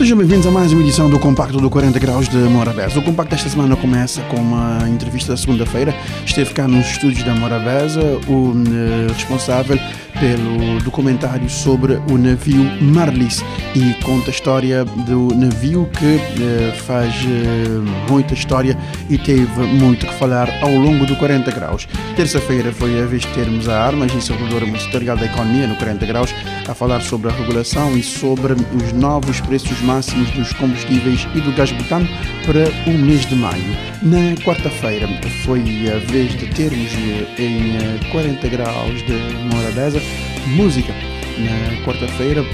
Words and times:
Sejam 0.00 0.16
bem-vindos 0.16 0.46
a 0.46 0.50
mais 0.50 0.72
uma 0.72 0.80
edição 0.80 1.10
do 1.10 1.18
Compacto 1.18 1.60
do 1.60 1.68
40 1.68 1.98
Graus 1.98 2.26
de 2.26 2.38
Morabeza. 2.38 2.98
O 2.98 3.02
Compacto 3.02 3.32
desta 3.32 3.50
semana 3.50 3.76
começa 3.76 4.22
com 4.30 4.36
uma 4.36 4.88
entrevista 4.88 5.32
da 5.32 5.36
segunda-feira. 5.36 5.94
Esteve 6.24 6.54
cá 6.54 6.66
nos 6.66 6.86
estúdios 6.86 7.22
da 7.22 7.34
Morabeza 7.34 8.00
o 8.26 8.52
uh, 8.52 9.12
responsável 9.12 9.78
pelo 10.18 10.80
documentário 10.82 11.48
sobre 11.50 12.00
o 12.10 12.16
navio 12.16 12.64
Marlis 12.80 13.44
e 13.74 13.92
conta 14.02 14.30
a 14.30 14.32
história 14.32 14.84
do 14.84 15.34
navio 15.34 15.88
que 15.92 16.16
uh, 16.16 16.82
faz 16.86 17.14
uh, 17.24 18.10
muita 18.10 18.32
história 18.32 18.78
e 19.10 19.18
teve 19.18 19.60
muito 19.66 20.06
que 20.06 20.14
falar 20.14 20.48
ao 20.62 20.74
longo 20.74 21.04
do 21.04 21.14
40 21.16 21.50
Graus. 21.50 21.86
Terça-feira 22.16 22.72
foi 22.72 23.02
a 23.02 23.04
vez 23.04 23.20
de 23.20 23.28
termos 23.28 23.68
a 23.68 23.78
Armas 23.78 24.14
e 24.14 24.20
Salvador 24.22 24.62
Ministerial 24.62 25.18
da 25.18 25.26
Economia 25.26 25.66
no 25.66 25.76
40 25.76 26.06
Graus 26.06 26.34
a 26.66 26.74
falar 26.74 27.00
sobre 27.00 27.30
a 27.30 27.34
regulação 27.34 27.96
e 27.96 28.02
sobre 28.02 28.54
os 28.54 28.92
novos 28.94 29.40
preços 29.40 29.80
máximos 29.90 30.30
dos 30.30 30.52
combustíveis 30.52 31.26
e 31.34 31.40
do 31.40 31.52
gás 31.52 31.72
butano 31.72 32.08
para 32.46 32.70
o 32.88 32.96
mês 32.96 33.26
de 33.26 33.34
maio. 33.34 33.76
Na 34.02 34.36
quarta-feira 34.44 35.08
foi 35.44 35.60
a 35.88 35.98
vez 36.12 36.30
de 36.36 36.46
termos 36.46 36.92
em 37.36 38.08
40 38.12 38.48
graus 38.48 39.02
de 39.04 39.14
Morabeza 39.52 40.00
música. 40.46 40.94
Na 41.38 41.84
quarta-feira 41.84 42.44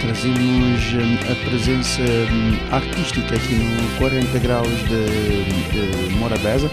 trazemos 0.00 0.82
a 1.28 1.50
presença 1.50 2.02
artística 2.70 3.34
aqui 3.34 3.54
no 3.54 3.98
40 3.98 4.38
graus 4.38 4.68
de, 4.68 6.06
de 6.06 6.14
Morabeza 6.14 6.70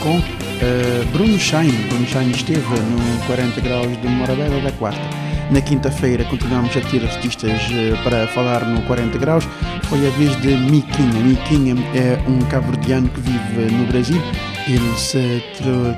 com 0.00 0.18
uh, 0.18 1.06
Bruno 1.12 1.38
Shine. 1.38 1.70
Bruno 1.88 2.06
Shine 2.08 2.32
esteve 2.32 2.60
no 2.60 3.26
40 3.26 3.60
graus 3.60 4.00
de 4.00 4.08
Morabeza 4.08 4.60
da 4.60 4.72
quarta. 4.72 5.21
Na 5.50 5.60
quinta-feira 5.60 6.24
continuamos 6.24 6.74
a 6.76 6.80
ter 6.80 7.04
artistas 7.04 7.60
eh, 7.72 7.94
para 8.02 8.26
falar 8.28 8.64
no 8.64 8.82
40 8.82 9.18
graus. 9.18 9.44
Foi 9.84 10.06
a 10.06 10.10
vez 10.10 10.34
de 10.40 10.56
Miquinha. 10.56 11.22
Miquinha 11.22 11.74
é 11.94 12.18
um 12.28 12.38
cabo-verdiano 12.46 13.08
que 13.08 13.20
vive 13.20 13.74
no 13.74 13.86
Brasil. 13.86 14.20
Ele 14.66 14.96
se 14.96 15.42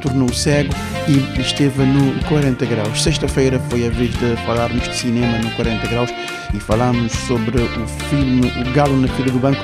tornou 0.03 0.33
cego 0.33 0.73
e 1.06 1.41
esteve 1.41 1.84
no 1.84 2.19
40 2.25 2.64
graus. 2.67 3.03
Sexta-feira 3.03 3.61
foi 3.69 3.86
a 3.86 3.91
vez 3.91 4.11
de 4.14 4.36
falarmos 4.45 4.83
de 4.89 4.97
cinema 4.97 5.39
no 5.39 5.51
40 5.51 5.86
graus 5.86 6.11
e 6.53 6.58
falámos 6.58 7.12
sobre 7.12 7.61
o 7.61 7.86
filme 8.08 8.51
O 8.61 8.73
Galo 8.73 8.97
na 8.97 9.08
Fila 9.08 9.31
do 9.31 9.39
Banco. 9.39 9.62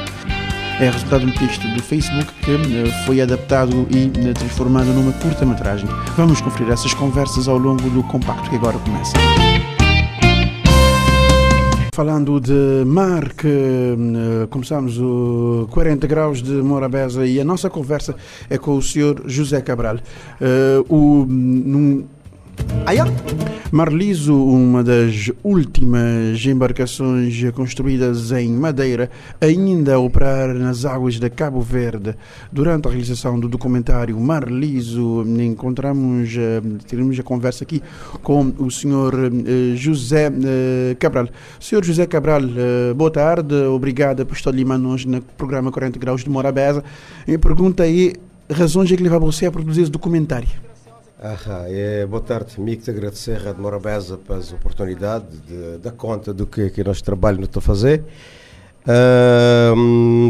É 0.81 0.89
resultado 0.89 1.27
de 1.27 1.33
um 1.33 1.35
texto 1.35 1.67
do 1.75 1.83
Facebook 1.83 2.33
que 2.43 2.53
eh, 2.53 3.05
foi 3.05 3.21
adaptado 3.21 3.87
e 3.91 4.09
transformado 4.35 4.87
numa 4.87 5.13
curta-metragem. 5.13 5.89
Vamos 6.17 6.41
conferir 6.41 6.73
essas 6.73 6.95
conversas 6.95 7.49
ao 7.49 7.59
longo 7.59 7.91
do 7.91 8.03
compacto 8.05 8.49
que 8.49 8.57
agora 8.57 8.79
começa. 8.79 9.13
Falando 11.93 12.41
de 12.41 12.85
mar, 12.87 13.33
que 13.33 13.49
uh, 13.49 14.47
começamos 14.49 14.97
o 14.99 15.67
40 15.73 16.07
graus 16.07 16.41
de 16.41 16.53
Morabeza 16.53 17.27
e 17.27 17.41
a 17.41 17.45
nossa 17.45 17.69
conversa 17.69 18.15
é 18.49 18.57
com 18.57 18.77
o 18.77 18.83
senhor 18.83 19.23
José 19.27 19.61
Cabral. 19.61 19.97
Uh, 19.97 20.87
o, 20.89 21.27
num, 21.27 22.05
Marliso, 23.73 24.35
uma 24.35 24.83
das 24.83 25.31
últimas 25.45 26.45
embarcações 26.45 27.41
construídas 27.55 28.33
em 28.33 28.51
madeira, 28.51 29.09
ainda 29.41 29.95
a 29.95 29.99
operar 30.01 30.53
nas 30.55 30.85
águas 30.85 31.21
de 31.21 31.31
Cabo 31.31 31.61
Verde. 31.61 32.17
Durante 32.51 32.89
a 32.89 32.91
realização 32.91 33.39
do 33.39 33.49
documentário 33.49 34.19
Marliso, 34.19 35.25
encontramos, 35.39 36.35
eh, 36.37 36.61
tivemos 36.85 37.19
a 37.21 37.23
conversa 37.23 37.63
aqui 37.63 37.81
com 38.25 38.53
o 38.59 38.71
senhor 38.73 39.15
eh, 39.15 39.77
José 39.77 40.27
eh, 40.27 40.97
Cabral. 40.99 41.29
Senhor 41.61 41.85
José 41.85 42.07
Cabral, 42.07 42.43
boa 42.97 43.11
tarde, 43.11 43.55
obrigado 43.55 44.27
por 44.27 44.37
estar 44.37 44.51
ali 44.51 44.65
hoje 44.65 45.07
no 45.07 45.23
programa 45.23 45.71
40 45.71 45.97
Graus 45.97 46.25
de 46.25 46.31
Morabeza. 46.31 46.83
E 47.27 47.39
pergunta 47.39 47.85
aí, 47.85 48.15
razões 48.51 48.91
é 48.91 48.97
que 48.97 49.03
leva 49.03 49.19
você 49.21 49.47
a 49.47 49.53
produzir 49.53 49.83
esse 49.83 49.91
documentário? 49.93 50.70
É, 51.23 52.07
boa 52.07 52.23
tarde, 52.23 52.55
amigo, 52.57 52.81
te 52.81 52.89
agradecer 52.89 53.37
a 53.37 53.41
Rádio 53.41 53.61
Morabeza 53.61 54.17
pela 54.17 54.41
oportunidade 54.41 55.27
de 55.47 55.77
dar 55.77 55.91
conta 55.93 56.33
do 56.33 56.47
que, 56.47 56.71
que 56.71 56.83
nós 56.83 57.03
trabalho 57.03 57.45
estou 57.45 57.61
a 57.61 57.63
fazer. 57.63 58.03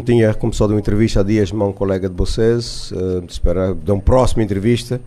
Tinha 0.05 0.35
começado 0.35 0.71
uma 0.71 0.81
entrevista 0.81 1.21
há 1.21 1.23
dias 1.23 1.53
com 1.53 1.69
um 1.69 1.73
colega 1.73 2.09
de 2.09 2.17
vocês, 2.17 2.91
uh, 2.91 3.25
espero 3.29 3.73
dar 3.77 3.93
uma 3.93 4.03
próxima 4.03 4.43
entrevista 4.43 5.01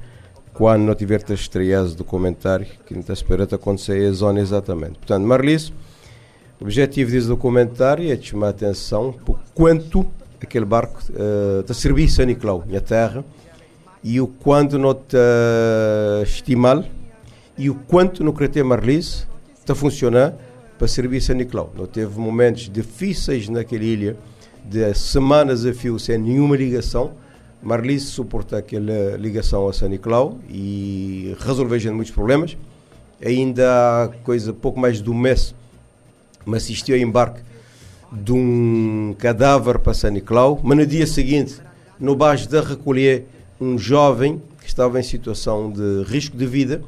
quando 0.53 0.83
não 0.83 0.95
tiver 0.95 1.21
estreado 1.31 1.89
o 1.89 1.95
documentário, 1.95 2.65
que 2.85 2.93
não 2.93 3.01
está 3.01 3.11
esperando 3.11 3.53
acontecer 3.53 4.07
a 4.07 4.11
zona 4.13 4.39
exatamente. 4.39 4.93
Portanto, 4.99 5.27
Marlis, 5.27 5.67
o 6.61 6.63
objetivo 6.63 7.11
desse 7.11 7.27
documentário 7.27 8.09
é 8.09 8.15
chamar 8.15 8.47
a 8.47 8.49
atenção 8.51 9.11
por 9.11 9.37
quanto 9.53 10.05
aquele 10.41 10.63
barco 10.63 11.01
uh, 11.09 11.59
está 11.59 11.73
a 11.73 11.75
servir 11.75 12.07
São 12.07 12.23
Nicolau, 12.23 12.63
minha 12.65 12.79
terra, 12.79 13.25
e 14.03 14.19
o 14.19 14.27
quanto 14.27 14.77
não 14.77 14.93
te 14.93 15.17
estimar 16.23 16.83
e 17.57 17.69
o 17.69 17.75
quanto 17.75 18.23
no 18.23 18.33
Crete 18.33 18.61
Marlis 18.63 19.27
está 19.59 19.73
funcionar 19.73 20.33
para 20.77 20.87
servir 20.87 21.21
São 21.21 21.35
Nicolau. 21.35 21.71
Não 21.75 21.85
teve 21.85 22.19
momentos 22.19 22.69
difíceis 22.69 23.47
naquela 23.47 23.83
ilha, 23.83 24.17
de 24.65 24.93
semanas 24.93 25.65
a 25.65 25.73
fio 25.73 25.99
sem 25.99 26.17
nenhuma 26.17 26.57
ligação. 26.57 27.13
Marlis 27.61 28.03
suporta 28.03 28.57
aquela 28.57 29.15
ligação 29.17 29.67
a 29.67 29.73
São 29.73 29.87
Nicolau 29.87 30.39
e 30.49 31.35
resolveu 31.39 31.93
muitos 31.93 32.11
problemas. 32.11 32.57
Ainda 33.23 33.69
há 33.71 34.09
coisa 34.23 34.51
pouco 34.51 34.79
mais 34.79 35.01
de 35.01 35.09
um 35.09 35.13
mês 35.13 35.55
me 36.45 36.57
assistiu 36.57 36.95
a 36.95 36.99
embarque 36.99 37.41
de 38.11 38.31
um 38.31 39.15
cadáver 39.17 39.79
para 39.79 39.93
São 39.93 40.11
Nicolau, 40.11 40.59
mas 40.61 40.77
no 40.77 40.85
dia 40.85 41.07
seguinte, 41.07 41.55
no 41.99 42.15
baixo 42.15 42.47
da 42.49 42.61
recolher, 42.61 43.27
um 43.63 43.77
jovem 43.77 44.41
que 44.59 44.67
estava 44.67 44.99
em 44.99 45.03
situação 45.03 45.71
de 45.71 46.03
risco 46.05 46.35
de 46.35 46.45
vida 46.45 46.81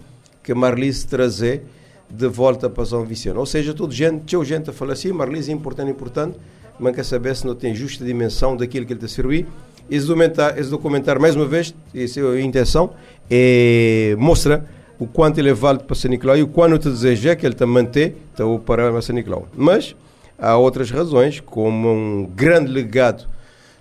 que 0.44 0.54
Marlise 0.54 1.08
trazer 1.08 1.64
de 2.10 2.28
volta 2.28 2.70
para 2.70 2.86
São 2.86 3.04
Vicente. 3.04 3.38
Ou 3.38 3.46
seja, 3.46 3.74
toda 3.74 3.94
gente, 3.94 4.26
tinha 4.26 4.44
gente 4.44 4.70
a 4.70 4.74
falar 4.74 4.94
assim, 4.94 5.12
Marlise 5.12 5.52
é 5.52 5.54
importante, 5.54 5.90
importante, 5.90 6.38
mas 6.80 6.96
quer 6.96 7.04
saber 7.04 7.36
se 7.36 7.48
não 7.48 7.56
tem 7.56 7.74
justa 7.74 8.06
dimensão 8.06 8.56
daquilo 8.56 8.86
que 8.86 8.94
ele 8.94 9.00
está 9.00 9.08
a 9.08 9.10
servir. 9.10 9.48
Esse 9.90 10.06
documentário, 10.06 10.60
esse 10.60 10.70
documentário, 10.70 11.22
mais 11.22 11.36
uma 11.36 11.46
vez, 11.46 11.74
essa 11.94 12.20
é 12.20 12.24
a 12.24 12.42
intenção, 12.42 12.92
é 13.30 14.16
mostrar 14.20 14.66
o 15.00 15.08
quanto 15.08 15.40
ele 15.40 15.50
é 15.50 15.54
válido 15.54 15.86
para 15.86 15.96
São 15.96 16.10
Nicolau 16.12 16.38
e 16.38 16.44
o 16.44 16.48
quanto 16.48 16.80
te 16.80 16.90
deseja 16.90 17.36
que 17.36 17.46
ele 17.46 17.56
te 17.56 17.66
manter 17.66 18.16
então, 18.34 18.60
para 18.60 19.02
São 19.02 19.16
Nicolau. 19.16 19.48
Mas 19.56 19.96
há 20.38 20.58
outras 20.58 20.92
razões, 20.92 21.40
como 21.40 21.92
um 21.92 22.26
grande 22.26 22.72
legado 22.72 23.28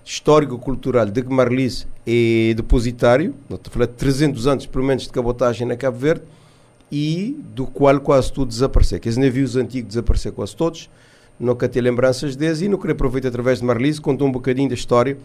histórico-cultural 0.05 1.07
de 1.07 1.23
que 1.23 1.33
Marlis 1.33 1.87
é 2.07 2.53
depositário, 2.55 3.35
estou 3.51 3.61
a 3.67 3.71
falar 3.71 3.87
de 3.87 3.93
300 3.93 4.47
anos, 4.47 4.67
pelo 4.67 4.85
menos, 4.85 5.05
de 5.05 5.09
cabotagem 5.09 5.67
na 5.67 5.77
Cabo 5.77 5.99
Verde, 5.99 6.23
e 6.93 7.43
do 7.55 7.67
qual 7.67 7.99
quase 8.01 8.33
tudo 8.33 8.49
desapareceu. 8.49 9.01
Que 9.01 9.09
os 9.09 9.17
navios 9.17 9.57
antigos 9.57 9.89
desapareceram 9.89 10.37
quase 10.37 10.55
todos, 10.55 10.91
nunca 11.41 11.69
tem 11.69 11.81
lembranças 11.81 12.37
deles, 12.37 12.61
e 12.61 12.69
não 12.69 12.77
queria 12.77 12.93
aproveitar 12.93 13.29
através 13.29 13.61
de 13.61 13.65
Marlis, 13.65 13.99
contar 13.99 14.25
um 14.25 14.33
bocadinho 14.33 14.69
da 14.69 14.75
história 14.75 15.17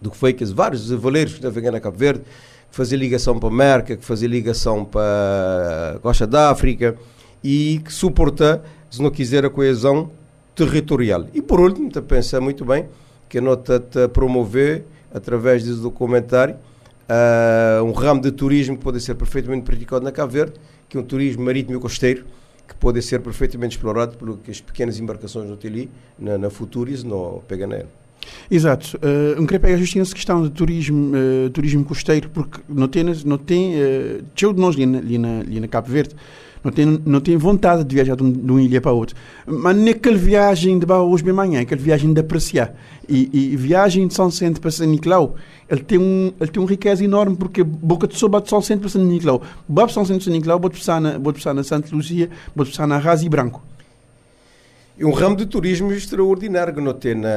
do 0.00 0.10
que 0.10 0.16
foi 0.16 0.34
que 0.34 0.44
os 0.44 0.52
vários 0.52 0.90
valeiros 0.90 1.34
que 1.34 1.70
na 1.70 1.80
Cabo 1.80 1.96
Verde, 1.96 2.22
que 2.70 2.96
ligação 2.96 3.38
para 3.38 3.48
a 3.48 3.52
América, 3.52 3.96
que 3.96 4.04
faziam 4.04 4.30
ligação 4.30 4.84
para 4.84 5.94
a 5.96 5.98
Costa 6.00 6.26
da 6.26 6.50
África, 6.50 6.94
e 7.42 7.80
que 7.82 7.92
suporta, 7.92 8.62
se 8.90 9.00
não 9.00 9.10
quiser, 9.10 9.44
a 9.44 9.50
coesão 9.50 10.10
territorial. 10.54 11.26
E 11.32 11.40
por 11.40 11.60
último, 11.60 11.90
pensar 12.02 12.40
muito 12.40 12.64
bem, 12.64 12.86
que 13.28 13.40
nota-te 13.40 14.08
promover, 14.08 14.84
através 15.12 15.64
desse 15.64 15.80
documentário, 15.80 16.56
uh, 17.08 17.82
um 17.84 17.92
ramo 17.92 18.20
de 18.20 18.30
turismo 18.32 18.76
que 18.76 18.82
pode 18.82 19.00
ser 19.00 19.14
perfeitamente 19.14 19.64
praticado 19.64 20.04
na 20.04 20.12
Cabo 20.12 20.32
Verde, 20.32 20.54
que 20.88 20.96
é 20.96 21.00
um 21.00 21.04
turismo 21.04 21.44
marítimo 21.44 21.76
e 21.76 21.80
costeiro, 21.80 22.24
que 22.66 22.74
pode 22.74 23.00
ser 23.02 23.20
perfeitamente 23.20 23.76
explorado 23.76 24.16
pelas 24.16 24.60
pequenas 24.60 24.98
embarcações 24.98 25.48
no 25.48 25.56
Tili, 25.56 25.90
na, 26.18 26.38
na 26.38 26.50
Futuris, 26.50 27.04
no 27.04 27.42
Peganael. 27.46 27.86
Exato. 28.50 28.96
Uh, 28.96 29.36
não 29.36 29.46
queria 29.46 29.60
pegar 29.60 29.76
justo 29.76 29.98
nessa 29.98 30.14
questão 30.14 30.42
de 30.42 30.50
turismo, 30.50 31.12
uh, 31.14 31.50
turismo 31.50 31.84
costeiro, 31.84 32.30
porque 32.30 32.60
não 32.68 32.88
tem, 32.88 33.04
não 33.24 33.36
tem 33.36 33.74
uh, 33.74 34.24
de 34.34 34.52
nós 34.54 34.74
ali 34.74 34.86
na, 34.86 34.98
ali, 34.98 35.18
na, 35.18 35.40
ali 35.40 35.60
na 35.60 35.68
Cabo 35.68 35.88
Verde, 35.88 36.14
não 36.64 36.72
tem, 36.72 36.86
não 37.04 37.20
tem 37.20 37.36
vontade 37.36 37.84
de 37.84 37.94
viajar 37.94 38.16
de, 38.16 38.22
um, 38.22 38.32
de 38.32 38.50
uma 38.50 38.62
ilha 38.62 38.80
para 38.80 38.90
outra. 38.90 39.14
Mas 39.46 39.76
naquela 39.76 40.16
viagem 40.16 40.78
de 40.78 40.90
hoje 40.90 41.22
bem 41.22 41.34
manhã, 41.34 41.60
aquela 41.60 41.80
viagem 41.80 42.12
de 42.14 42.20
apreciar. 42.20 42.74
E, 43.06 43.28
e 43.52 43.54
viagem 43.54 44.08
de 44.08 44.14
São 44.14 44.30
Centro 44.30 44.62
para 44.62 44.70
São 44.70 44.86
Nicolau, 44.86 45.34
ele 45.68 45.82
tem 45.82 45.98
um, 45.98 46.32
ele 46.40 46.50
tem 46.50 46.62
um 46.62 46.64
riqueza 46.64 47.04
enorme 47.04 47.36
porque 47.36 47.62
boca 47.62 48.08
de 48.08 48.16
soba 48.16 48.40
de 48.40 48.48
São 48.48 48.62
Centro 48.62 48.80
para 48.80 48.88
São 48.88 49.04
Nicolau. 49.04 49.42
Boa 49.68 49.88
São 49.90 50.06
Centro 50.06 50.20
para 50.20 50.24
São 50.24 50.32
Nicolau, 50.32 50.58
pode 50.58 50.78
passar 50.78 51.00
na, 51.02 51.20
pode 51.20 51.36
passar 51.36 51.52
na 51.52 51.62
Santa 51.62 51.94
Luzia, 51.94 52.30
pode 52.56 52.70
passar 52.70 52.86
na 52.86 52.96
Razi 52.96 53.28
Branco. 53.28 53.62
É 54.98 55.04
um 55.04 55.12
ramo 55.12 55.36
de 55.36 55.44
turismo 55.44 55.92
extraordinário 55.92 56.72
que 56.72 56.80
não 56.80 56.94
tem 56.94 57.14
na, 57.14 57.28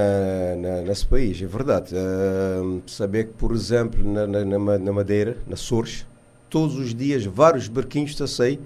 na, 0.58 0.82
nesse 0.84 1.06
país, 1.06 1.42
é 1.42 1.46
verdade. 1.48 1.94
Uh, 1.94 2.82
saber 2.88 3.26
que, 3.26 3.34
por 3.34 3.52
exemplo, 3.52 4.00
na, 4.10 4.26
na, 4.26 4.78
na 4.78 4.94
Madeira, 4.94 5.38
na 5.46 5.58
Sores, 5.58 6.06
todos 6.50 6.78
os 6.78 6.94
dias 6.94 7.26
vários 7.26 7.68
barquinhos 7.68 8.12
estão 8.12 8.26
a 8.26 8.28
sair 8.28 8.60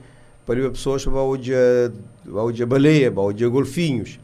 para 0.45 0.59
ir 0.59 0.71
pessoas 0.71 1.03
para 1.03 1.21
onde 1.21 1.53
a 1.53 2.65
baleia, 2.65 3.11
para 3.11 3.23
onde 3.23 3.43
a 3.43 3.47
golfinhos. 3.47 4.19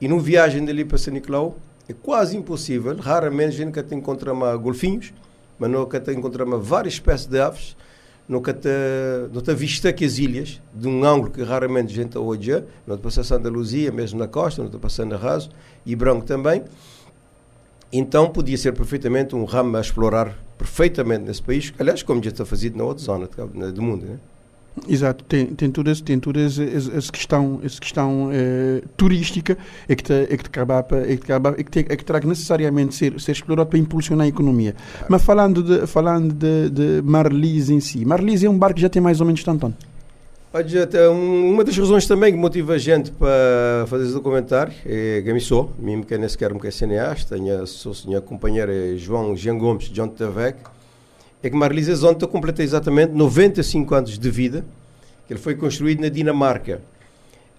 E 0.00 0.08
não 0.08 0.18
viagem 0.18 0.64
dali 0.64 0.84
para 0.84 0.98
São 0.98 1.14
Nicolau 1.14 1.56
é 1.88 1.92
quase 1.92 2.36
impossível. 2.36 2.96
Raramente 2.96 3.48
a 3.48 3.50
gente 3.50 3.82
que 3.82 3.94
encontra 3.94 4.32
golfinhos, 4.56 5.12
mas 5.58 5.70
que 6.04 6.12
encontra 6.12 6.44
várias 6.44 6.94
espécies 6.94 7.26
de 7.26 7.40
aves 7.40 7.76
nunca 8.28 8.52
te, 8.54 8.68
não 9.32 9.42
te 9.42 9.54
vista 9.54 9.92
que 9.92 10.04
as 10.04 10.18
ilhas, 10.18 10.60
de 10.72 10.88
um 10.88 11.04
ângulo 11.04 11.30
que 11.30 11.42
raramente 11.42 11.92
a 11.92 11.94
gente 12.02 12.16
olha, 12.16 12.64
não 12.86 12.96
te 12.96 13.02
passa 13.02 13.22
Santa 13.22 13.48
Luzia, 13.48 13.92
mesmo 13.92 14.18
na 14.18 14.28
costa, 14.28 14.62
não 14.62 14.70
te 14.70 14.78
passa 14.78 15.04
na 15.04 15.16
Raso, 15.16 15.50
e 15.84 15.94
Branco 15.94 16.24
também. 16.24 16.62
Então 17.92 18.30
podia 18.30 18.56
ser 18.56 18.72
perfeitamente 18.72 19.34
um 19.34 19.44
ramo 19.44 19.76
a 19.76 19.80
explorar 19.80 20.36
perfeitamente 20.56 21.24
nesse 21.24 21.42
país, 21.42 21.74
aliás, 21.78 22.02
como 22.02 22.22
já 22.22 22.30
está 22.30 22.46
fazido 22.46 22.78
na 22.78 22.84
outra 22.84 23.04
zona 23.04 23.26
do 23.26 23.82
mundo. 23.82 24.06
Né? 24.06 24.18
Exato, 24.88 25.22
tem, 25.24 25.46
tem 25.46 25.70
toda, 25.70 25.94
tem 25.94 26.18
essa, 26.40 27.12
questão, 27.12 27.60
essa 27.62 27.78
questão 27.78 28.30
eh, 28.32 28.82
turística 28.96 29.56
é 29.86 29.94
que, 29.94 30.02
te, 30.02 30.12
é 30.12 30.36
que, 30.36 30.44
te 30.44 30.50
é 31.04 31.16
que, 31.16 31.32
é 31.32 31.62
que, 31.64 31.78
é 31.92 31.96
que 31.96 32.04
que 32.20 32.26
necessariamente 32.26 32.94
ser, 32.94 33.20
ser 33.20 33.32
explorado 33.32 33.68
para 33.68 33.78
impulsionar 33.78 34.24
a 34.24 34.28
economia. 34.28 34.72
Claro. 34.72 35.06
Mas 35.10 35.22
falando 35.22 35.62
de, 35.62 35.86
falando 35.86 36.32
de, 36.32 36.70
de 36.70 37.02
Marlise 37.02 37.74
em 37.74 37.80
si, 37.80 38.04
Marlise 38.04 38.46
é 38.46 38.50
um 38.50 38.58
barco 38.58 38.76
que 38.76 38.82
já 38.82 38.88
tem 38.88 39.02
mais 39.02 39.20
ou 39.20 39.26
menos 39.26 39.44
tanto 39.44 39.66
ano? 39.66 39.76
Uma 41.10 41.64
das 41.64 41.76
razões 41.76 42.06
também 42.06 42.32
que 42.32 42.38
motiva 42.38 42.74
a 42.74 42.78
gente 42.78 43.10
para 43.10 43.86
fazer 43.86 44.04
esse 44.04 44.12
documentário 44.12 44.72
é 44.84 45.22
que 45.22 45.32
me 45.32 45.40
sou, 45.40 45.72
mesmo 45.78 46.04
que 46.04 46.16
nem 46.18 46.28
sequer 46.28 46.52
um 46.52 46.70
cineasta, 46.70 47.36
tenho, 47.36 47.66
sou 47.66 47.94
minha 48.06 48.20
companheira 48.20 48.96
João 48.98 49.34
Jean 49.34 49.56
Gomes, 49.56 49.88
John 49.88 50.08
Tavec, 50.08 50.58
é 51.42 51.50
que 51.50 51.56
Marlise 51.56 51.94
Zonta 51.94 52.26
completa 52.26 52.62
exatamente 52.62 53.12
95 53.12 53.94
anos 53.94 54.18
de 54.18 54.30
vida, 54.30 54.64
que 55.26 55.32
ele 55.32 55.40
foi 55.40 55.54
construído 55.54 56.00
na 56.00 56.08
Dinamarca. 56.08 56.80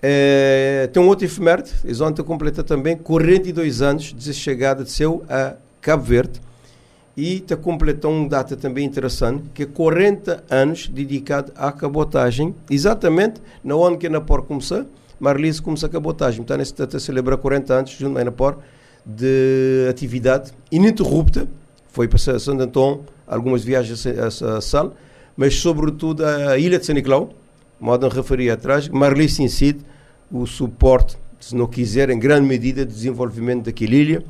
É, 0.01 0.89
tem 0.91 1.01
um 1.01 1.07
outro 1.07 1.25
efeméride, 1.25 1.71
Zonta 1.91 2.23
completa 2.23 2.63
também 2.63 2.97
42 2.97 3.81
anos 3.81 4.13
de 4.13 4.33
chegada 4.33 4.83
de 4.83 4.91
seu 4.91 5.23
a 5.29 5.55
Cabo 5.81 6.03
Verde 6.03 6.41
e 7.15 7.37
está 7.37 7.55
completando 7.55 8.15
uma 8.15 8.29
data 8.29 8.57
também 8.57 8.85
interessante, 8.85 9.43
que 9.53 9.63
é 9.63 9.65
40 9.65 10.43
anos 10.49 10.87
dedicado 10.87 11.51
à 11.55 11.71
cabotagem, 11.71 12.55
exatamente 12.69 13.41
na 13.63 13.75
onde 13.75 13.97
que 13.97 14.07
a 14.07 14.09
Napor 14.09 14.43
começou, 14.43 14.85
Marlise 15.19 15.61
começou 15.61 15.87
a 15.87 15.89
cabotagem. 15.91 16.41
Então, 16.41 16.57
nesse 16.57 16.75
data 16.75 16.99
celebra 16.99 17.37
40 17.37 17.73
anos 17.73 17.91
junto 17.91 18.17
à 18.17 18.23
Napor 18.23 18.57
de 19.05 19.87
atividade 19.89 20.51
ininterrupta, 20.71 21.47
foi 21.89 22.07
para 22.07 22.17
Santo 22.17 22.61
Antão, 22.61 23.01
algumas 23.27 23.63
viagens 23.63 24.05
a, 24.05 24.57
a 24.57 24.61
Sal, 24.61 24.95
mas 25.35 25.55
sobretudo 25.55 26.25
a 26.25 26.57
ilha 26.57 26.77
de 26.77 26.85
São 26.85 26.95
Nicolau, 26.95 27.33
modo 27.79 28.07
referir 28.07 28.49
atrás, 28.49 28.87
Marlis 28.87 29.39
incide 29.39 29.79
o 30.31 30.45
suporte, 30.45 31.17
se 31.39 31.55
não 31.55 31.67
quiser, 31.67 32.09
em 32.09 32.17
grande 32.17 32.47
medida, 32.47 32.85
de 32.85 32.93
desenvolvimento 32.93 33.65
daquela 33.65 33.93
ilha, 33.95 34.23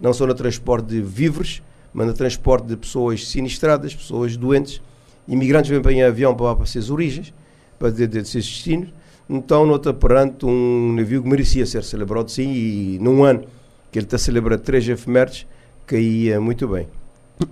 não 0.00 0.12
só 0.12 0.26
no 0.26 0.34
transporte 0.34 0.86
de 0.86 1.00
víveres, 1.00 1.62
mas 1.92 2.06
no 2.06 2.14
transporte 2.14 2.66
de 2.66 2.76
pessoas 2.76 3.26
sinistradas, 3.26 3.94
pessoas 3.94 4.36
doentes, 4.36 4.80
imigrantes 5.26 5.70
vêm 5.70 5.98
em 5.98 6.02
avião 6.02 6.34
para, 6.34 6.54
para 6.54 6.66
suas 6.66 6.90
origens, 6.90 7.34
para 7.78 7.90
de, 7.90 8.06
de, 8.06 8.22
de 8.22 8.28
seus 8.28 8.46
destinos. 8.46 8.88
Então, 9.28 9.66
nota 9.66 9.92
perante 9.92 10.46
um 10.46 10.92
navio 10.94 11.22
que 11.22 11.28
merecia 11.28 11.66
ser 11.66 11.84
celebrado, 11.84 12.30
sim, 12.30 12.52
e 12.52 12.98
num 13.00 13.22
ano 13.24 13.44
que 13.90 13.98
ele 13.98 14.06
está 14.06 14.18
celebrando 14.18 14.62
três 14.62 14.88
efemérides, 14.88 15.46
caía 15.86 16.40
muito 16.40 16.66
bem. 16.68 16.86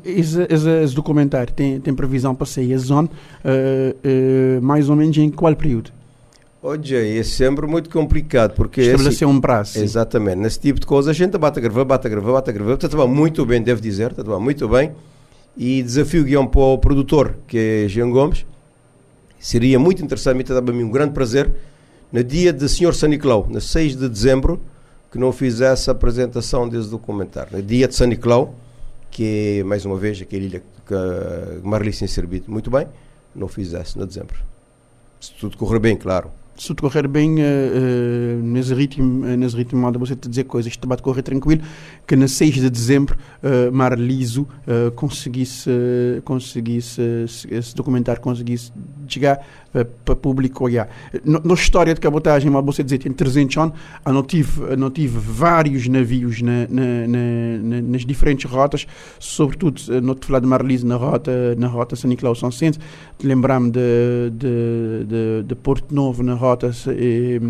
Esse, 0.05 0.47
esse, 0.49 0.69
esse, 0.83 0.95
documentário 0.95 1.53
tem, 1.53 1.81
tem 1.81 1.95
previsão 1.95 2.35
para 2.35 2.47
sair 2.47 2.75
a 2.75 2.79
zona 2.79 3.09
uh, 3.09 4.59
uh, 4.59 4.63
mais 4.63 4.89
ou 4.89 4.97
menos 4.97 5.17
em 5.17 5.31
qual 5.31 5.55
período? 5.55 5.91
Olha, 6.63 7.19
é 7.19 7.23
sempre 7.23 7.67
muito 7.67 7.89
complicado 7.89 8.55
porque 8.55 8.81
estabelecer 8.81 9.29
um 9.29 9.41
prazo. 9.41 9.79
Exatamente, 9.79 10.37
nesse 10.37 10.59
tipo 10.59 10.81
de 10.81 10.87
coisa 10.87 11.13
a 11.13 11.15
gente 11.15 11.39
bate 11.39 11.59
a 11.59 11.63
gravar, 11.63 11.85
bate 11.85 12.07
a 12.07 12.11
gravar, 12.11 12.33
bate 12.33 12.51
a 12.51 12.53
gravar, 12.53 12.75
está 12.75 13.07
muito 13.07 13.47
bem, 13.47 13.63
devo 13.63 13.81
dizer, 13.81 14.11
está 14.11 14.39
muito 14.39 14.69
bem. 14.69 14.93
E 15.57 15.83
desafio 15.83 16.25
guião 16.25 16.47
para 16.47 16.61
o 16.61 16.79
produtor, 16.79 17.37
que 17.47 17.59
é 17.85 17.89
Jean 17.89 18.11
Gomes, 18.11 18.45
seria 19.39 19.79
muito 19.79 20.05
interessante, 20.05 20.37
me 20.37 20.45
dava 20.45 20.73
um 20.73 20.91
grande 20.91 21.13
prazer, 21.13 21.51
no 22.13 22.25
dia 22.25 22.53
de 22.53 22.69
Senhor 22.69 22.95
São 22.95 23.09
Nicolau, 23.09 23.47
no 23.49 23.61
6 23.61 23.97
de 23.97 24.09
dezembro, 24.09 24.61
que 25.11 25.19
não 25.19 25.33
fizesse 25.33 25.91
a 25.91 25.93
apresentação 25.93 26.69
desse 26.69 26.89
documentário. 26.89 27.57
No 27.57 27.63
dia 27.63 27.87
de 27.89 27.95
São 27.95 28.07
Nicolau, 28.07 28.55
que 29.11 29.63
mais 29.65 29.85
uma 29.85 29.97
vez, 29.97 30.21
aquela 30.21 30.45
ilha 30.45 30.63
que 30.87 31.67
Marli 31.67 31.93
tem 31.93 32.09
servido 32.09 32.51
muito 32.51 32.71
bem, 32.71 32.87
não 33.35 33.49
fizesse 33.49 33.99
no 33.99 34.07
dezembro. 34.07 34.37
Se 35.21 35.33
tudo 35.35 35.57
correr 35.57 35.79
bem, 35.79 35.97
claro 35.97 36.31
se 36.59 36.69
tudo 36.69 36.83
correr 36.83 37.07
bem 37.07 37.37
uh, 37.37 37.39
uh, 37.39 38.43
nesse 38.43 38.75
ritmo, 38.75 39.25
uh, 39.25 39.37
nesse 39.37 39.57
ritmo 39.57 39.87
onde 39.87 39.97
você 39.97 40.17
te 40.17 40.29
dizer 40.29 40.45
coisas, 40.45 40.73
isto 40.73 40.87
vai 40.89 40.99
correr 40.99 41.23
tranquilo, 41.23 41.63
que 42.07 42.17
na 42.17 42.27
6 42.27 42.55
de 42.57 42.69
dezembro 42.69 43.17
uh, 43.43 43.73
Mar 43.73 43.97
Liso 43.99 44.43
uh, 44.43 44.91
conseguisse, 44.93 45.71
conseguisse 46.25 47.01
esse 47.49 47.75
documentário 47.75 48.21
conseguisse 48.21 48.73
chegar 49.07 49.47
para 49.73 50.13
o 50.13 50.17
público 50.17 50.65
olhar. 50.65 50.89
Na 51.25 51.55
história 51.55 51.95
de 51.95 52.01
cabotagem, 52.01 52.51
mas 52.51 52.65
você 52.65 52.83
dizer, 52.83 52.99
tem 52.99 53.13
300 53.13 53.57
anos, 53.59 53.75
eu 54.05 54.13
não 54.13 54.23
tive, 54.23 54.77
não 54.77 54.91
tive 54.91 55.19
vários 55.19 55.87
navios 55.89 56.41
na, 56.41 56.67
na, 56.69 57.07
na, 57.07 57.83
nas 57.83 58.05
diferentes 58.05 58.51
rotas, 58.51 58.87
sobretudo, 59.19 59.81
não 60.03 60.15
te 60.15 60.27
falar 60.27 60.41
de 60.41 60.47
Marlise 60.47 60.87
na 60.87 60.97
rota, 60.97 61.55
na 61.57 61.67
rota 61.67 61.97
São 61.97 62.09
Nicolau 62.09 62.35
São 62.35 62.51
Centro, 62.51 62.81
lembrar-me 63.23 63.71
de, 63.71 63.81
de, 64.33 65.05
de, 65.07 65.43
de, 65.45 65.55
Porto 65.55 65.95
Novo 65.95 66.23
na 66.23 66.35
rota 66.35 66.71
eh, 66.89 67.41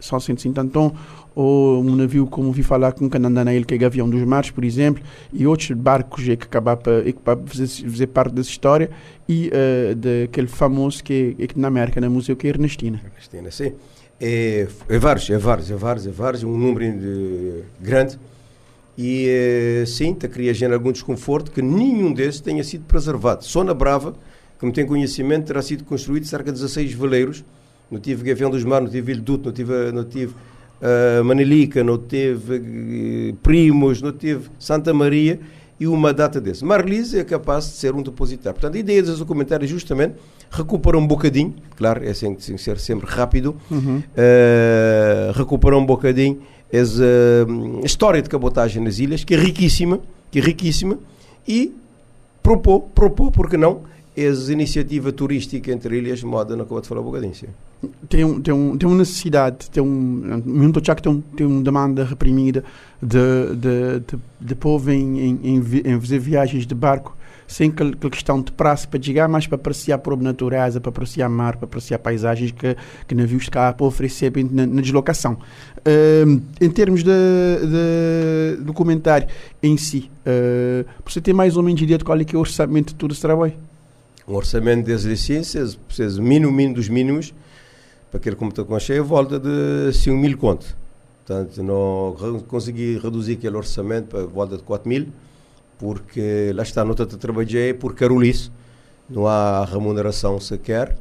São 0.00 0.18
Centro 0.18 0.42
Sintantão, 0.42 0.94
ou 1.36 1.82
um 1.82 1.94
navio 1.94 2.26
como 2.26 2.50
vi 2.50 2.62
falar 2.62 2.92
com 2.92 3.10
Canandana, 3.10 3.52
que 3.62 3.74
é 3.74 3.76
Gavião 3.76 4.08
dos 4.08 4.22
Mares, 4.22 4.50
por 4.50 4.64
exemplo, 4.64 5.04
e 5.30 5.46
outros 5.46 5.70
barcos 5.72 6.24
que 6.24 6.32
acabaram 6.32 6.80
para 6.80 7.36
fazer, 7.44 7.66
fazer 7.66 8.06
parte 8.06 8.34
dessa 8.34 8.48
história, 8.48 8.90
e 9.28 9.50
uh, 9.50 9.94
daquele 9.94 10.46
famoso 10.46 11.04
que 11.04 11.36
é, 11.38 11.46
que 11.46 11.58
na 11.58 11.68
América, 11.68 12.00
no 12.00 12.10
museu, 12.10 12.34
que 12.34 12.46
é 12.46 12.50
Ernestina. 12.50 13.02
Ernestina, 13.04 13.50
sim. 13.50 13.74
É, 14.18 14.66
é 14.88 14.98
vários, 14.98 15.28
é 15.28 15.36
vários, 15.36 15.70
é 15.70 15.74
vários, 15.74 16.06
é 16.06 16.10
vários, 16.10 16.42
um 16.42 16.56
número 16.56 16.98
de, 16.98 17.64
grande. 17.82 18.18
E 18.96 19.26
é, 19.28 19.84
sim, 19.84 20.14
te 20.14 20.26
cria 20.26 20.54
gente 20.54 20.72
algum 20.72 20.90
desconforto 20.90 21.50
que 21.50 21.60
nenhum 21.60 22.14
desses 22.14 22.40
tenha 22.40 22.64
sido 22.64 22.86
preservado. 22.86 23.44
Só 23.44 23.62
na 23.62 23.74
Brava, 23.74 24.14
como 24.58 24.72
tem 24.72 24.86
conhecimento, 24.86 25.48
terá 25.48 25.60
sido 25.60 25.84
construído 25.84 26.24
cerca 26.24 26.50
de 26.50 26.58
16 26.58 26.94
veleiros. 26.94 27.44
Não 27.90 28.00
tive 28.00 28.24
Gavião 28.24 28.48
dos 28.48 28.64
Mares, 28.64 28.86
não 28.86 28.92
tive 28.92 29.12
Ilduto, 29.12 29.44
não 29.44 29.52
tive, 29.52 29.92
não 29.92 30.04
tive 30.04 30.34
uh, 30.80 31.24
Manilica, 31.24 31.82
não 31.82 31.98
teve 31.98 32.56
uh, 32.56 33.36
Primos, 33.42 34.02
não 34.02 34.12
teve 34.12 34.48
Santa 34.58 34.92
Maria 34.92 35.40
e 35.78 35.86
uma 35.86 36.12
data 36.12 36.40
desse. 36.40 36.64
Marlise 36.64 37.18
é 37.18 37.24
capaz 37.24 37.66
de 37.66 37.72
ser 37.72 37.94
um 37.94 38.02
depositário. 38.02 38.58
Portanto, 38.58 38.76
a 38.76 38.78
ideia 38.78 39.02
desse 39.02 39.18
documentário 39.18 39.64
é 39.64 39.68
justamente 39.68 40.14
recuperar 40.50 41.00
um 41.00 41.06
bocadinho, 41.06 41.54
claro, 41.76 42.04
é 42.04 42.14
sem, 42.14 42.38
sem 42.38 42.56
ser 42.56 42.78
sempre 42.78 43.06
rápido, 43.06 43.56
uhum. 43.70 43.98
uh, 43.98 45.32
recuperar 45.34 45.78
um 45.78 45.84
bocadinho 45.84 46.40
essa 46.72 47.02
uh, 47.02 47.84
história 47.84 48.20
de 48.22 48.28
cabotagem 48.28 48.82
nas 48.82 48.98
ilhas, 48.98 49.22
que 49.22 49.34
é 49.34 49.38
riquíssima, 49.38 50.00
que 50.30 50.38
é 50.38 50.42
riquíssima, 50.42 50.98
e 51.46 51.74
propor, 52.42 52.80
propor, 52.94 53.30
porque 53.30 53.56
não, 53.56 53.82
essa 54.16 54.52
iniciativa 54.52 55.12
turística 55.12 55.70
entre 55.70 55.98
ilhas, 55.98 56.22
moda, 56.22 56.56
não 56.56 56.62
acabou 56.62 56.80
de 56.80 56.88
falar 56.88 57.00
um 57.00 57.04
bocadinho. 57.04 57.34
Tem, 58.08 58.24
um, 58.24 58.40
tem, 58.40 58.54
um, 58.54 58.76
tem 58.76 58.88
uma 58.88 58.98
necessidade, 58.98 59.70
tem 59.70 59.82
um, 59.82 60.42
muito 60.44 60.80
que 60.80 61.02
tem, 61.02 61.20
tem 61.36 61.46
uma 61.46 61.62
demanda 61.62 62.04
reprimida 62.04 62.64
de, 63.02 63.18
de, 63.54 64.00
de, 64.00 64.18
de 64.40 64.54
povo 64.54 64.90
em, 64.90 65.20
em, 65.20 65.40
em, 65.42 65.56
em 65.58 66.00
fazer 66.00 66.18
viagens 66.18 66.66
de 66.66 66.74
barco 66.74 67.16
sem 67.46 67.70
aquela 67.70 67.94
questão 67.94 68.40
de 68.42 68.50
praça 68.52 68.86
para 68.88 69.00
chegar, 69.00 69.28
mas 69.28 69.46
para 69.46 69.56
apreciar 69.56 70.00
a 70.04 70.16
natureza, 70.16 70.80
para 70.80 70.90
apreciar 70.90 71.28
mar, 71.28 71.56
para 71.56 71.66
apreciar 71.66 71.98
paisagens 71.98 72.50
que, 72.50 72.76
que 73.06 73.14
navios 73.14 73.48
cá 73.48 73.72
para 73.72 73.86
oferecer 73.86 74.32
na, 74.50 74.66
na 74.66 74.80
deslocação. 74.80 75.34
Uh, 75.78 76.42
em 76.60 76.70
termos 76.70 77.04
de, 77.04 77.10
de, 77.10 78.64
documentário 78.64 79.28
em 79.62 79.76
si, 79.76 80.10
uh, 80.26 80.84
você 81.04 81.20
tem 81.20 81.32
mais 81.32 81.56
ou 81.56 81.62
menos 81.62 81.80
ideia 81.80 81.98
de 81.98 82.04
qual 82.04 82.18
é, 82.18 82.24
que 82.24 82.34
é 82.34 82.38
o 82.38 82.40
orçamento 82.40 82.88
de 82.88 82.94
todo 82.96 83.12
esse 83.12 83.20
trabalho? 83.20 83.54
Um 84.26 84.34
orçamento 84.34 84.86
das 84.88 85.02
licenças, 85.02 85.76
precisa 85.76 86.20
mínimo, 86.20 86.52
mínimo 86.52 86.74
dos 86.74 86.88
mínimos, 86.88 87.32
para 88.10 88.18
aquele 88.18 88.36
computador 88.36 88.68
com 88.68 88.78
cheio, 88.78 89.04
volta 89.04 89.38
de 89.38 89.92
5 89.92 90.16
mil 90.16 90.36
contos. 90.36 90.74
Portanto, 91.24 91.62
não 91.62 92.14
consegui 92.46 92.98
reduzir 92.98 93.34
aquele 93.34 93.56
orçamento 93.56 94.08
para 94.08 94.24
volta 94.24 94.56
de 94.56 94.62
4 94.62 94.88
mil, 94.88 95.08
porque 95.78 96.52
lá 96.54 96.62
está, 96.62 96.84
não 96.84 96.94
trabalhar 96.94 97.74
por 97.74 97.94
carolice, 97.94 98.50
não 99.08 99.26
há 99.26 99.64
remuneração 99.64 100.40
sequer, 100.40 100.96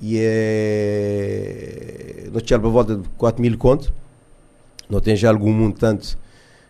e 0.00 0.18
é. 0.18 1.48
Não 2.32 2.40
tinha 2.40 2.58
para 2.58 2.68
volta 2.68 2.96
de 2.96 3.08
4 3.16 3.40
mil 3.40 3.56
contos, 3.56 3.92
não 4.88 5.00
tem 5.00 5.14
já 5.16 5.30
algum 5.30 5.52
montante 5.52 6.16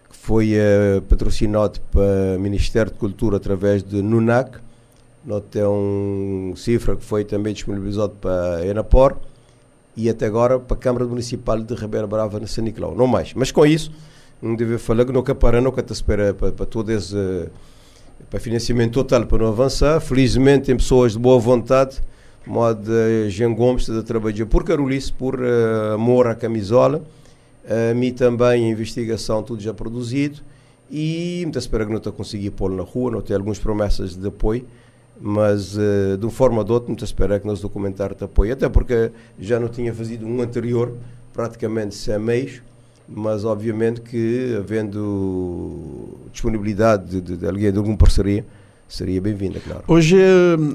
que 0.09 0.17
foi 0.17 0.55
uh, 0.55 1.03
patrocinado 1.03 1.81
para 1.91 2.37
o 2.37 2.41
Ministério 2.41 2.93
de 2.93 2.99
Cultura 2.99 3.37
através 3.37 3.83
de 3.83 4.03
NUNAC, 4.03 4.59
não 5.25 5.41
tem 5.41 5.65
um 5.65 6.53
cifra 6.57 6.97
que 6.97 7.05
foi 7.05 7.25
também 7.25 7.55
disponibilizado 7.55 8.15
para 8.21 8.57
a 8.57 8.67
Enapor 8.67 9.17
e 9.97 10.09
até 10.09 10.27
agora 10.27 10.59
para 10.59 10.77
a 10.77 10.81
Câmara 10.81 11.05
Municipal 11.05 11.61
de 11.61 11.75
Ribeira 11.75 12.07
Brava, 12.07 12.41
na 12.41 12.47
São 12.47 12.65
Nicolau, 12.65 12.95
não 12.95 13.07
mais. 13.07 13.35
Mas 13.35 13.53
com 13.53 13.65
isso, 13.65 13.93
não 14.41 14.57
deve 14.57 14.79
falar 14.79 15.05
que 15.05 15.13
nunca 15.13 15.35
para, 15.35 15.61
nunca 15.61 15.83
te 15.83 15.93
espera 15.93 16.35
para, 16.35 16.51
para 16.53 16.67
todo 16.67 16.91
esse 16.91 17.17
para 18.31 18.41
financiamento 18.41 18.95
total 18.95 19.27
para 19.27 19.39
não 19.39 19.49
avançar. 19.49 20.01
Felizmente 20.01 20.67
tem 20.67 20.77
pessoas 20.77 21.13
de 21.13 21.19
boa 21.19 21.39
vontade, 21.39 22.01
modo 22.47 22.91
Jean 23.29 23.53
Gomes, 23.55 23.87
de 23.87 24.03
trabalhar 24.03 24.47
por 24.47 24.65
Carolice, 24.65 25.13
por 25.13 25.41
uh, 25.41 25.95
amor 25.95 26.27
à 26.27 26.35
camisola, 26.35 27.03
a 27.69 27.95
mim 27.95 28.13
também 28.13 28.65
a 28.65 28.69
investigação, 28.69 29.43
tudo 29.43 29.63
já 29.63 29.75
produzido. 29.75 30.41
E 30.91 31.41
muita 31.45 31.59
espera 31.59 31.85
que 31.85 31.91
não 31.91 31.99
está 31.99 32.11
a 32.11 32.13
conseguir 32.13 32.51
pôr 32.51 32.71
na 32.71 32.83
rua, 32.83 33.11
não 33.11 33.23
tem 33.23 33.35
algumas 33.35 33.59
promessas 33.59 34.15
de 34.15 34.29
apoio, 34.29 34.67
mas 35.23 35.77
uh, 35.77 36.19
de 36.19 36.25
uma 36.27 36.33
forma 36.33 36.59
ou 36.59 36.65
de 36.65 36.73
outra, 36.73 36.89
muita 36.89 37.05
espera 37.05 37.39
que 37.39 37.47
nos 37.47 37.61
documentário 37.61 38.15
te 38.17 38.25
apoie, 38.25 38.51
até 38.51 38.69
porque 38.69 39.13
já 39.39 39.61
não 39.61 39.69
tinha 39.69 39.95
fazido 39.95 40.27
um 40.27 40.43
anterior, 40.43 40.93
praticamente 41.33 41.95
sem 41.95 42.19
meios 42.19 42.61
mas 43.15 43.45
obviamente 43.45 44.01
que 44.01 44.55
havendo 44.57 46.09
disponibilidade 46.33 47.05
de, 47.07 47.21
de, 47.21 47.37
de 47.37 47.47
alguém 47.47 47.71
de 47.71 47.79
alguma 47.79 47.97
parceria 47.97 48.45
seria 48.93 49.21
bem-vinda, 49.23 49.59
claro. 49.59 49.83
Hoje, 49.89 50.17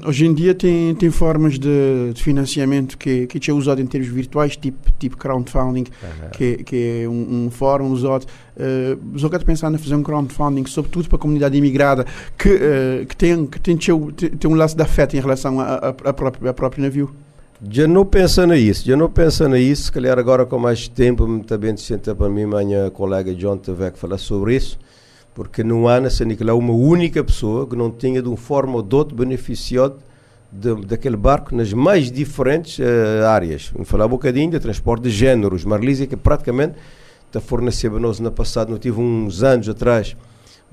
hoje 0.04 0.26
em 0.26 0.34
dia 0.34 0.52
tem, 0.52 0.92
tem 0.96 1.08
formas 1.08 1.56
de, 1.58 2.12
de 2.12 2.20
financiamento 2.20 2.98
que, 2.98 3.28
que 3.28 3.50
é 3.50 3.54
usado 3.54 3.80
em 3.80 3.86
termos 3.86 4.08
virtuais, 4.08 4.56
tipo, 4.56 4.90
tipo 4.98 5.16
crowdfunding, 5.16 5.84
uhum. 6.02 6.30
que, 6.32 6.56
que 6.64 7.02
é 7.04 7.08
um, 7.08 7.46
um 7.46 7.50
fórum 7.50 7.90
usado. 7.90 8.26
Uh, 8.56 9.18
só 9.18 9.28
que 9.28 9.38
pensando 9.44 9.76
em 9.76 9.78
fazer 9.78 9.94
um 9.94 10.02
crowdfunding, 10.02 10.66
sobretudo 10.66 11.08
para 11.08 11.16
a 11.16 11.20
comunidade 11.20 11.56
imigrada, 11.56 12.04
que, 12.36 12.48
uh, 12.48 13.06
que, 13.06 13.16
tem, 13.16 13.46
que 13.46 13.60
tem, 13.60 13.76
tem, 13.76 14.30
tem 14.30 14.50
um 14.50 14.54
laço 14.56 14.76
de 14.76 14.82
afeto 14.82 15.16
em 15.16 15.20
relação 15.20 15.60
a, 15.60 15.74
a, 15.74 15.88
a, 15.88 16.12
próprio, 16.12 16.50
a 16.50 16.52
próprio 16.52 16.82
navio. 16.82 17.14
Já 17.70 17.86
não 17.86 18.04
pensa 18.04 18.46
nisso, 18.46 18.84
já 18.86 18.96
não 18.96 19.10
pensa 19.10 19.48
nisso, 19.48 19.84
se 19.84 19.92
calhar 19.92 20.18
agora 20.18 20.44
com 20.46 20.58
mais 20.58 20.86
tempo 20.86 21.40
também 21.44 21.76
se 21.76 21.84
senta 21.84 22.14
para 22.14 22.28
mim, 22.28 22.46
minha 22.46 22.90
colega 22.90 23.34
John 23.34 23.56
teve 23.56 23.90
que 23.92 23.98
falar 23.98 24.18
sobre 24.18 24.56
isso, 24.56 24.78
porque 25.38 25.62
não 25.62 25.86
há 25.86 26.00
nessa 26.00 26.24
Nicolau 26.24 26.58
uma 26.58 26.72
única 26.72 27.22
pessoa 27.22 27.64
que 27.64 27.76
não 27.76 27.92
tenha 27.92 28.20
de 28.20 28.26
uma 28.26 28.36
forma 28.36 28.74
ou 28.74 28.82
de 28.82 28.96
outra 28.96 29.16
beneficiado 29.16 29.94
de, 30.50 30.74
daquele 30.84 31.16
barco 31.16 31.54
nas 31.54 31.72
mais 31.72 32.10
diferentes 32.10 32.80
uh, 32.80 33.24
áreas. 33.24 33.70
Vamos 33.72 33.88
falar 33.88 34.06
um 34.06 34.08
bocadinho 34.08 34.50
de 34.50 34.58
transporte 34.58 35.04
de 35.04 35.10
géneros, 35.10 35.64
Marlísia 35.64 36.08
que 36.08 36.16
praticamente 36.16 36.74
está 37.24 37.40
fornecendo 37.40 37.98
a 37.98 38.00
nós 38.00 38.18
no 38.18 38.32
passado, 38.32 38.70
não 38.70 38.78
tive 38.78 39.00
uns 39.00 39.44
anos 39.44 39.68
atrás 39.68 40.16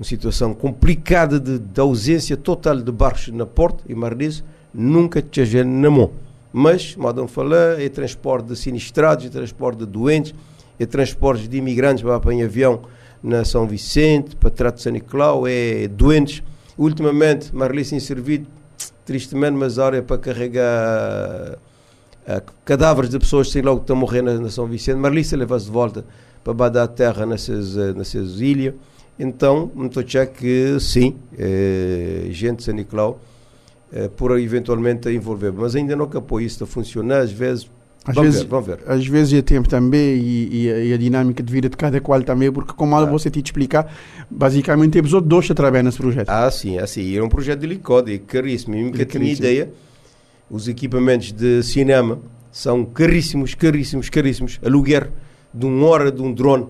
uma 0.00 0.04
situação 0.04 0.52
complicada 0.52 1.38
de, 1.38 1.60
de 1.60 1.80
ausência 1.80 2.36
total 2.36 2.74
de 2.78 2.90
barcos 2.90 3.28
na 3.28 3.46
porta 3.46 3.84
e 3.88 3.94
Marlísia 3.94 4.44
nunca 4.74 5.22
tinha 5.22 5.46
gente 5.46 5.68
na 5.68 5.88
mão 5.88 6.10
mas, 6.52 6.96
modo 6.96 7.28
falar, 7.28 7.80
é 7.80 7.88
transporte 7.88 8.46
de 8.46 8.56
sinistrados, 8.56 9.26
é 9.26 9.28
transporte 9.28 9.78
de 9.78 9.86
doentes, 9.86 10.34
é 10.76 10.86
transporte 10.86 11.46
de 11.46 11.56
imigrantes 11.56 12.02
para 12.02 12.16
apanhar 12.16 12.46
avião 12.46 12.80
na 13.22 13.44
São 13.44 13.66
Vicente, 13.66 14.36
para 14.36 14.50
trato 14.50 14.76
de 14.76 14.82
São 14.82 14.92
Nicolau, 14.92 15.46
é 15.46 15.88
doentes. 15.88 16.42
Ultimamente, 16.78 17.54
Marli 17.54 17.84
tem 17.84 17.98
servido, 17.98 18.46
tristemente, 19.04 19.56
mas 19.56 19.78
é 19.78 20.02
para 20.02 20.18
carregar 20.18 21.58
uh, 22.28 22.52
cadáveres 22.64 23.10
de 23.10 23.18
pessoas 23.18 23.50
sei 23.50 23.62
lá 23.62 23.74
que 23.74 23.80
estão 23.80 23.96
morrendo 23.96 24.32
na, 24.34 24.40
na 24.40 24.50
São 24.50 24.66
Vicente. 24.66 24.96
Marli 24.96 25.24
se 25.24 25.36
leva-se 25.36 25.66
de 25.66 25.72
volta 25.72 26.04
para 26.44 26.52
badar 26.52 26.84
a 26.84 26.88
terra 26.88 27.24
nessas, 27.24 27.76
uh, 27.76 27.94
nessas 27.94 28.40
ilhas. 28.40 28.74
Então, 29.18 29.70
muito 29.74 30.04
que 30.04 30.78
sim, 30.78 31.16
é, 31.38 32.26
gente 32.30 32.58
de 32.58 32.64
São 32.64 32.74
Nicolau 32.74 33.18
eh, 33.92 34.08
por 34.08 34.38
eventualmente 34.38 35.08
envolver. 35.10 35.52
Mas 35.52 35.76
ainda 35.76 35.94
não 35.94 36.08
capou 36.08 36.40
isso 36.40 36.64
a 36.64 36.66
funcionar, 36.66 37.20
às 37.20 37.30
vezes. 37.30 37.70
Às 38.06 38.14
vamos 38.14 38.30
vezes, 38.30 38.42
ver, 38.42 38.48
vamos 38.48 38.66
ver. 38.66 38.78
Às 38.86 39.06
vezes 39.06 39.32
é 39.32 39.42
tempo 39.42 39.68
também 39.68 40.16
e, 40.16 40.64
e, 40.64 40.70
a, 40.70 40.78
e, 40.78 40.92
a, 40.92 40.96
dinâmica 40.96 41.42
de 41.42 41.52
vida 41.52 41.68
de 41.68 41.76
cada 41.76 42.00
qual 42.00 42.22
também, 42.22 42.52
porque 42.52 42.72
como 42.72 42.96
ah. 42.96 43.04
você 43.04 43.30
te 43.30 43.42
explicar, 43.42 43.92
basicamente 44.30 44.92
temos 44.92 45.12
outros 45.12 45.28
dois 45.28 45.50
a 45.50 45.54
trabalhar 45.54 45.82
nesse 45.82 45.98
projeto. 45.98 46.28
Ah, 46.28 46.50
sim, 46.50 46.78
assim, 46.78 47.14
era 47.14 47.24
um 47.24 47.28
projeto 47.28 47.60
delicado 47.60 48.10
e 48.10 48.18
caríssimo. 48.18 48.76
Eu 48.76 48.84
nunca 48.84 49.04
tinha 49.04 49.32
ideia. 49.32 49.70
Os 50.48 50.68
equipamentos 50.68 51.32
de 51.32 51.62
cinema 51.62 52.20
são 52.52 52.84
caríssimos, 52.84 53.54
caríssimos, 53.54 54.08
caríssimos. 54.08 54.60
Aluguer 54.64 55.10
de 55.52 55.66
uma 55.66 55.86
hora 55.86 56.12
de 56.12 56.22
um 56.22 56.32
drone 56.32 56.68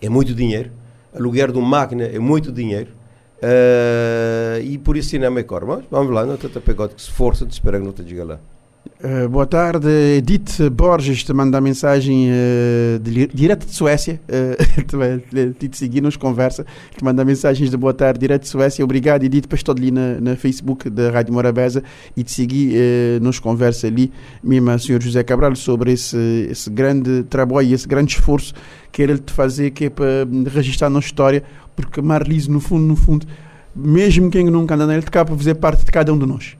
é 0.00 0.08
muito 0.08 0.34
dinheiro. 0.34 0.72
Aluguer 1.14 1.52
de 1.52 1.58
uma 1.58 1.68
máquina 1.68 2.04
é 2.04 2.18
muito 2.18 2.50
dinheiro 2.50 3.02
Uh, 3.42 4.62
e 4.62 4.78
por 4.78 4.96
isso 4.96 5.10
cinema 5.10 5.40
é 5.40 5.42
cor. 5.42 5.66
Mas 5.66 5.84
vamos 5.90 6.14
lá, 6.14 6.24
não 6.24 6.36
tenta 6.36 6.60
pegar 6.60 6.88
que 6.88 7.02
se 7.02 7.10
força, 7.10 7.44
te 7.44 7.50
espera 7.50 7.78
que 7.78 7.84
não 7.84 7.92
te 7.92 8.04
diga 8.04 8.24
lá. 8.24 8.40
Uh, 8.84 9.28
boa 9.28 9.46
tarde, 9.46 9.88
Edith 10.18 10.70
Borges 10.70 11.24
te 11.24 11.32
manda 11.32 11.60
mensagem 11.60 12.28
uh, 12.30 12.98
de, 13.00 13.26
direto 13.28 13.66
de 13.66 13.72
Suécia, 13.72 14.20
uh, 14.28 15.54
te, 15.54 15.68
te 15.68 15.76
seguir 15.76 16.00
nos 16.00 16.16
conversa, 16.16 16.64
te 16.96 17.04
manda 17.04 17.24
mensagens 17.24 17.68
de 17.68 17.76
boa 17.76 17.92
tarde 17.92 18.20
direto 18.20 18.42
de 18.42 18.48
Suécia. 18.48 18.84
Obrigado, 18.84 19.24
Edith, 19.24 19.48
para 19.48 19.56
estar 19.56 19.72
ali 19.72 19.90
na, 19.90 20.20
na 20.20 20.36
Facebook 20.36 20.88
da 20.88 21.10
Rádio 21.10 21.34
Morabeza 21.34 21.82
e 22.16 22.22
te 22.22 22.30
seguir 22.30 22.76
uh, 22.76 23.24
nos 23.24 23.40
conversa 23.40 23.88
ali, 23.88 24.12
mesmo 24.42 24.70
a 24.70 24.78
Sr. 24.78 25.02
José 25.02 25.24
Cabral, 25.24 25.56
sobre 25.56 25.92
esse, 25.92 26.48
esse 26.50 26.70
grande 26.70 27.24
trabalho 27.24 27.68
e 27.68 27.72
esse 27.72 27.88
grande 27.88 28.14
esforço 28.14 28.54
que 28.92 29.02
ele 29.02 29.18
te 29.18 29.32
fazer, 29.32 29.70
que 29.70 29.86
é 29.86 29.90
para 29.90 30.26
registrar 30.52 30.90
na 30.90 31.00
história 31.00 31.42
porque 31.74 32.00
Marlise, 32.00 32.50
no 32.50 32.60
fundo, 32.60 32.84
no 32.84 32.96
fundo, 32.96 33.26
mesmo 33.74 34.30
quem 34.30 34.44
nunca 34.44 34.74
anda 34.74 34.86
nele, 34.86 35.02
cá 35.02 35.24
para 35.24 35.36
fazer 35.36 35.54
parte 35.54 35.84
de 35.84 35.90
cada 35.90 36.12
um 36.12 36.18
de 36.18 36.26
nós. 36.26 36.56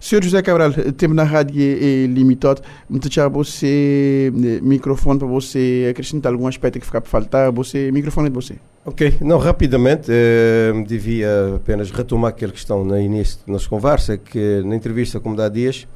Senhor 0.00 0.22
José 0.22 0.42
Cabral, 0.42 0.70
o 0.70 0.92
tempo 0.92 1.14
na 1.14 1.24
rádio 1.24 1.60
é, 1.60 2.06
limitado. 2.06 2.62
Muito 2.88 3.12
já 3.12 3.28
você, 3.28 4.32
eh, 4.34 4.60
microfone 4.62 5.18
para 5.18 5.28
você 5.28 5.88
acrescentar 5.90 6.32
algum 6.32 6.46
aspecto 6.46 6.78
que 6.78 6.86
ficar 6.86 7.00
para 7.00 7.10
faltar. 7.10 7.52
Você, 7.52 7.90
microfone 7.92 8.26
é 8.26 8.30
de 8.30 8.34
você. 8.34 8.56
Ok, 8.84 9.18
não, 9.20 9.38
rapidamente, 9.38 10.10
eh, 10.10 10.72
devia 10.86 11.56
apenas 11.56 11.90
retomar 11.90 12.30
aquela 12.30 12.52
questão 12.52 12.84
no 12.84 12.98
início 12.98 13.38
da 13.46 13.52
nossa 13.52 13.68
conversa, 13.68 14.16
que 14.16 14.62
na 14.64 14.76
entrevista 14.76 15.18
com 15.18 15.32
o 15.32 15.50
Dias, 15.50 15.88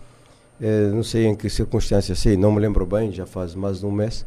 eh, 0.60 0.90
não 0.92 1.02
sei 1.02 1.26
em 1.26 1.34
que 1.34 1.48
circunstâncias, 1.48 2.18
sei, 2.18 2.36
não 2.36 2.52
me 2.52 2.60
lembro 2.60 2.84
bem, 2.84 3.12
já 3.12 3.26
faz 3.26 3.54
mais 3.54 3.80
de 3.80 3.86
um 3.86 3.92
mês, 3.92 4.26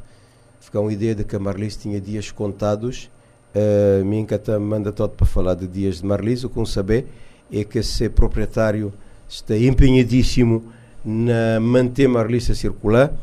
ficou 0.59 0.83
uma 0.83 0.93
ideia 0.93 1.13
de 1.13 1.23
que 1.23 1.35
a 1.35 1.39
Marlise 1.39 1.79
tinha 1.79 1.99
dias 1.99 2.31
contados 2.31 3.09
Uh, 3.53 4.03
Minka 4.03 4.41
manda 4.59 4.91
todo 4.91 5.11
para 5.11 5.27
falar 5.27 5.53
de 5.53 5.67
Dias 5.67 5.97
de 5.97 6.05
Marlis. 6.05 6.43
O 6.43 6.49
que 6.49 6.65
saber 6.65 7.05
é 7.51 7.63
que 7.63 7.79
esse 7.79 8.09
proprietário 8.09 8.91
está 9.33 9.57
empenhadíssimo 9.57 10.63
na 11.03 11.59
manter 11.59 12.07
Marlis 12.07 12.49
a 12.49 12.55
circular. 12.55 13.13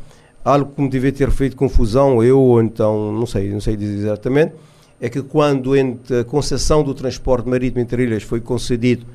Algo 0.43 0.73
que 0.73 0.81
me 0.81 0.89
devia 0.89 1.11
ter 1.11 1.31
feito 1.31 1.55
confusão, 1.55 2.23
eu 2.23 2.39
ou 2.39 2.61
então, 2.61 3.11
não 3.11 3.25
sei, 3.25 3.49
não 3.51 3.61
sei 3.61 3.75
dizer 3.75 4.07
exatamente, 4.07 4.53
é 4.99 5.09
que 5.09 5.21
quando 5.21 5.73
a 5.73 6.23
concessão 6.25 6.83
do 6.83 6.93
transporte 6.93 7.47
marítimo 7.47 7.79
entre 7.79 8.03
ilhas 8.03 8.23
foi 8.23 8.41
concedido, 8.41 9.05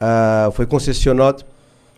uh, 0.00 0.50
foi 0.52 0.66
concessionado, 0.66 1.44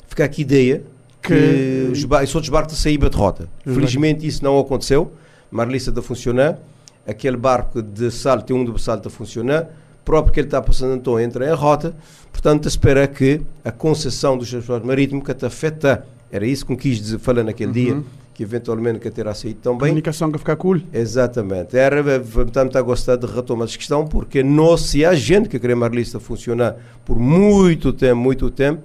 fica 0.07 0.25
aqui 0.25 0.43
ideia 0.43 0.83
que, 1.23 1.29
que 1.29 1.91
os, 1.93 2.05
os 2.05 2.35
outros 2.35 2.51
barcos 2.51 2.77
saíram 2.77 3.09
de 3.09 3.17
rota. 3.17 3.49
Felizmente 3.65 4.27
isso 4.27 4.45
não 4.45 4.59
aconteceu. 4.59 5.13
Marlissa 5.51 5.91
está 5.91 6.01
a 6.01 6.05
funcionar 6.05 6.59
aquele 7.07 7.37
barco 7.37 7.83
de 7.83 8.11
salto 8.11 8.51
e 8.51 8.53
um 8.55 8.65
de 8.65 8.83
salto 8.83 9.09
a 9.09 9.11
funcionar, 9.11 9.69
próprio 10.05 10.33
que 10.33 10.41
ele 10.41 10.47
está 10.47 10.61
passando 10.61 10.95
então 10.95 11.19
entra 11.19 11.49
em 11.49 11.55
rota, 11.55 11.95
portanto 12.31 12.69
espera 12.69 13.07
que 13.07 13.41
a 13.65 13.73
concessão 13.73 14.37
do 14.37 14.45
transporte 14.45 14.87
marítimo 14.87 15.23
que 15.23 15.33
te 15.33 15.47
afeta, 15.47 16.07
era 16.31 16.47
isso 16.47 16.67
que 16.67 16.77
quis 16.77 16.99
dizer, 16.99 17.19
falar 17.19 17.43
naquele 17.43 17.69
uhum. 17.69 17.73
dia, 17.73 18.03
que 18.35 18.43
eventualmente 18.43 18.99
que 18.99 19.11
terá 19.11 19.33
saído 19.33 19.61
tão 19.63 19.73
bem. 19.75 19.89
Comunicação 19.89 20.31
que 20.31 20.39
ficar 20.39 20.57
cool. 20.57 20.81
Exatamente. 20.93 21.77
Era, 21.77 22.03
portanto, 22.21 22.77
a 22.77 22.83
gostar 22.83 23.17
de 23.17 23.27
retomar 23.27 23.69
essa 23.69 23.79
questão, 23.79 24.05
porque 24.05 24.43
nós, 24.43 24.83
se 24.83 25.05
há 25.05 25.15
gente 25.15 25.49
que 25.49 25.59
quer 25.59 25.71
a 25.71 25.77
Marlista 25.77 26.19
funcionar 26.19 26.77
por 27.05 27.17
muito 27.17 27.93
tempo, 27.93 28.17
muito 28.17 28.51
tempo, 28.51 28.83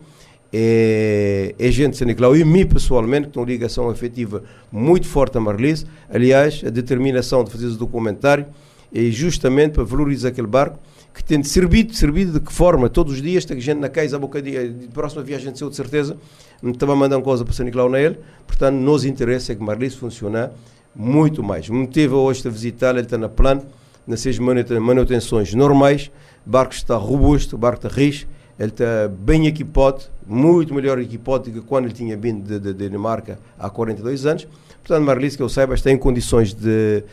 é, 0.53 1.53
é 1.57 1.71
gente 1.71 1.97
de 1.97 2.05
Nicolau 2.05 2.35
e 2.35 2.43
mim 2.43 2.65
pessoalmente, 2.65 3.27
que 3.27 3.33
tem 3.33 3.41
uma 3.41 3.49
ligação 3.49 3.89
afetiva 3.89 4.43
muito 4.71 5.07
forte 5.07 5.37
a 5.37 5.41
Marlise. 5.41 5.85
Aliás, 6.09 6.61
a 6.65 6.69
determinação 6.69 7.43
de 7.43 7.51
fazer 7.51 7.67
esse 7.67 7.77
documentário 7.77 8.45
é 8.93 9.03
justamente 9.11 9.73
para 9.73 9.83
valorizar 9.83 10.29
aquele 10.29 10.47
barco 10.47 10.79
que 11.19 11.23
tem 11.25 11.43
servido, 11.43 11.93
servido 11.93 12.31
de 12.31 12.39
que 12.39 12.51
forma? 12.51 12.89
Todos 12.89 13.15
os 13.15 13.21
dias, 13.21 13.43
tem 13.43 13.59
gente 13.59 13.79
na 13.79 13.89
casa, 13.89 14.15
a 14.15 14.19
bocadinho, 14.19 14.73
de 14.73 14.87
próxima 14.87 15.21
viagem 15.21 15.51
de 15.51 15.57
seu 15.57 15.69
de 15.69 15.75
certeza, 15.75 16.17
estava 16.63 16.93
a 16.93 16.95
mandar 16.95 17.17
uma 17.17 17.23
coisa 17.23 17.43
para 17.43 17.53
São 17.53 17.65
Nicolau 17.65 17.89
na 17.89 17.99
ele, 17.99 18.17
portanto, 18.47 18.75
nos 18.75 19.03
interessa 19.03 19.51
é 19.51 19.55
que 19.55 19.61
Marlise 19.61 19.97
funcione 19.97 20.47
muito 20.95 21.43
mais. 21.43 21.67
Me 21.67 21.85
teve 21.87 22.13
hoje 22.13 22.47
a 22.47 22.49
visitar, 22.49 22.91
ele 22.91 23.01
está 23.01 23.17
na 23.17 23.27
plano, 23.27 23.63
nas 24.07 24.21
seis 24.21 24.39
manutenções 24.39 25.53
normais, 25.53 26.09
o 26.47 26.49
barco 26.49 26.73
está 26.73 26.95
robusto, 26.95 27.57
o 27.57 27.59
barco 27.59 27.85
está 27.85 27.93
rijo, 27.93 28.25
ele 28.57 28.69
está 28.69 29.09
bem 29.09 29.45
equipado, 29.45 30.03
muito 30.25 30.73
melhor 30.73 30.99
equipado 30.99 31.51
do 31.51 31.51
que 31.51 31.67
quando 31.67 31.85
ele 31.85 31.93
tinha 31.93 32.15
vindo 32.15 32.59
de 32.61 32.73
Dinamarca 32.73 33.37
há 33.59 33.69
42 33.69 34.25
anos. 34.25 34.47
Portanto, 34.81 35.05
Marlis, 35.05 35.35
que 35.35 35.43
eu 35.43 35.49
saiba, 35.49 35.73
está 35.73 35.91
em 35.91 35.97
condições 35.97 36.53
de, 36.53 37.03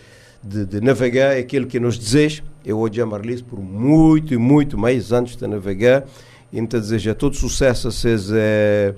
de, 0.46 0.64
de 0.64 0.80
navegar 0.80 1.36
aquilo 1.36 1.66
que 1.66 1.80
nos 1.80 1.98
deseja. 1.98 2.42
Eu 2.64 2.78
hoje 2.78 3.00
a 3.00 3.06
Marlis 3.06 3.42
por 3.42 3.60
muito 3.60 4.32
e 4.32 4.36
muito 4.36 4.78
mais 4.78 5.12
anos 5.12 5.36
de 5.36 5.46
navegar. 5.46 6.04
E 6.52 6.58
então 6.58 6.78
desejo 6.78 7.14
todo 7.14 7.34
sucesso 7.36 7.88
a 7.88 7.90
ser, 7.90 8.96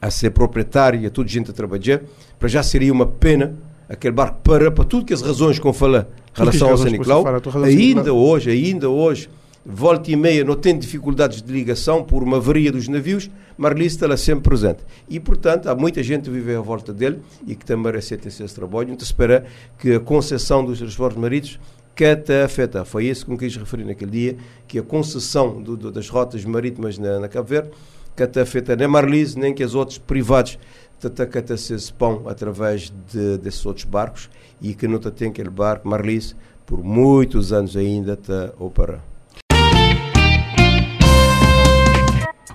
a 0.00 0.10
ser 0.10 0.30
proprietário 0.30 1.00
e 1.00 1.06
a 1.06 1.10
toda 1.10 1.28
gente 1.28 1.50
a 1.50 1.54
trabalhar. 1.54 2.00
Para 2.38 2.48
já 2.48 2.62
seria 2.62 2.92
uma 2.92 3.06
pena 3.06 3.54
aquele 3.88 4.12
barco 4.12 4.38
para, 4.42 4.70
para 4.70 4.84
tudo 4.84 5.04
que 5.04 5.14
as 5.14 5.22
razões 5.22 5.58
que 5.58 5.66
eu 5.66 5.72
falei 5.72 6.00
em 6.00 6.38
relação 6.38 6.70
ao 6.70 6.76
São 6.76 6.90
Nicolau. 6.90 7.24
Ainda 7.64 8.12
hoje, 8.12 8.50
ainda 8.50 8.88
hoje 8.88 9.28
volta 9.64 10.10
e 10.10 10.16
meia 10.16 10.44
não 10.44 10.54
tem 10.54 10.78
dificuldades 10.78 11.42
de 11.42 11.52
ligação 11.52 12.04
por 12.04 12.22
uma 12.22 12.36
avaria 12.36 12.70
dos 12.70 12.86
navios, 12.86 13.28
Marlis 13.56 13.92
está 13.92 14.16
sempre 14.16 14.48
presente. 14.48 14.84
E, 15.08 15.18
portanto, 15.18 15.68
há 15.68 15.74
muita 15.74 16.02
gente 16.02 16.28
a 16.28 16.32
viver 16.32 16.56
à 16.56 16.60
volta 16.60 16.92
dele 16.92 17.20
e 17.46 17.54
que 17.54 17.64
também 17.64 17.94
aceita 17.94 18.28
esse 18.28 18.46
trabalho. 18.54 18.92
Então, 18.92 19.04
espera 19.04 19.46
que 19.78 19.94
a 19.94 20.00
concessão 20.00 20.64
dos 20.64 20.78
transportes 20.78 21.18
marítimos 21.18 21.58
que 21.94 22.04
até 22.04 22.42
afeta. 22.42 22.84
Foi 22.84 23.06
isso 23.06 23.24
que 23.24 23.30
me 23.30 23.38
quis 23.38 23.56
referir 23.56 23.84
naquele 23.84 24.10
dia, 24.10 24.36
que 24.68 24.78
a 24.78 24.82
concessão 24.82 25.62
do, 25.62 25.76
do, 25.76 25.90
das 25.90 26.10
rotas 26.10 26.44
marítimas 26.44 26.98
na, 26.98 27.18
na 27.18 27.28
Cabo 27.28 27.48
Verde, 27.48 27.70
que 28.14 28.22
até 28.22 28.42
afeta 28.42 28.76
nem 28.76 28.86
Marlis, 28.86 29.34
nem 29.34 29.54
que 29.54 29.64
os 29.64 29.74
outros 29.74 29.98
privados 29.98 30.58
que 30.98 31.38
até 31.38 31.56
se 31.56 31.92
pão 31.92 32.22
através 32.26 32.92
de, 33.12 33.38
desses 33.38 33.64
outros 33.64 33.84
barcos 33.84 34.30
e 34.60 34.74
que 34.74 34.88
não 34.88 34.98
tem 34.98 35.28
aquele 35.28 35.50
barco 35.50 35.88
Marlis 35.88 36.34
por 36.64 36.82
muitos 36.82 37.52
anos 37.52 37.76
ainda 37.76 38.18
a 38.28 38.62
operar. 38.62 39.15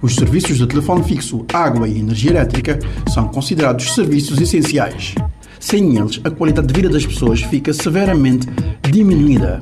Os 0.02 0.16
serviços 0.16 0.58
de 0.58 0.66
telefone 0.66 1.04
fixo, 1.04 1.46
água 1.54 1.88
e 1.88 2.00
energia 2.00 2.32
elétrica 2.32 2.80
são 3.14 3.28
considerados 3.28 3.94
serviços 3.94 4.42
essenciais. 4.42 5.14
Sem 5.60 5.96
eles, 5.96 6.20
a 6.24 6.32
qualidade 6.32 6.68
de 6.68 6.74
vida 6.74 6.90
das 6.90 7.06
pessoas 7.06 7.42
fica 7.42 7.72
severamente 7.72 8.48
diminuída 8.90 9.62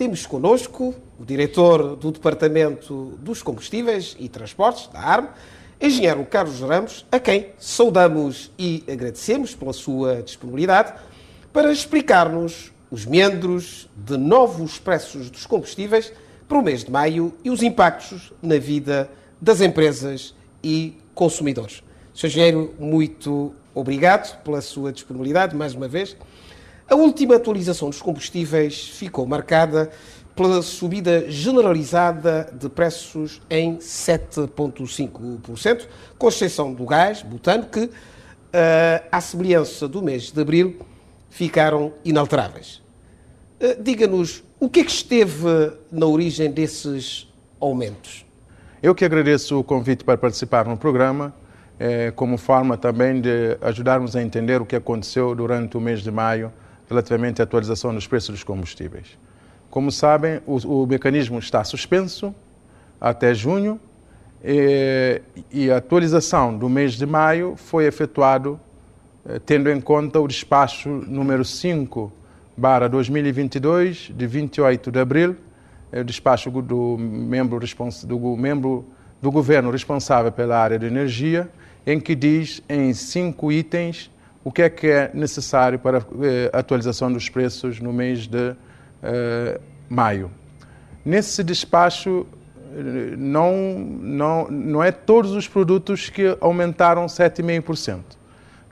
temos 0.00 0.24
connosco 0.24 0.94
o 1.18 1.26
diretor 1.26 1.94
do 1.94 2.10
Departamento 2.10 3.18
dos 3.18 3.42
Combustíveis 3.42 4.16
e 4.18 4.30
Transportes, 4.30 4.86
da 4.86 4.98
ARM, 4.98 5.28
engenheiro 5.78 6.24
Carlos 6.24 6.58
Ramos, 6.62 7.04
a 7.12 7.20
quem 7.20 7.48
saudamos 7.58 8.50
e 8.58 8.82
agradecemos 8.90 9.54
pela 9.54 9.74
sua 9.74 10.22
disponibilidade 10.22 10.94
para 11.52 11.70
explicar-nos 11.70 12.72
os 12.90 13.04
meandros 13.04 13.90
de 13.94 14.16
novos 14.16 14.78
preços 14.78 15.28
dos 15.28 15.44
combustíveis 15.44 16.10
para 16.48 16.56
o 16.56 16.62
mês 16.62 16.82
de 16.82 16.90
maio 16.90 17.34
e 17.44 17.50
os 17.50 17.62
impactos 17.62 18.32
na 18.40 18.56
vida 18.56 19.10
das 19.38 19.60
empresas 19.60 20.34
e 20.64 20.96
consumidores. 21.14 21.82
Sr. 22.14 22.28
Engenheiro, 22.28 22.74
muito 22.78 23.54
obrigado 23.74 24.42
pela 24.44 24.62
sua 24.62 24.94
disponibilidade 24.94 25.54
mais 25.54 25.74
uma 25.74 25.88
vez. 25.88 26.16
A 26.90 26.94
última 26.96 27.36
atualização 27.36 27.88
dos 27.88 28.02
combustíveis 28.02 28.88
ficou 28.88 29.24
marcada 29.24 29.88
pela 30.34 30.60
subida 30.60 31.30
generalizada 31.30 32.52
de 32.52 32.68
preços 32.68 33.40
em 33.48 33.76
7,5%, 33.76 35.86
com 36.18 36.28
exceção 36.28 36.74
do 36.74 36.84
gás, 36.84 37.22
butano, 37.22 37.66
que, 37.66 37.84
uh, 37.84 37.90
à 39.12 39.20
semelhança 39.20 39.86
do 39.86 40.02
mês 40.02 40.32
de 40.32 40.40
abril, 40.40 40.80
ficaram 41.28 41.92
inalteráveis. 42.04 42.82
Uh, 43.60 43.80
Diga-nos 43.80 44.42
o 44.58 44.68
que 44.68 44.80
é 44.80 44.84
que 44.84 44.90
esteve 44.90 45.72
na 45.92 46.06
origem 46.06 46.50
desses 46.50 47.32
aumentos. 47.60 48.26
Eu 48.82 48.96
que 48.96 49.04
agradeço 49.04 49.60
o 49.60 49.62
convite 49.62 50.02
para 50.02 50.18
participar 50.18 50.66
no 50.66 50.76
programa, 50.76 51.32
eh, 51.78 52.10
como 52.16 52.36
forma 52.36 52.76
também 52.76 53.20
de 53.20 53.56
ajudarmos 53.60 54.16
a 54.16 54.22
entender 54.22 54.60
o 54.60 54.66
que 54.66 54.74
aconteceu 54.74 55.36
durante 55.36 55.76
o 55.76 55.80
mês 55.80 56.02
de 56.02 56.10
maio 56.10 56.52
relativamente 56.90 57.40
à 57.40 57.44
atualização 57.44 57.94
dos 57.94 58.06
preços 58.06 58.30
dos 58.30 58.44
combustíveis. 58.44 59.16
Como 59.70 59.92
sabem, 59.92 60.40
o, 60.44 60.82
o 60.82 60.86
mecanismo 60.86 61.38
está 61.38 61.62
suspenso 61.62 62.34
até 63.00 63.32
junho 63.32 63.80
e, 64.44 65.22
e, 65.50 65.70
a 65.70 65.76
atualização 65.76 66.56
do 66.56 66.68
mês 66.68 66.94
de 66.94 67.06
maio 67.06 67.54
foi 67.56 67.86
efetuado 67.86 68.58
eh, 69.26 69.38
tendo 69.38 69.70
em 69.70 69.80
conta 69.80 70.18
o 70.18 70.26
despacho 70.26 70.88
número 70.88 71.44
5 71.44 72.12
barra 72.56 72.88
2022 72.88 74.10
de 74.14 74.26
28 74.26 74.90
de 74.90 74.98
abril, 74.98 75.36
é 75.92 76.00
o 76.00 76.04
despacho 76.04 76.50
do 76.50 76.96
membro, 76.98 77.60
do 78.04 78.36
membro 78.36 78.84
do 79.20 79.30
governo 79.30 79.70
responsável 79.70 80.32
pela 80.32 80.58
área 80.58 80.78
de 80.78 80.86
energia, 80.86 81.48
em 81.86 82.00
que 82.00 82.14
diz 82.14 82.62
em 82.68 82.92
cinco 82.92 83.52
itens 83.52 84.10
o 84.42 84.50
que 84.50 84.62
é 84.62 84.70
que 84.70 84.86
é 84.86 85.10
necessário 85.12 85.78
para 85.78 85.98
a 85.98 86.02
eh, 86.22 86.50
atualização 86.52 87.12
dos 87.12 87.28
preços 87.28 87.78
no 87.78 87.92
mês 87.92 88.26
de 88.26 88.50
uh, 88.50 89.60
maio. 89.88 90.30
Nesse 91.04 91.44
despacho, 91.44 92.26
eh, 92.72 93.16
não, 93.18 93.78
não, 93.78 94.50
não 94.50 94.82
é 94.82 94.90
todos 94.90 95.32
os 95.32 95.46
produtos 95.46 96.08
que 96.08 96.36
aumentaram 96.40 97.06
7,5%. 97.06 98.00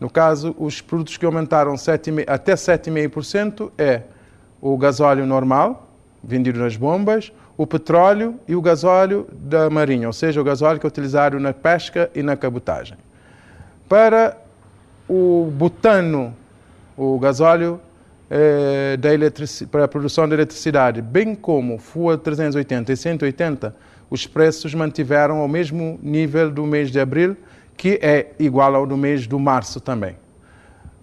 No 0.00 0.08
caso, 0.08 0.54
os 0.58 0.80
produtos 0.80 1.16
que 1.16 1.26
aumentaram 1.26 1.76
7, 1.76 2.24
até 2.26 2.54
7,5% 2.54 3.70
é 3.76 4.02
o 4.60 4.76
gasóleo 4.78 5.26
normal, 5.26 5.90
vendido 6.22 6.60
nas 6.60 6.76
bombas, 6.76 7.32
o 7.56 7.66
petróleo 7.66 8.38
e 8.46 8.54
o 8.54 8.62
gasóleo 8.62 9.26
da 9.32 9.68
marinha, 9.68 10.06
ou 10.06 10.12
seja, 10.12 10.40
o 10.40 10.44
gasóleo 10.44 10.78
que 10.78 10.86
é 10.86 10.88
utilizado 10.88 11.38
na 11.40 11.52
pesca 11.52 12.10
e 12.14 12.22
na 12.22 12.36
cabotagem. 12.36 12.96
Para 13.88 14.36
o 15.08 15.50
butano, 15.52 16.34
o 16.96 17.18
gasóleo 17.18 17.80
é, 18.30 18.98
para 19.70 19.84
a 19.84 19.88
produção 19.88 20.28
de 20.28 20.34
eletricidade, 20.34 21.00
bem 21.00 21.34
como 21.34 21.78
FUA 21.78 22.18
380 22.18 22.92
e 22.92 22.96
180, 22.96 23.74
os 24.10 24.26
preços 24.26 24.74
mantiveram 24.74 25.38
ao 25.38 25.48
mesmo 25.48 25.98
nível 26.02 26.50
do 26.50 26.66
mês 26.66 26.90
de 26.90 27.00
abril, 27.00 27.36
que 27.76 27.98
é 28.02 28.32
igual 28.38 28.74
ao 28.74 28.86
do 28.86 28.96
mês 28.96 29.26
de 29.26 29.36
março 29.36 29.80
também. 29.80 30.16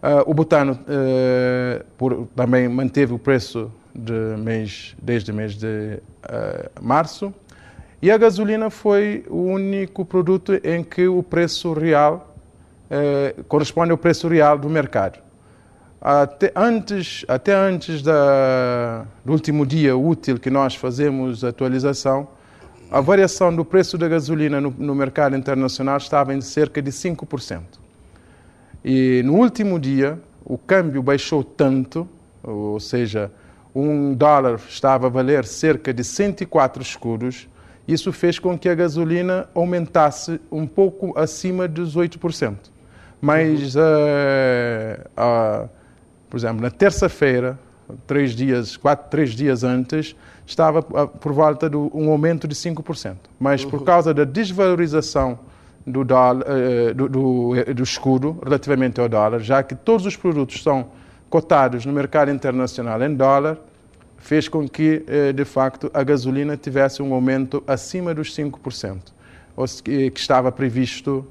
Uh, 0.04 0.30
o 0.30 0.34
butano 0.34 0.74
uh, 0.74 1.84
por, 1.98 2.28
também 2.36 2.68
manteve 2.68 3.14
o 3.14 3.18
preço 3.18 3.72
de 3.94 4.38
mês, 4.38 4.96
desde 5.02 5.32
o 5.32 5.34
mês 5.34 5.56
de 5.56 6.00
uh, 6.26 6.70
março. 6.84 7.34
E 8.02 8.12
a 8.12 8.18
gasolina 8.18 8.70
foi 8.70 9.26
o 9.30 9.42
único 9.42 10.06
produto 10.06 10.54
em 10.64 10.84
que 10.84 11.08
o 11.08 11.24
preço 11.24 11.74
real 11.74 12.35
eh, 12.90 13.36
corresponde 13.48 13.92
ao 13.92 13.98
preço 13.98 14.28
real 14.28 14.58
do 14.58 14.70
mercado. 14.70 15.20
Até 16.02 16.52
antes, 16.56 17.26
até 17.28 17.54
antes 17.54 18.02
da, 18.02 19.06
do 19.24 19.32
último 19.32 19.66
dia 19.66 19.98
útil 19.98 20.38
que 20.38 20.50
nós 20.52 20.76
fazemos 20.76 21.44
a 21.44 21.50
atualização, 21.50 22.28
a 22.92 23.02
variação 23.02 23.56
do 23.56 23.66
preço 23.66 23.98
da 23.98 24.08
gasolina 24.08 24.62
no, 24.62 24.70
no 24.78 24.94
mercado 24.94 25.36
internacional 25.36 25.98
estava 25.98 26.34
em 26.34 26.42
cerca 26.42 26.82
de 26.82 26.92
5%. 26.92 27.62
E 28.84 29.24
no 29.26 29.34
último 29.34 29.80
dia, 29.80 30.20
o 30.44 30.60
câmbio 30.60 31.02
baixou 31.02 31.44
tanto, 31.44 32.08
ou 32.44 32.80
seja, 32.80 33.32
um 33.74 34.14
dólar 34.14 34.60
estava 34.70 35.08
a 35.08 35.10
valer 35.10 35.44
cerca 35.46 35.92
de 35.92 36.04
104 36.04 36.84
escudos, 36.84 37.50
isso 37.88 38.14
fez 38.14 38.38
com 38.38 38.58
que 38.58 38.70
a 38.70 38.76
gasolina 38.76 39.50
aumentasse 39.56 40.40
um 40.52 40.68
pouco 40.68 41.18
acima 41.18 41.68
dos 41.68 41.98
8%. 41.98 42.75
Mas, 43.22 43.76
uh, 43.76 43.80
uh, 45.18 45.70
por 46.30 46.38
exemplo, 46.38 46.62
na 46.62 46.70
terça-feira, 46.70 47.58
três 48.06 48.32
dias, 48.32 48.78
quatro, 48.78 49.10
três 49.10 49.32
dias 49.32 49.64
antes, 49.64 50.16
estava 50.46 50.82
por 50.82 51.32
volta 51.32 51.70
de 51.70 51.78
um 51.78 52.10
aumento 52.12 52.48
de 52.48 52.56
5%. 52.56 53.16
Mas 53.40 53.64
por 53.66 53.80
uhum. 53.80 53.86
causa 53.86 54.14
da 54.14 54.24
desvalorização 54.24 55.40
do, 55.86 56.04
dólar, 56.04 56.46
uh, 56.48 56.94
do, 56.94 57.10
do, 57.10 57.74
do 57.74 57.84
escudo 57.84 58.40
relativamente 58.44 59.00
ao 59.00 59.10
dólar, 59.10 59.40
já 59.40 59.64
que 59.64 59.76
todos 59.76 60.06
os 60.06 60.16
produtos 60.16 60.62
são 60.62 60.88
cotados 61.30 61.86
no 61.86 61.94
mercado 61.94 62.32
internacional 62.32 63.02
em 63.02 63.14
dólar, 63.14 63.58
fez 64.18 64.48
com 64.48 64.68
que, 64.68 65.04
de 65.36 65.46
facto, 65.46 65.92
a 65.94 66.02
gasolina 66.02 66.58
tivesse 66.58 67.04
um 67.04 67.14
aumento 67.14 67.64
acima 67.68 68.14
dos 68.14 68.36
5%. 68.36 69.15
Que 69.84 70.12
estava 70.16 70.52
previsto 70.52 71.26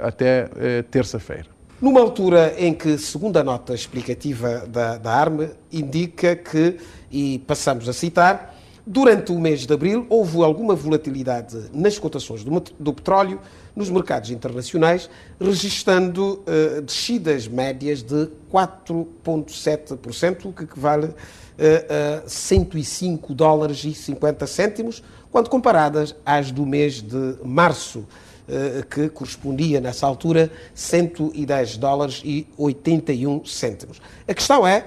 até 0.00 0.48
terça-feira. 0.90 1.58
Numa 1.80 2.00
altura 2.00 2.54
em 2.58 2.74
que, 2.74 2.98
segundo 2.98 3.36
a 3.36 3.44
nota 3.44 3.72
explicativa 3.72 4.66
da, 4.66 4.98
da 4.98 5.12
ARME, 5.12 5.50
indica 5.70 6.34
que, 6.34 6.76
e 7.08 7.38
passamos 7.46 7.88
a 7.88 7.92
citar, 7.92 8.56
durante 8.84 9.30
o 9.30 9.38
mês 9.38 9.64
de 9.64 9.72
abril 9.72 10.04
houve 10.08 10.42
alguma 10.42 10.74
volatilidade 10.74 11.70
nas 11.72 11.96
cotações 11.96 12.42
do, 12.42 12.60
do 12.80 12.92
petróleo 12.92 13.38
nos 13.76 13.88
mercados 13.90 14.30
internacionais, 14.30 15.08
registando 15.40 16.42
uh, 16.48 16.82
descidas 16.82 17.46
médias 17.46 18.02
de 18.02 18.28
4,7%, 18.52 20.46
o 20.46 20.52
que 20.52 20.64
equivale 20.64 21.14
a 21.58 22.22
105 22.28 23.34
dólares 23.34 23.84
e 23.84 23.92
50 23.92 24.46
cêntimos, 24.46 25.02
quando 25.30 25.48
comparadas 25.48 26.14
às 26.24 26.50
do 26.50 26.64
mês 26.64 27.02
de 27.02 27.36
março, 27.44 28.00
uh, 28.00 28.86
que 28.88 29.08
correspondia 29.08 29.80
nessa 29.80 30.06
altura 30.06 30.50
110 30.74 31.76
dólares 31.76 32.22
e 32.24 32.46
81 32.56 33.44
cêntimos. 33.44 34.00
A 34.26 34.34
questão 34.34 34.66
é 34.66 34.84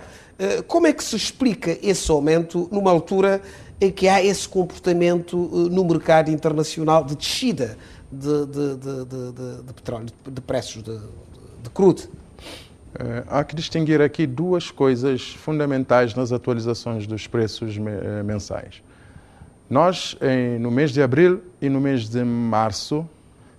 como 0.67 0.88
é 0.88 0.93
que 0.93 1.04
se 1.04 1.15
explica 1.15 1.77
esse 1.84 2.10
aumento 2.10 2.67
numa 2.71 2.89
altura 2.89 3.43
em 3.80 3.91
que 3.91 4.08
há 4.08 4.23
esse 4.23 4.47
comportamento 4.47 5.38
no 5.38 5.84
mercado 5.86 6.32
internacional 6.32 7.04
de 7.04 7.15
descida 7.15 7.77
de, 8.12 8.45
de, 8.45 8.75
de, 8.77 9.63
de 9.63 9.73
petróleo, 9.73 10.08
de 10.27 10.41
preços 10.41 10.84
de, 10.84 10.99
crudo. 11.73 12.04
É, 12.99 13.23
há 13.27 13.43
que 13.43 13.56
distinguir 13.56 14.01
aqui 14.01 14.27
duas 14.27 14.69
coisas 14.69 15.30
fundamentais 15.30 16.13
nas 16.13 16.32
atualizações 16.32 17.08
dos 17.08 17.25
preços 17.25 17.77
eh, 17.77 18.21
mensais. 18.21 18.84
Nós, 19.71 20.17
no 20.60 20.69
mês 20.69 20.91
de 20.91 21.01
abril 21.01 21.41
e 21.62 21.69
no 21.69 21.79
mês 21.79 22.10
de 22.10 22.21
março, 22.25 23.07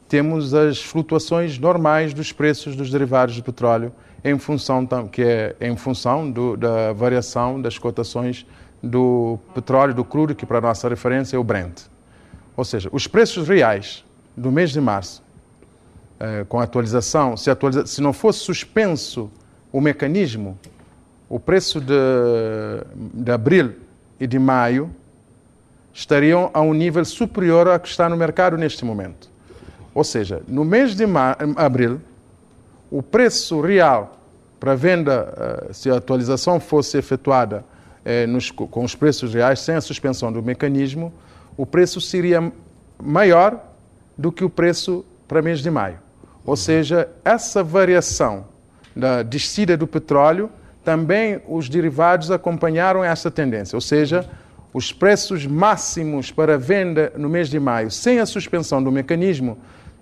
temos 0.07 0.53
as 0.53 0.79
flutuações 0.79 1.59
normais 1.59 2.13
dos 2.13 2.31
preços 2.31 2.77
dos 2.77 2.91
derivados 2.91 3.35
de 3.35 3.41
petróleo 3.41 3.91
em 4.23 4.39
função 4.39 4.87
que 5.11 5.23
é 5.23 5.57
em 5.59 5.75
função 5.75 6.31
do, 6.31 6.55
da 6.55 6.93
variação 6.93 7.59
das 7.59 7.79
cotações 7.79 8.45
do 8.83 9.39
petróleo 9.55 9.95
do 9.95 10.05
crudo 10.05 10.35
que 10.35 10.45
para 10.45 10.59
a 10.59 10.61
nossa 10.61 10.87
referência 10.87 11.35
é 11.35 11.39
o 11.39 11.43
Brent. 11.43 11.85
Ou 12.55 12.65
seja, 12.67 12.91
os 12.93 13.07
preços 13.07 13.49
reais 13.49 14.05
do 14.37 14.53
mês 14.53 14.71
de 14.71 14.83
março, 14.83 15.23
eh, 16.21 16.45
com 16.47 16.61
atualização, 16.61 17.39
se, 17.39 17.51
atualiza, 17.51 17.87
se 17.87 18.03
não 18.03 18.13
fosse 18.13 18.41
suspenso 18.41 19.31
o 19.73 19.81
mecanismo, 19.81 20.59
o 21.27 21.41
preço 21.41 21.81
de, 21.81 21.95
de 23.15 23.33
abril 23.33 23.73
e 24.21 24.27
de 24.27 24.39
maio 24.39 24.95
estariam 25.93 26.51
a 26.53 26.61
um 26.61 26.73
nível 26.73 27.05
superior 27.05 27.69
ao 27.69 27.79
que 27.79 27.89
está 27.89 28.09
no 28.09 28.17
mercado 28.17 28.57
neste 28.57 28.85
momento. 28.85 29.31
Ou 29.95 30.05
seja, 30.05 30.43
no 30.49 30.65
mês 30.65 30.95
de 30.95 31.05
abril, 31.57 32.01
o 32.91 33.03
preço 33.03 33.61
real 33.61 34.19
para 34.59 34.75
venda, 34.75 35.35
eh, 35.37 35.73
se 35.73 35.91
a 35.91 35.97
atualização 35.97 36.61
fosse 36.61 36.97
efetuada 36.97 37.65
eh, 38.05 38.27
nos, 38.27 38.51
com 38.51 38.85
os 38.85 38.95
preços 38.95 39.35
reais, 39.35 39.61
sem 39.61 39.75
a 39.75 39.81
suspensão 39.81 40.33
do 40.33 40.43
mecanismo, 40.43 41.13
o 41.57 41.67
preço 41.67 42.01
seria 42.01 42.53
maior 43.03 43.61
do 44.17 44.31
que 44.31 44.45
o 44.45 44.49
preço 44.49 45.05
para 45.27 45.43
mês 45.43 45.61
de 45.61 45.71
maio. 45.71 45.99
Ou 46.47 46.57
seja, 46.57 47.09
essa 47.25 47.63
variação 47.63 48.45
da 48.95 49.23
descida 49.23 49.77
do 49.77 49.87
petróleo, 49.87 50.51
também 50.85 51.41
os 51.49 51.69
derivados 51.69 52.31
acompanharam 52.31 53.03
essa 53.03 53.31
tendência. 53.31 53.77
Ou 53.77 53.81
seja, 53.81 54.29
os 54.73 54.93
preços 54.93 55.47
máximos 55.47 56.31
para 56.31 56.57
venda 56.57 57.13
no 57.17 57.29
mês 57.29 57.49
de 57.49 57.61
maio, 57.61 57.91
sem 57.91 58.19
a 58.19 58.27
suspensão 58.27 58.83
do 58.83 58.91
mecanismo, 58.91 59.59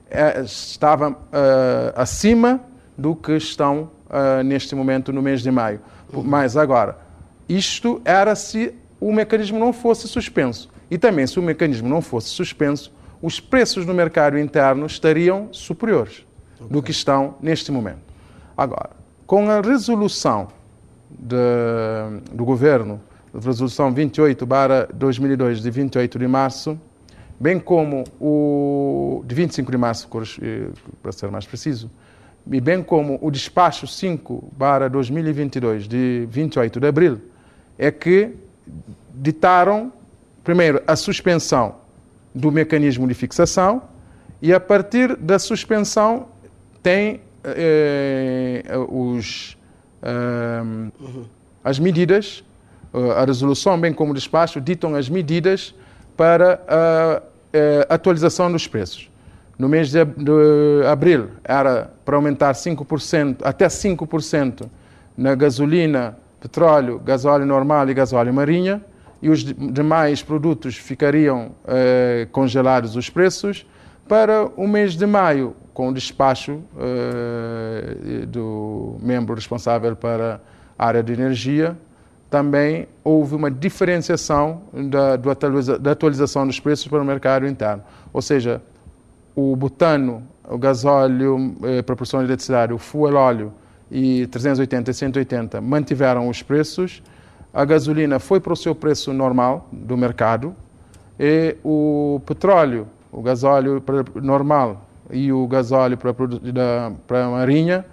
eh, 0.09 0.42
estavam 0.42 1.16
eh, 1.33 1.92
acima 1.96 2.61
do 2.96 3.16
que 3.16 3.33
estão 3.33 3.90
eh, 4.09 4.42
neste 4.42 4.74
momento 4.74 5.12
no 5.12 5.20
mês 5.20 5.42
de 5.42 5.50
maio. 5.50 5.80
Mas 6.24 6.56
agora, 6.56 6.98
isto 7.48 8.00
era 8.04 8.35
se 8.35 8.74
o 9.00 9.12
mecanismo 9.12 9.59
não 9.59 9.72
fosse 9.72 10.06
suspenso. 10.06 10.68
E 10.90 10.98
também, 10.98 11.26
se 11.26 11.38
o 11.38 11.42
mecanismo 11.42 11.88
não 11.88 12.00
fosse 12.00 12.28
suspenso, 12.28 12.92
os 13.22 13.38
preços 13.40 13.87
no 13.87 13.94
mercado 13.94 14.38
interno 14.38 14.87
estariam 14.87 15.48
superiores 15.52 16.24
okay. 16.56 16.68
do 16.68 16.83
que 16.83 16.90
estão 16.90 17.37
neste 17.40 17.70
momento. 17.70 18.02
Agora, 18.56 18.90
com 19.26 19.48
a 19.48 19.61
resolução 19.61 20.48
de, 21.09 21.37
do 22.33 22.44
governo, 22.44 23.00
resolução 23.34 23.92
28 23.92 24.46
2002 24.94 25.60
de 25.60 25.70
28 25.70 26.18
de 26.18 26.26
março, 26.26 26.78
bem 27.38 27.58
como 27.58 28.04
o 28.20 29.22
de 29.26 29.34
25 29.34 29.70
de 29.70 29.76
março, 29.76 30.08
eh, 30.42 30.68
para 31.02 31.12
ser 31.12 31.30
mais 31.30 31.46
preciso, 31.46 31.90
e 32.50 32.60
bem 32.60 32.82
como 32.82 33.18
o 33.22 33.30
despacho 33.30 33.86
5 33.86 34.52
2022 34.90 35.86
de 35.86 36.26
28 36.30 36.80
de 36.80 36.86
abril, 36.86 37.20
é 37.78 37.90
que 37.90 38.34
ditaram, 39.14 39.92
primeiro, 40.42 40.82
a 40.86 40.96
suspensão 40.96 41.76
do 42.34 42.50
mecanismo 42.50 43.06
de 43.06 43.14
fixação 43.14 43.82
e 44.40 44.52
a 44.52 44.60
partir 44.60 45.16
da 45.16 45.38
suspensão 45.38 46.28
tem 46.82 47.20
eh, 47.44 48.62
os, 48.88 49.56
eh, 50.02 50.62
as 51.64 51.78
medidas, 51.78 52.44
eh, 52.44 52.49
a 52.92 53.24
resolução, 53.24 53.79
bem 53.79 53.92
como 53.92 54.12
o 54.12 54.14
despacho, 54.14 54.61
ditam 54.61 54.94
as 54.94 55.09
medidas 55.09 55.74
para 56.16 56.61
a, 56.68 57.22
a 57.88 57.94
atualização 57.94 58.50
dos 58.50 58.66
preços. 58.66 59.11
No 59.59 59.68
mês 59.68 59.90
de, 59.90 60.05
de 60.05 60.87
abril 60.90 61.29
era 61.44 61.90
para 62.05 62.16
aumentar 62.16 62.53
5%, 62.53 63.40
até 63.42 63.66
5% 63.66 64.66
na 65.16 65.35
gasolina, 65.35 66.16
petróleo, 66.40 66.98
gasóleo 66.98 67.44
normal 67.44 67.88
e 67.90 67.94
gasóleo 67.94 68.33
marinha 68.33 68.83
e 69.22 69.29
os 69.29 69.44
demais 69.44 70.22
produtos 70.22 70.76
ficariam 70.76 71.50
eh, 71.68 72.26
congelados 72.33 72.96
os 72.96 73.11
preços 73.11 73.66
para 74.09 74.46
o 74.57 74.66
mês 74.66 74.96
de 74.96 75.07
maio, 75.07 75.55
com 75.74 75.90
o 75.90 75.94
despacho 75.94 76.62
eh, 76.79 78.24
do 78.26 78.96
membro 79.00 79.35
responsável 79.35 79.94
para 79.94 80.40
a 80.79 80.87
área 80.87 81.03
de 81.03 81.12
energia, 81.12 81.76
também 82.30 82.86
houve 83.02 83.34
uma 83.34 83.50
diferenciação 83.50 84.62
da, 84.88 85.16
da 85.16 85.90
atualização 85.90 86.46
dos 86.46 86.60
preços 86.60 86.86
para 86.86 87.02
o 87.02 87.04
mercado 87.04 87.44
interno. 87.46 87.82
Ou 88.12 88.22
seja, 88.22 88.62
o 89.34 89.56
butano, 89.56 90.22
o 90.48 90.56
gasóleo 90.56 91.56
eh, 91.64 91.82
proporção 91.82 92.20
de 92.20 92.26
eletricidade, 92.26 92.72
o 92.72 92.78
fuel 92.78 93.16
óleo 93.16 93.52
e 93.90 94.28
380 94.28 94.90
e 94.90 94.94
180 94.94 95.60
mantiveram 95.60 96.28
os 96.28 96.40
preços, 96.40 97.02
a 97.52 97.64
gasolina 97.64 98.20
foi 98.20 98.38
para 98.38 98.52
o 98.52 98.56
seu 98.56 98.76
preço 98.76 99.12
normal 99.12 99.68
do 99.72 99.96
mercado 99.96 100.54
e 101.18 101.56
o 101.64 102.20
petróleo, 102.24 102.86
o 103.10 103.20
gasóleo 103.22 103.82
normal 104.22 104.86
e 105.10 105.32
o 105.32 105.46
gasóleo 105.48 105.96
para, 105.96 106.14
para 107.08 107.24
a 107.24 107.30
marinha 107.30 107.84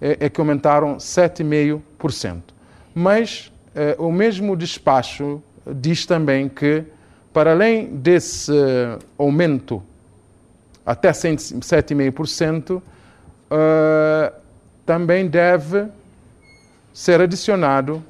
é, 0.00 0.26
é 0.26 0.28
que 0.28 0.40
aumentaram 0.40 0.96
7,5%. 0.96 2.42
Mas 2.92 3.52
o 3.98 4.12
mesmo 4.12 4.56
despacho 4.56 5.42
diz 5.66 6.06
também 6.06 6.48
que, 6.48 6.84
para 7.32 7.52
além 7.52 7.86
desse 7.86 8.52
aumento 9.18 9.82
até 10.84 11.10
7,5%, 11.10 12.76
uh, 12.76 12.82
eh, 13.50 14.32
também 14.84 15.26
deve 15.26 15.86
ser 16.92 17.20
adicionado 17.20 18.02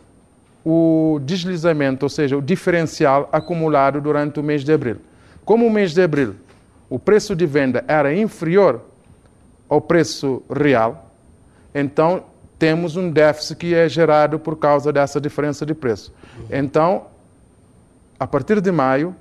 o 0.65 1.21
deslizamento, 1.23 2.05
ou 2.05 2.11
seja, 2.11 2.37
o 2.37 2.43
diferencial 2.43 3.29
acumulado 3.31 4.01
durante 4.01 4.41
o 4.41 4.43
mês 4.43 4.65
de 4.65 4.73
abril. 4.73 4.97
Como 5.45 5.67
o 5.67 5.71
mês 5.71 5.93
de 5.93 6.03
abril 6.03 6.35
o 6.89 6.99
preço 6.99 7.35
de 7.35 7.47
venda 7.47 7.85
era 7.89 8.15
inferior 8.15 8.81
ao 9.69 9.81
preço 9.81 10.43
real, 10.51 11.11
então 11.75 12.25
temos 12.59 12.97
um 12.97 13.11
déficit 13.11 13.57
que 13.57 13.75
é 13.75 13.89
gerado 13.89 14.39
por 14.39 14.57
causa 14.57 14.93
dessa 14.93 15.21
diferença 15.21 15.67
de 15.67 15.75
preço. 15.75 16.13
Então, 16.51 17.07
a 18.19 18.27
partir 18.27 18.61
de 18.61 18.71
maio, 18.71 19.15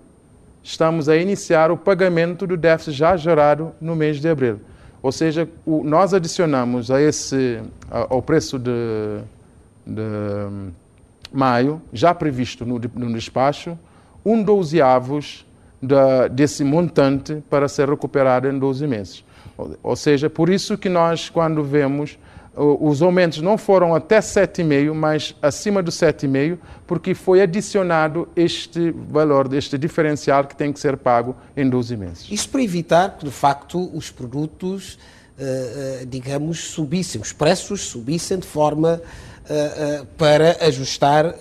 estamos 0.61 1.09
a 1.09 1.17
iniciar 1.17 1.71
o 1.71 1.77
pagamento 1.77 2.47
do 2.47 2.55
déficit 2.55 2.95
já 2.95 3.17
gerado 3.17 3.71
no 3.81 3.95
mês 3.95 4.19
de 4.19 4.29
abril. 4.29 4.61
Ou 5.01 5.11
seja, 5.11 5.49
o, 5.65 5.83
nós 5.83 6.13
adicionamos 6.13 6.89
a 6.89 7.01
esse, 7.01 7.61
ao 7.89 8.21
preço 8.21 8.57
de, 8.57 8.71
de 9.85 10.71
maio, 11.33 11.81
já 11.91 12.13
previsto 12.13 12.65
no, 12.65 12.79
no 12.95 13.13
despacho, 13.13 13.77
um 14.23 14.41
dozeavos 14.41 15.45
da, 15.81 16.29
desse 16.29 16.63
montante 16.63 17.43
para 17.49 17.67
ser 17.67 17.89
recuperado 17.89 18.47
em 18.47 18.57
12 18.57 18.87
meses. 18.87 19.25
Ou, 19.57 19.77
ou 19.83 19.95
seja, 19.97 20.29
por 20.29 20.49
isso 20.49 20.77
que 20.77 20.87
nós, 20.87 21.29
quando 21.29 21.61
vemos 21.61 22.17
os 22.55 23.01
aumentos 23.01 23.41
não 23.41 23.57
foram 23.57 23.95
até 23.95 24.19
7,5, 24.19 24.93
mas 24.93 25.35
acima 25.41 25.81
do 25.81 25.89
7,5, 25.89 26.59
porque 26.85 27.15
foi 27.15 27.41
adicionado 27.41 28.27
este 28.35 28.91
valor, 28.91 29.51
este 29.53 29.77
diferencial 29.77 30.45
que 30.45 30.55
tem 30.55 30.71
que 30.71 30.79
ser 30.79 30.97
pago 30.97 31.35
em 31.57 31.67
12 31.67 31.97
meses. 31.97 32.27
Isso 32.29 32.47
para 32.49 32.61
evitar 32.61 33.17
que, 33.17 33.25
de 33.25 33.31
facto, 33.31 33.89
os 33.95 34.11
produtos, 34.11 34.99
digamos, 36.07 36.59
subissem, 36.59 37.19
os 37.19 37.33
preços 37.33 37.81
subissem 37.81 38.37
de 38.37 38.45
forma 38.45 39.01
para 40.15 40.57
ajustar, 40.67 41.33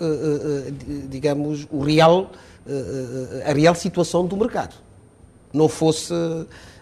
digamos, 1.09 1.67
o 1.69 1.79
real, 1.79 2.31
a 3.47 3.53
real 3.53 3.75
situação 3.75 4.25
do 4.25 4.35
mercado. 4.35 4.73
Não 5.53 5.69
fosse 5.69 6.11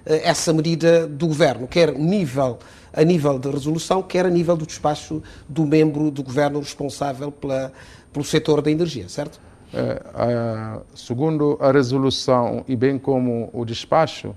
essa 0.05 0.53
medida 0.53 1.05
do 1.05 1.27
governo, 1.27 1.67
quer 1.67 1.93
nível, 1.93 2.57
a 2.93 3.03
nível 3.03 3.39
de 3.39 3.49
resolução, 3.49 4.01
quer 4.01 4.25
a 4.25 4.29
nível 4.29 4.55
do 4.55 4.65
despacho 4.65 5.21
do 5.47 5.65
membro 5.65 6.11
do 6.11 6.23
governo 6.23 6.59
responsável 6.59 7.31
pela, 7.31 7.71
pelo 8.11 8.25
setor 8.25 8.61
da 8.61 8.69
energia, 8.71 9.07
certo? 9.07 9.39
É, 9.73 10.81
segundo 10.93 11.57
a 11.61 11.71
resolução 11.71 12.65
e 12.67 12.75
bem 12.75 12.99
como 12.99 13.49
o 13.53 13.63
despacho, 13.63 14.35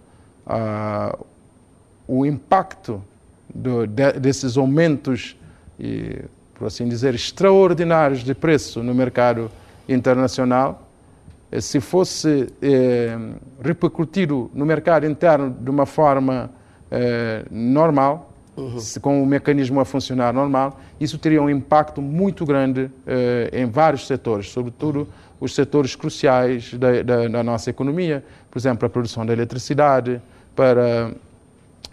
o 2.07 2.25
impacto 2.25 3.03
do, 3.53 3.85
de, 3.85 4.13
desses 4.13 4.57
aumentos 4.57 5.37
e 5.79 6.23
por 6.55 6.69
assim 6.69 6.89
dizer, 6.89 7.15
extraordinários 7.15 8.23
de 8.23 8.35
preço 8.35 8.83
no 8.83 8.95
mercado 8.95 9.51
internacional, 9.89 10.89
eh, 11.51 11.61
se 11.61 11.81
fosse 11.81 12.53
eh, 12.63 13.19
repercutido 13.61 14.51
no 14.55 14.65
mercado 14.65 15.05
interno 15.05 15.51
de 15.51 15.69
uma 15.69 15.85
forma 15.85 16.51
eh, 16.91 17.45
normal, 17.51 18.33
uhum. 18.57 18.79
se, 18.79 18.99
com 19.01 19.23
o 19.23 19.27
mecanismo 19.27 19.81
a 19.81 19.85
funcionar 19.85 20.33
normal, 20.33 20.81
isso 21.01 21.19
teria 21.19 21.43
um 21.43 21.51
impacto 21.51 22.01
muito 22.01 22.45
grande 22.45 22.91
eh, 23.07 23.51
em 23.53 23.67
vários 23.67 24.07
setores, 24.07 24.51
sobretudo 24.51 25.09
os 25.41 25.55
setores 25.55 25.95
cruciais 25.95 26.75
da, 26.75 27.03
da, 27.03 27.29
da, 27.29 27.43
nossa 27.43 27.71
economia, 27.71 28.25
por 28.51 28.59
exemplo, 28.59 28.87
a 28.87 28.89
produção 28.89 29.27
da 29.27 29.33
eletricidade, 29.33 30.21
para 30.55 31.13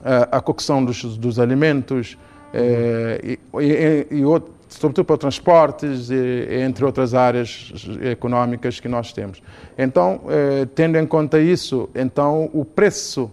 a, 0.03 0.37
a 0.37 0.41
cocção 0.41 0.83
dos, 0.83 1.03
dos 1.17 1.39
alimentos, 1.39 2.17
eh, 2.53 3.19
e, 3.23 3.39
e, 3.61 4.07
e 4.19 4.25
outro, 4.25 4.53
sobretudo 4.69 5.05
para 5.05 5.17
transportes, 5.17 6.09
e, 6.09 6.47
entre 6.61 6.85
outras 6.85 7.13
áreas 7.13 7.73
económicas 8.01 8.79
que 8.79 8.87
nós 8.87 9.11
temos. 9.11 9.41
Então, 9.77 10.21
eh, 10.29 10.67
tendo 10.73 10.97
em 10.97 11.05
conta 11.05 11.39
isso, 11.39 11.89
então 11.93 12.49
o 12.53 12.63
preço, 12.63 13.29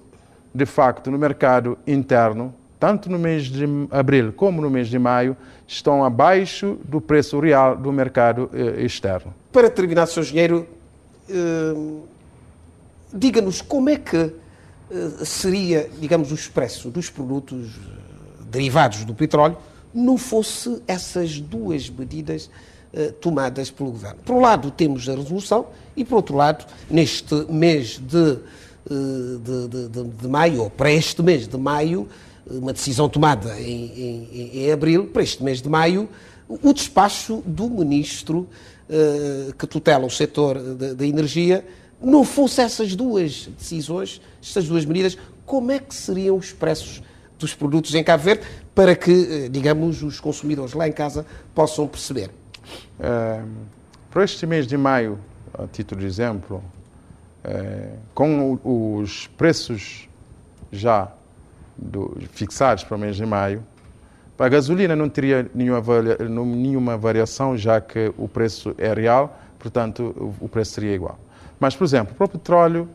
de 0.54 0.66
facto, 0.66 1.10
no 1.10 1.18
mercado 1.18 1.78
interno, 1.86 2.54
tanto 2.78 3.10
no 3.10 3.18
mês 3.18 3.44
de 3.44 3.64
abril 3.90 4.32
como 4.32 4.60
no 4.62 4.70
mês 4.70 4.88
de 4.88 4.98
maio, 4.98 5.36
estão 5.66 6.04
abaixo 6.04 6.78
do 6.84 7.00
preço 7.00 7.38
real 7.40 7.76
do 7.76 7.92
mercado 7.92 8.50
eh, 8.52 8.84
externo. 8.84 9.34
Para 9.52 9.68
terminar, 9.68 10.06
Sr. 10.06 10.20
Engenheiro, 10.20 10.66
diga-nos 13.12 13.60
como 13.60 13.90
é 13.90 13.96
que 13.96 14.32
seria, 15.24 15.90
digamos, 15.98 16.32
o 16.32 16.34
expresso 16.34 16.90
dos 16.90 17.10
produtos 17.10 17.72
derivados 18.50 19.04
do 19.04 19.14
petróleo, 19.14 19.56
não 19.92 20.16
fosse 20.16 20.82
essas 20.86 21.40
duas 21.40 21.88
medidas 21.88 22.50
uh, 22.92 23.12
tomadas 23.14 23.70
pelo 23.70 23.90
Governo. 23.90 24.18
Por 24.24 24.36
um 24.36 24.40
lado, 24.40 24.70
temos 24.70 25.08
a 25.08 25.14
resolução 25.14 25.66
e, 25.96 26.04
por 26.04 26.16
outro 26.16 26.36
lado, 26.36 26.64
neste 26.90 27.34
mês 27.50 27.98
de, 27.98 28.38
de, 28.88 29.68
de, 29.68 29.88
de, 29.88 30.04
de 30.04 30.28
maio, 30.28 30.62
ou 30.62 30.70
para 30.70 30.90
este 30.90 31.22
mês 31.22 31.46
de 31.46 31.56
maio, 31.56 32.08
uma 32.50 32.72
decisão 32.72 33.08
tomada 33.08 33.60
em, 33.60 34.28
em, 34.32 34.50
em, 34.54 34.72
abril, 34.72 35.06
para 35.06 35.22
este 35.22 35.42
mês 35.42 35.60
de 35.60 35.68
maio, 35.68 36.08
o 36.48 36.72
despacho 36.72 37.42
do 37.44 37.68
Ministro 37.68 38.48
uh, 38.88 39.52
que 39.54 39.66
tutela 39.66 40.06
o 40.06 40.10
setor 40.10 40.58
da 40.58 41.06
energia, 41.06 41.64
não 42.00 42.24
fosse 42.24 42.60
essas 42.60 42.94
duas 42.94 43.48
decisões, 43.58 44.20
essas 44.42 44.66
duas 44.66 44.84
medidas, 44.84 45.18
como 45.44 45.72
é 45.72 45.78
que 45.78 45.94
seriam 45.94 46.36
os 46.36 46.52
preços 46.52 47.02
dos 47.38 47.54
produtos 47.54 47.94
em 47.94 48.02
Cabo 48.02 48.22
Verde 48.22 48.46
para 48.74 48.94
que, 48.94 49.10
eh, 49.10 49.48
digamos, 49.48 50.02
os 50.02 50.20
consumidores 50.20 50.74
lá 50.74 50.88
em 50.88 50.92
casa 50.92 51.24
possam 51.54 51.86
perceber? 51.86 52.30
É, 53.00 53.42
para 54.10 54.24
este 54.24 54.46
mês 54.46 54.66
de 54.66 54.76
maio, 54.76 55.18
a 55.54 55.66
título 55.66 56.00
de 56.00 56.06
exemplo, 56.06 56.62
é, 57.44 57.90
com 58.14 58.58
os 59.02 59.26
preços 59.36 60.08
já 60.70 61.10
do, 61.78 62.16
fixados 62.32 62.84
para 62.84 62.96
o 62.96 63.00
mês 63.00 63.16
de 63.16 63.24
maio, 63.24 63.64
para 64.36 64.46
a 64.46 64.48
gasolina 64.48 64.94
não 64.94 65.08
teria 65.08 65.48
nenhuma, 65.54 65.82
nenhuma 66.44 66.96
variação, 66.96 67.56
já 67.56 67.80
que 67.80 68.12
o 68.18 68.28
preço 68.28 68.74
é 68.76 68.92
real, 68.92 69.38
portanto, 69.58 70.34
o 70.40 70.48
preço 70.48 70.72
seria 70.72 70.94
igual. 70.94 71.18
Mas, 71.58 71.74
por 71.74 71.84
exemplo, 71.84 72.14
para 72.14 72.24
o 72.24 72.28
petróleo, 72.28 72.88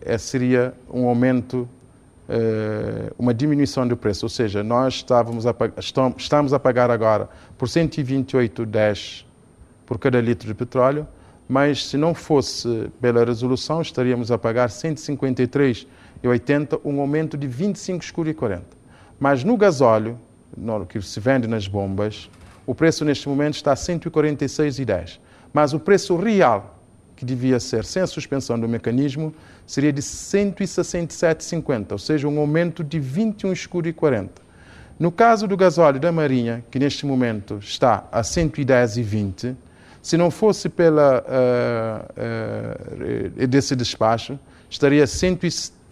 é, 0.00 0.16
seria 0.16 0.72
um 0.92 1.08
aumento 1.08 1.68
eh, 2.26 3.12
uma 3.18 3.34
diminuição 3.34 3.86
do 3.86 3.98
preço, 3.98 4.24
ou 4.24 4.30
seja, 4.30 4.62
nós 4.62 4.94
estávamos 4.94 5.46
a, 5.46 5.54
estamos 6.16 6.54
a 6.54 6.58
pagar 6.58 6.90
agora 6.90 7.28
por 7.58 7.68
128,10 7.68 9.26
por 9.84 9.98
cada 9.98 10.20
litro 10.22 10.48
de 10.48 10.54
petróleo, 10.54 11.06
mas 11.46 11.86
se 11.86 11.98
não 11.98 12.14
fosse 12.14 12.90
pela 12.98 13.22
resolução, 13.26 13.82
estaríamos 13.82 14.30
a 14.30 14.38
pagar 14.38 14.70
153,80, 16.24 16.80
um 16.84 17.00
aumento 17.00 17.36
de 17.36 17.48
25,40. 17.48 18.62
Mas 19.18 19.44
no 19.44 19.56
gasóleo, 19.56 20.18
que 20.88 21.00
se 21.00 21.20
vende 21.20 21.46
nas 21.46 21.68
bombas, 21.68 22.30
o 22.66 22.74
preço 22.74 23.04
neste 23.04 23.28
momento 23.28 23.54
está 23.54 23.72
a 23.72 23.76
146,10. 23.76 25.18
Mas 25.52 25.72
o 25.72 25.80
preço 25.80 26.16
real 26.16 26.74
que 27.16 27.24
devia 27.24 27.60
ser 27.60 27.84
sem 27.84 28.02
a 28.02 28.06
suspensão 28.06 28.58
do 28.58 28.68
mecanismo, 28.68 29.34
seria 29.66 29.92
de 29.92 30.02
167,50, 30.02 31.92
ou 31.92 31.98
seja, 31.98 32.28
um 32.28 32.38
aumento 32.38 32.82
de 32.82 33.00
21,40. 33.00 34.28
No 34.98 35.10
caso 35.10 35.48
do 35.48 35.56
gasóleo 35.56 35.98
da 35.98 36.12
Marinha, 36.12 36.64
que 36.70 36.78
neste 36.78 37.06
momento 37.06 37.58
está 37.60 38.06
a 38.12 38.20
110,20, 38.22 39.54
se 40.02 40.16
não 40.16 40.30
fosse 40.30 40.68
pela 40.68 41.24
uh, 41.26 42.04
uh, 43.42 43.46
desse 43.46 43.74
despacho, 43.74 44.38
estaria 44.68 45.06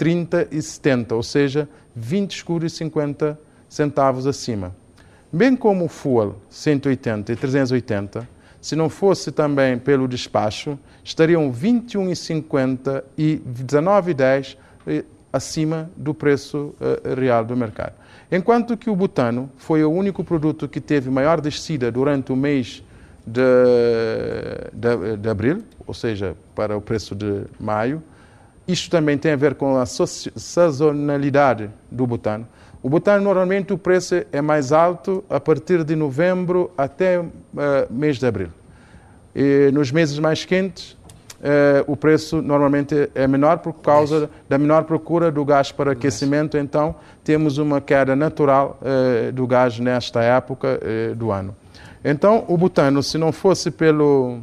a 0.03 0.45
130,70, 0.47 1.13
ou 1.13 1.23
seja, 1.23 1.69
20,50 1.99 3.37
centavos 3.69 4.27
acima. 4.27 4.75
Bem 5.33 5.57
como 5.57 5.87
o 5.87 5.89
fuel 5.89 6.37
180 6.51 7.33
e 7.33 7.37
380, 7.37 8.29
se 8.61 8.77
não 8.77 8.89
fosse 8.89 9.33
também 9.33 9.79
pelo 9.79 10.07
despacho, 10.07 10.79
estariam 11.03 11.53
21,50 11.53 13.03
e 13.17 13.43
19,10 13.49 14.57
eh, 14.87 15.05
acima 15.33 15.91
do 15.97 16.13
preço 16.15 16.75
uh, 16.79 17.19
real 17.19 17.45
do 17.45 17.57
mercado. 17.57 17.95
Enquanto 18.31 18.77
que 18.77 18.89
o 18.89 18.95
butano 18.95 19.51
foi 19.57 19.83
o 19.83 19.91
único 19.91 20.23
produto 20.23 20.69
que 20.69 20.81
teve 20.81 21.11
maior 21.11 21.41
descida 21.41 21.91
durante 21.91 22.31
o 22.31 22.37
mês 22.37 22.85
de, 23.27 23.43
de, 24.73 25.17
de 25.17 25.29
abril, 25.29 25.63
ou 25.87 25.95
seja, 25.95 26.37
para 26.55 26.77
o 26.77 26.81
preço 26.81 27.15
de 27.15 27.45
maio. 27.59 28.03
Isto 28.67 28.91
também 28.91 29.19
tem 29.19 29.33
a 29.33 29.37
ver 29.37 29.55
com 29.55 29.77
a 29.77 29.85
sazonalidade 29.87 31.69
do 31.91 32.07
butano. 32.07 32.47
O 32.83 32.89
butano, 32.89 33.23
normalmente, 33.23 33.73
o 33.73 33.79
preço 33.79 34.25
é 34.33 34.41
mais 34.41 34.73
alto 34.73 35.25
a 35.31 35.39
partir 35.39 35.85
de 35.85 35.95
novembro 35.95 36.71
até 36.77 37.21
uh, 37.21 37.29
mês 37.89 38.19
de 38.19 38.27
abril. 38.27 38.49
E 39.35 39.71
nos 39.73 39.93
meses 39.93 40.19
mais 40.19 40.45
quentes, 40.45 40.93
uh, 40.93 41.85
o 41.87 41.97
preço 41.97 42.43
normalmente 42.43 43.09
é 43.15 43.27
menor 43.29 43.59
por 43.59 43.73
causa 43.75 44.29
da 44.49 44.59
menor 44.59 44.83
procura 44.83 45.31
do 45.31 45.45
gás 45.45 45.71
para 45.71 45.93
aquecimento. 45.93 46.59
Então, 46.59 46.97
temos 47.23 47.57
uma 47.57 47.81
queda 47.81 48.17
natural 48.17 48.81
uh, 48.81 49.31
do 49.31 49.47
gás 49.47 49.79
nesta 49.79 50.21
época 50.21 50.81
do 51.17 51.31
ano. 51.31 51.55
Então, 52.05 52.45
o 52.49 52.57
butano, 52.57 53.01
se 53.01 53.17
não 53.17 53.31
fosse 53.31 53.71
pelo, 53.71 54.41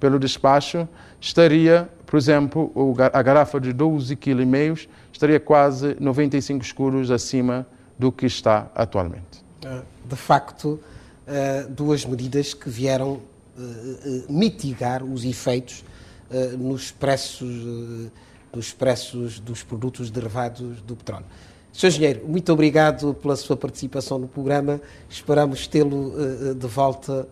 pelo 0.00 0.18
despacho, 0.18 0.88
estaria, 1.20 1.86
por 2.12 2.18
exemplo, 2.18 2.70
a 3.10 3.22
garrafa 3.22 3.58
de 3.58 3.72
12,5 3.72 4.18
kg 4.18 4.86
estaria 5.10 5.40
quase 5.40 5.96
95 5.98 6.62
escuros 6.62 7.10
acima 7.10 7.66
do 7.98 8.12
que 8.12 8.26
está 8.26 8.70
atualmente. 8.74 9.42
Ah, 9.64 9.80
de 10.04 10.14
facto, 10.14 10.78
ah, 11.26 11.66
duas 11.70 12.04
medidas 12.04 12.52
que 12.52 12.68
vieram 12.68 13.18
ah, 13.56 13.60
mitigar 14.28 15.02
os 15.02 15.24
efeitos 15.24 15.82
nos 16.58 16.90
preços, 16.90 18.10
nos 18.54 18.74
preços 18.74 19.40
dos 19.40 19.62
produtos 19.62 20.10
derivados 20.10 20.82
do 20.82 20.94
petróleo. 20.94 21.24
Sr. 21.72 21.86
Engenheiro, 21.86 22.28
muito 22.28 22.52
obrigado 22.52 23.14
pela 23.14 23.36
sua 23.36 23.56
participação 23.56 24.18
no 24.18 24.28
programa. 24.28 24.82
Esperamos 25.08 25.66
tê-lo 25.66 26.12
de 26.54 26.66
volta 26.66 27.26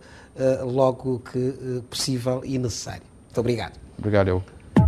logo 0.63 1.19
que 1.19 1.83
possível 1.87 2.41
e 2.43 2.57
necessário. 2.57 3.03
Muito 3.25 3.39
obrigado. 3.39 3.79
Obrigado, 3.99 4.27
eu. 4.27 4.43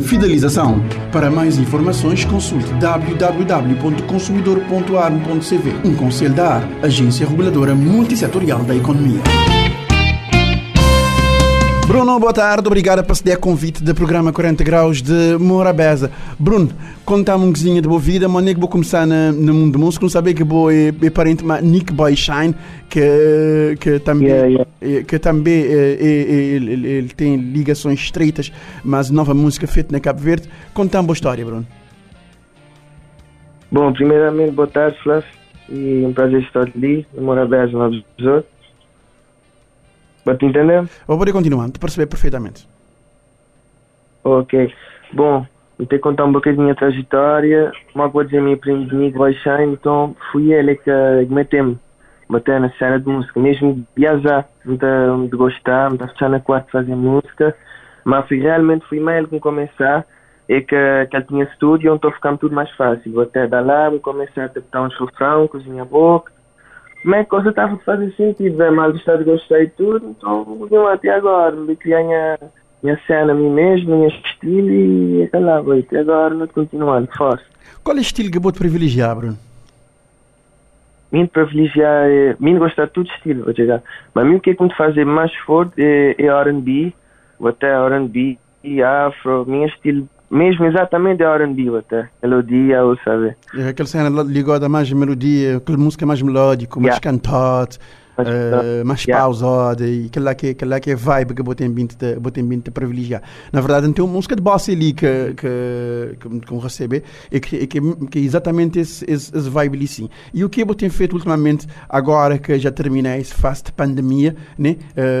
fidelização. 0.00 0.82
Para 1.12 1.30
mais 1.30 1.58
informações, 1.58 2.24
consulte 2.24 2.72
www.consumidor.arm.cv. 2.74 5.74
Um 5.84 5.94
conselho 5.94 6.34
da 6.34 6.56
AR, 6.56 6.68
Agência 6.82 7.26
Reguladora 7.26 7.74
Multissetorial 7.74 8.64
da 8.64 8.74
Economia. 8.74 9.20
Bruno, 11.88 12.20
boa 12.20 12.34
tarde. 12.34 12.66
Obrigado 12.66 13.02
por 13.02 13.16
ceder 13.16 13.38
convite 13.38 13.82
do 13.82 13.94
programa 13.94 14.30
40 14.30 14.62
Graus 14.62 15.00
de 15.00 15.38
Morabeza. 15.40 16.10
Bruno, 16.38 16.68
conta-me 17.02 17.46
um 17.46 17.50
coisinha 17.50 17.80
de 17.80 17.88
boa 17.88 17.98
vida, 17.98 18.28
mas 18.28 18.44
nem 18.44 18.52
que 18.52 18.60
vou 18.60 18.68
começar 18.68 19.06
na, 19.06 19.32
no 19.32 19.54
mundo 19.54 19.72
da 19.72 19.78
música. 19.78 20.04
Não 20.04 20.10
sabia 20.10 20.34
que 20.34 20.44
vou 20.44 20.70
é, 20.70 20.88
é 20.88 21.08
parente 21.08 21.42
de 21.42 21.62
Nick 21.62 21.90
Boy 21.90 22.14
Shine, 22.14 22.54
que, 22.90 23.74
que 23.80 23.98
também, 24.00 24.28
Yeah, 24.28 24.48
yeah. 24.48 24.70
é, 24.82 25.02
que 25.02 25.18
também 25.18 25.62
é, 25.64 25.96
ele, 26.02 26.86
ele 26.86 27.08
tem 27.08 27.36
ligações 27.36 27.98
estreitas, 28.00 28.52
mas 28.84 29.08
nova 29.08 29.32
música 29.32 29.66
feita 29.66 29.90
na 29.90 29.98
Cabo 29.98 30.20
Verde. 30.20 30.46
Conta-me 30.74 31.06
boa 31.06 31.14
história, 31.14 31.42
Bruno. 31.42 31.66
Bom, 33.72 33.90
primeiramente, 33.94 34.52
boa 34.52 34.68
tarde, 34.68 34.94
Flávio. 35.02 35.30
E 35.70 36.04
um 36.04 36.12
prazer 36.12 36.42
estar 36.42 36.68
ali, 36.76 37.06
no 37.14 37.22
Morabeza, 37.22 37.72
no 37.72 37.96
episódio. 37.96 38.44
Pode 40.28 40.44
entender? 40.44 40.86
Vou 41.06 41.16
poder 41.16 41.32
continuar, 41.32 41.70
te 41.70 41.78
perceber 41.78 42.04
perfeitamente. 42.04 42.68
Ok. 44.22 44.70
Bom, 45.10 45.46
vou 45.78 45.86
ter 45.86 45.96
que 45.96 46.02
contar 46.02 46.26
um 46.26 46.32
bocadinho 46.32 46.60
a 46.60 46.64
minha 46.64 46.74
trajetória. 46.74 47.72
Uma 47.94 48.10
coisa 48.10 48.30
prima 48.60 48.84
de 48.84 48.94
Nico 48.94 49.20
Baixar, 49.20 49.62
então 49.62 50.14
fui 50.30 50.52
ele 50.52 50.74
que 50.74 50.90
meteu-me. 51.30 51.78
Bater 52.28 52.60
na 52.60 52.68
cena 52.72 53.00
de 53.00 53.08
música, 53.08 53.40
mesmo 53.40 53.72
de 53.72 53.86
viajar, 53.96 54.46
muito 54.66 54.84
de 55.30 55.34
gostar, 55.34 55.88
muito 55.88 56.06
fechar 56.08 56.28
na 56.28 56.40
quarta 56.40 56.70
fazer 56.70 56.94
música. 56.94 57.56
Mas 58.04 58.28
fui, 58.28 58.38
realmente 58.38 58.84
fui 58.84 59.00
mais 59.00 59.16
ele 59.16 59.28
que 59.28 59.34
me 59.36 59.40
começar. 59.40 60.04
É 60.46 60.60
que, 60.60 60.76
que 61.10 61.16
ele 61.16 61.24
tinha 61.24 61.44
estúdio, 61.44 61.94
então 61.94 62.12
ficava 62.12 62.36
tudo 62.36 62.54
mais 62.54 62.70
fácil. 62.72 63.12
Vou 63.12 63.22
até 63.22 63.46
dar 63.46 63.64
lá, 63.64 63.88
vou 63.88 63.98
começar 63.98 64.44
a 64.44 64.48
tentar 64.50 64.82
um 64.82 64.90
chofrão, 64.90 65.48
cozinhar 65.48 65.86
a 65.86 65.88
boca. 65.88 66.30
Mas 67.04 67.20
a 67.20 67.24
coisa 67.24 67.50
estava 67.50 67.74
a 67.74 67.78
fazer 67.78 68.12
sentido, 68.14 68.62
é 68.62 68.70
mal 68.70 68.92
gostar 68.92 69.16
de 69.16 69.24
gostar 69.24 69.60
e 69.62 69.68
tudo, 69.68 70.08
então 70.10 70.68
eu 70.70 70.88
até 70.88 71.10
agora, 71.10 71.54
me 71.54 71.76
criar 71.76 72.02
minha, 72.02 72.38
minha 72.82 73.00
cena 73.06 73.32
a 73.32 73.34
mim 73.34 73.50
mesmo, 73.50 73.96
minha 73.96 74.08
estilo 74.08 74.70
e 74.70 75.30
lá, 75.32 75.60
vai. 75.60 75.80
até 75.80 76.00
agora 76.00 76.34
não 76.34 76.46
continuando, 76.48 77.08
força. 77.16 77.44
Qual 77.84 77.96
é 77.96 78.00
o 78.00 78.02
estilo 78.02 78.30
que 78.30 78.38
vou 78.38 78.52
te 78.52 78.58
privilegiar, 78.58 79.16
Bruno? 79.16 79.38
Mim 81.10 81.26
privilegiar, 81.26 82.06
é, 82.08 82.36
mim 82.38 82.58
gostar 82.58 82.86
de 82.86 82.92
tudo 82.92 83.08
estilo, 83.10 83.44
vou 83.44 83.54
chegar. 83.54 83.82
Mas 84.12 84.26
mim 84.26 84.34
o 84.34 84.40
que 84.40 84.50
é 84.50 84.54
que 84.54 84.62
me 84.62 84.74
fazer 84.74 85.06
mais 85.06 85.34
forte 85.46 85.80
é, 85.82 86.16
é 86.18 86.26
R&B, 86.26 86.92
vou 87.38 87.48
até 87.48 87.68
R&B 87.68 88.36
e 88.64 88.82
afro, 88.82 89.46
minha 89.46 89.66
estilo, 89.68 90.08
mesmo 90.30 90.64
exatamente 90.66 91.22
é 91.22 91.26
R&B, 91.26 91.78
até, 91.78 92.08
melodia, 92.22 92.84
ou 92.84 92.96
sabe. 92.98 93.34
É 93.56 93.68
aquela 93.68 93.86
cena 93.88 94.22
ligada 94.22 94.68
mais 94.68 94.92
melodia, 94.92 95.56
aquela 95.56 95.78
música 95.78 96.04
mais 96.04 96.20
melódica, 96.20 96.78
mais 96.78 96.96
Yeah. 96.96 97.00
cantada, 97.00 97.76
Mais 98.16 98.28
eh, 98.28 98.84
mais 98.84 99.04
Yeah. 99.04 99.24
pausada, 99.24 99.86
e 99.86 100.06
aquela 100.06 100.34
que, 100.34 100.48
aquela 100.48 100.80
que 100.80 100.90
é 100.90 100.96
vibe 100.96 101.34
que 101.34 101.40
eu 101.40 101.54
tenho 101.54 101.72
vindo 101.72 101.94
de, 101.96 102.60
de 102.62 102.70
privilegiar. 102.70 103.22
Na 103.52 103.60
verdade, 103.60 103.86
não 103.86 103.92
tem 103.94 104.04
uma 104.04 104.12
música 104.12 104.34
de 104.36 104.42
bossa 104.42 104.70
ali 104.72 104.92
que, 104.92 105.34
que, 105.34 106.16
que, 106.18 106.40
que 106.40 106.52
eu 106.52 106.58
recebi, 106.58 107.02
e 107.30 107.40
que, 107.40 107.66
que, 107.66 107.80
que 108.10 108.18
é 108.18 108.22
exatamente 108.22 108.80
esse, 108.80 109.04
esse, 109.08 109.34
esse 109.36 109.48
vibe 109.48 109.76
ali 109.76 109.86
sim. 109.86 110.10
E 110.34 110.44
o 110.44 110.48
que 110.48 110.62
eu 110.62 110.74
tenho 110.74 110.92
feito 110.92 111.14
ultimamente, 111.14 111.66
agora 111.88 112.36
que 112.38 112.58
já 112.58 112.70
terminei 112.70 113.18
esse 113.20 113.32
fase 113.34 113.64
de 113.64 113.72
pandemia, 113.72 114.34
né, 114.58 114.76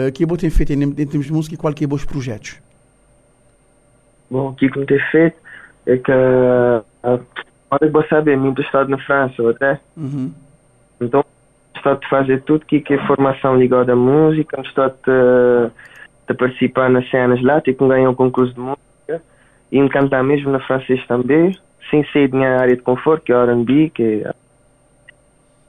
o 0.08 0.12
que 0.12 0.24
eu 0.24 0.36
tenho 0.36 0.52
feito 0.52 0.72
em, 0.72 0.82
em 0.82 0.92
termos 0.92 1.26
de 1.26 1.32
música 1.32 1.54
e 1.54 1.58
qual 1.58 1.72
que 1.72 1.84
é 1.84 1.88
os 1.90 2.04
projetos? 2.04 2.60
Me 4.30 4.86
tem 4.86 4.98
feito 5.10 5.36
é 5.86 5.96
que, 5.96 6.12
ah, 6.12 6.82
olha, 7.70 7.80
eu 7.80 7.90
vou 7.90 8.04
saber, 8.08 8.36
estou 8.36 8.64
estado 8.64 8.90
na 8.90 8.98
França, 8.98 9.42
ou 9.42 9.50
até, 9.50 9.80
Uhum. 9.96 10.32
Então, 11.00 11.24
estou 11.74 11.94
de 11.94 12.08
fazer 12.08 12.42
tudo 12.42 12.66
que, 12.66 12.80
que 12.80 12.94
é 12.94 13.06
formação 13.06 13.56
ligada 13.56 13.92
à 13.92 13.96
música, 13.96 14.60
estou 14.60 14.88
de 16.28 16.34
participar 16.34 16.90
nas 16.90 17.08
cenas 17.08 17.40
lá, 17.42 17.60
tipo, 17.60 17.88
ganhar 17.88 18.10
um 18.10 18.14
concurso 18.14 18.52
de 18.52 18.60
música 18.60 19.22
e 19.72 19.80
me 19.80 19.88
cantar 19.88 20.22
mesmo 20.22 20.50
na 20.50 20.60
francês 20.60 21.04
também, 21.06 21.56
sem 21.88 22.04
sair 22.12 22.28
da 22.28 22.36
minha 22.36 22.58
área 22.58 22.76
de 22.76 22.82
conforto, 22.82 23.24
que 23.24 23.32
é 23.32 23.36
R&B, 23.36 23.90
que 23.94 24.22
é... 24.24 24.34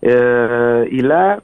Eh, 0.02 0.88
e 0.91 1.02
lá, 1.02 1.41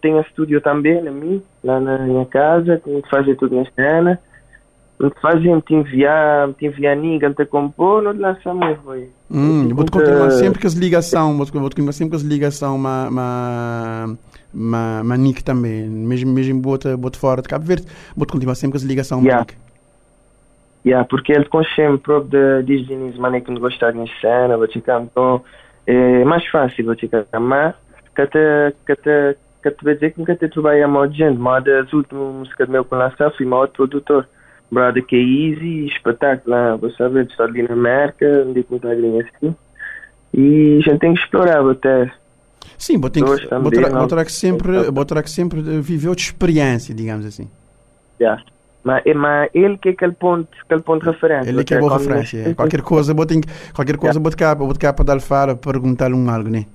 tenho 0.00 0.20
estúdio 0.20 0.60
também, 0.60 1.00
na 1.02 1.10
minha, 1.10 1.40
lá 1.62 1.80
na 1.80 1.98
minha 1.98 2.26
casa, 2.26 2.80
tenho 2.84 3.00
que 3.00 3.08
fazer 3.08 3.36
tudo 3.36 3.56
na 3.56 3.64
cena, 3.70 4.20
me 4.98 5.10
fazer, 5.20 5.54
me 5.54 5.62
te 5.62 5.74
enviar, 5.74 6.52
te 6.54 6.66
enviar 6.66 6.96
ninguém, 6.96 7.32
te 7.32 7.44
compor, 7.44 8.02
não 8.02 8.12
lança 8.12 8.54
mesmo. 8.54 8.92
Hum, 9.30 9.68
vou 9.74 9.84
te 9.84 9.90
continuar 9.90 10.30
sempre 10.30 10.60
com 10.60 10.66
as 10.66 10.74
ligação, 10.74 11.36
vou 11.36 11.44
te 11.44 11.52
te 11.52 11.58
continuar 11.58 11.92
sempre 11.92 12.10
com 12.10 12.16
as 12.16 12.22
ligação, 12.22 12.78
ma, 12.78 13.10
ma, 13.10 14.16
ma, 14.52 15.04
ma 15.04 15.16
Nick 15.16 15.44
também, 15.44 15.88
mesmo, 15.88 16.32
mesmo 16.32 16.60
bota, 16.60 16.96
bota 16.96 17.18
fora 17.18 17.42
de 17.42 17.48
Cabo 17.48 17.64
Verde, 17.64 17.86
vou 18.16 18.26
te 18.26 18.32
continuar 18.32 18.54
sempre 18.54 18.78
com 18.78 18.82
as 18.82 18.88
ligação, 18.88 19.22
Yeah. 19.22 19.40
Nick. 19.40 19.66
Yeah, 20.86 21.04
porque 21.08 21.32
ele 21.32 21.46
consciente 21.46 21.98
próprio 21.98 22.62
de, 22.62 22.74
o 22.74 22.92
início, 22.92 23.20
maneira 23.20 23.44
que 23.44 23.50
não 23.50 23.60
gostar 23.60 23.90
de 23.90 24.20
cena, 24.20 24.56
vou 24.56 24.68
ficar 24.68 25.02
então 25.02 25.42
é 25.86 26.24
mais 26.24 26.46
fácil, 26.46 26.84
vou 26.84 26.96
ficar 26.96 27.24
mas 27.40 27.74
que 28.14 28.22
até 28.22 28.72
que 28.84 28.92
até 28.92 29.36
que 29.62 29.68
até 29.68 29.94
dizer 29.94 30.12
que 30.12 30.18
nunca 30.20 30.36
te 30.36 30.48
trabalhei 30.48 30.82
a 30.82 30.88
modo 30.88 31.12
de 31.12 31.18
gente, 31.18 31.38
mas 31.38 31.64
das 31.64 31.92
últimas 31.92 32.34
músicas 32.34 32.68
meu 32.68 32.84
com 32.84 32.94
lançar 32.94 33.32
fui 33.32 33.44
maior 33.46 33.68
produtor. 33.68 34.28
Brother 34.70 35.04
que 35.04 35.14
é 35.16 35.20
easy, 35.20 35.86
espetáculo, 35.86 36.54
lá, 36.56 36.76
vou 36.76 36.90
saber, 36.92 37.26
estou 37.26 37.46
ali 37.46 37.62
na 37.62 37.72
América, 37.74 38.44
onde 38.46 38.62
que 38.64 38.74
está 38.74 38.88
assim. 38.90 39.54
E 40.34 40.78
a 40.78 40.90
gente 40.90 40.98
tem 40.98 41.14
que 41.14 41.20
explorar 41.20 41.64
até. 41.68 42.10
Sim, 42.76 42.98
vou 42.98 43.08
ter 43.08 43.22
que, 43.22 43.30
que 44.24 44.32
sempre, 44.32 44.90
vou 44.90 45.04
ter 45.04 45.22
que 45.22 45.30
sempre 45.30 45.60
eh, 45.60 45.80
viver 45.80 46.08
outra 46.08 46.24
experiência, 46.24 46.94
digamos 46.94 47.24
assim. 47.24 47.48
Yeah. 48.20 48.42
Mas, 48.82 49.06
é- 49.06 49.14
mas 49.14 49.50
ele 49.54 49.78
que 49.78 49.88
é 49.88 49.92
aquele 49.92 50.12
ponto, 50.12 50.48
aquele 50.64 50.82
ponto 50.82 51.04
de 51.04 51.10
referência. 51.10 51.48
Ele 51.48 51.64
que 51.64 51.74
é 51.74 51.78
boa 51.78 51.96
referência. 51.98 52.48
é. 52.50 52.54
Qualquer 52.54 52.82
coisa, 52.82 53.14
vou 53.14 53.24
ter, 53.26 53.40
que- 53.40 53.72
qualquer 53.72 53.96
coisa, 53.96 54.20
vou 54.20 54.32
cá, 54.36 54.54
vou 54.54 54.74
cá 54.78 54.92
para 54.92 55.04
dar 55.04 55.20
fara, 55.20 55.56
perguntar-lhe 55.56 56.14
um 56.14 56.28
algo, 56.30 56.48
né? 56.50 56.66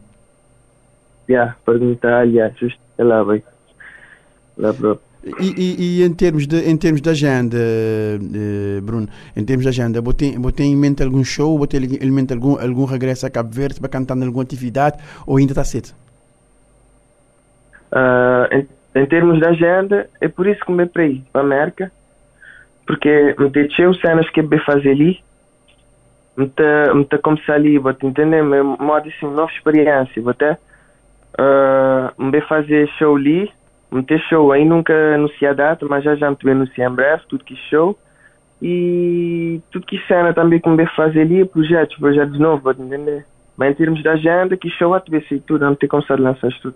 Yeah, 1.30 1.56
perguntar, 1.66 2.24
yeah, 2.24 2.54
justo, 2.60 2.80
é 2.98 3.04
lá, 3.04 3.24
vai. 3.24 3.44
Lá, 4.58 4.74
bro. 4.74 5.00
E, 5.24 5.54
e, 5.56 6.00
e 6.00 6.04
em 6.04 6.14
termos 6.14 6.48
de 6.48 6.58
em 6.68 6.76
termos 6.76 7.00
de 7.00 7.08
agenda, 7.08 7.56
eh, 7.56 8.82
Bruno, 8.82 9.08
em 9.36 9.46
termos 9.46 9.64
de 9.64 9.70
agenda, 9.70 10.02
vou 10.02 10.14
ter 10.14 10.64
em 10.64 10.76
mente 10.76 11.04
algum 11.04 11.24
show, 11.24 11.60
vou 11.60 11.68
ter 11.68 11.84
em 11.84 12.12
mente 12.12 12.34
algum 12.34 12.60
algum 12.60 12.86
regresso 12.86 13.28
a 13.28 13.30
Cabo 13.30 13.54
Verde 13.54 13.80
para 13.80 13.88
cantar 13.88 14.18
em 14.18 14.26
alguma 14.26 14.44
atividade 14.44 14.98
ou 15.28 15.38
ainda 15.38 15.52
está 15.52 15.64
cedo? 15.64 15.90
Ah, 17.92 18.50
em, 18.52 18.68
em 18.96 19.06
termos 19.06 19.38
de 19.38 19.46
agenda, 19.46 20.10
é 20.20 20.28
por 20.28 20.48
isso 20.48 20.66
que 20.66 20.72
me 20.72 20.88
para 20.88 21.06
ir 21.06 21.24
para 21.32 21.42
a 21.42 21.46
América, 21.46 21.92
porque 22.88 23.36
me 23.38 23.50
deixei 23.50 23.94
cenas 24.02 24.28
que 24.32 24.40
eu 24.40 24.50
vou 24.50 24.60
fazer 24.60 24.90
ali, 24.90 25.20
me 26.36 26.50
tá, 26.50 26.96
me 26.96 27.06
tá 27.06 27.20
começar 27.20 27.54
ali, 27.54 27.78
vou 27.78 27.94
te 27.94 28.08
entender, 28.08 28.42
me 28.42 28.64
modo 28.64 29.08
assim, 29.08 29.32
nova 29.32 29.52
experiência, 29.52 30.20
vou 30.20 30.32
até 30.32 30.58
ah, 31.38 32.12
me 32.18 32.42
fazer 32.42 32.90
show 32.98 33.16
ali, 33.16 33.52
me 33.92 34.04
ter 34.04 34.20
show, 34.22 34.52
aí 34.52 34.64
nunca 34.64 34.94
anunciei 35.16 35.50
a 35.50 35.54
data, 35.54 35.86
mas 35.90 36.04
já 36.04 36.16
já 36.16 36.30
me 36.32 36.52
anunciar 36.52 36.92
em 36.92 36.96
breve, 36.96 37.24
tudo 37.28 37.44
que 37.44 37.56
show, 37.70 37.98
e 38.62 39.60
tudo 39.72 39.86
que 39.86 40.00
cena 40.08 40.34
também 40.34 40.60
que 40.60 40.70
me 40.70 40.78
fazer 40.96 41.22
ali, 41.22 41.44
projetos, 41.46 41.98
projetos 41.98 42.38
te 42.74 42.82
entender. 42.82 43.26
Mas 43.58 43.72
em 43.72 43.76
termos 43.76 44.02
de 44.02 44.08
agenda, 44.08 44.56
que 44.56 44.70
show, 44.70 44.94
sei 45.28 45.40
tudo, 45.40 45.66
não 45.66 45.76
te 45.76 45.88
começar 45.88 46.14
a 46.14 46.22
lançar 46.22 46.50
tudo. 46.62 46.76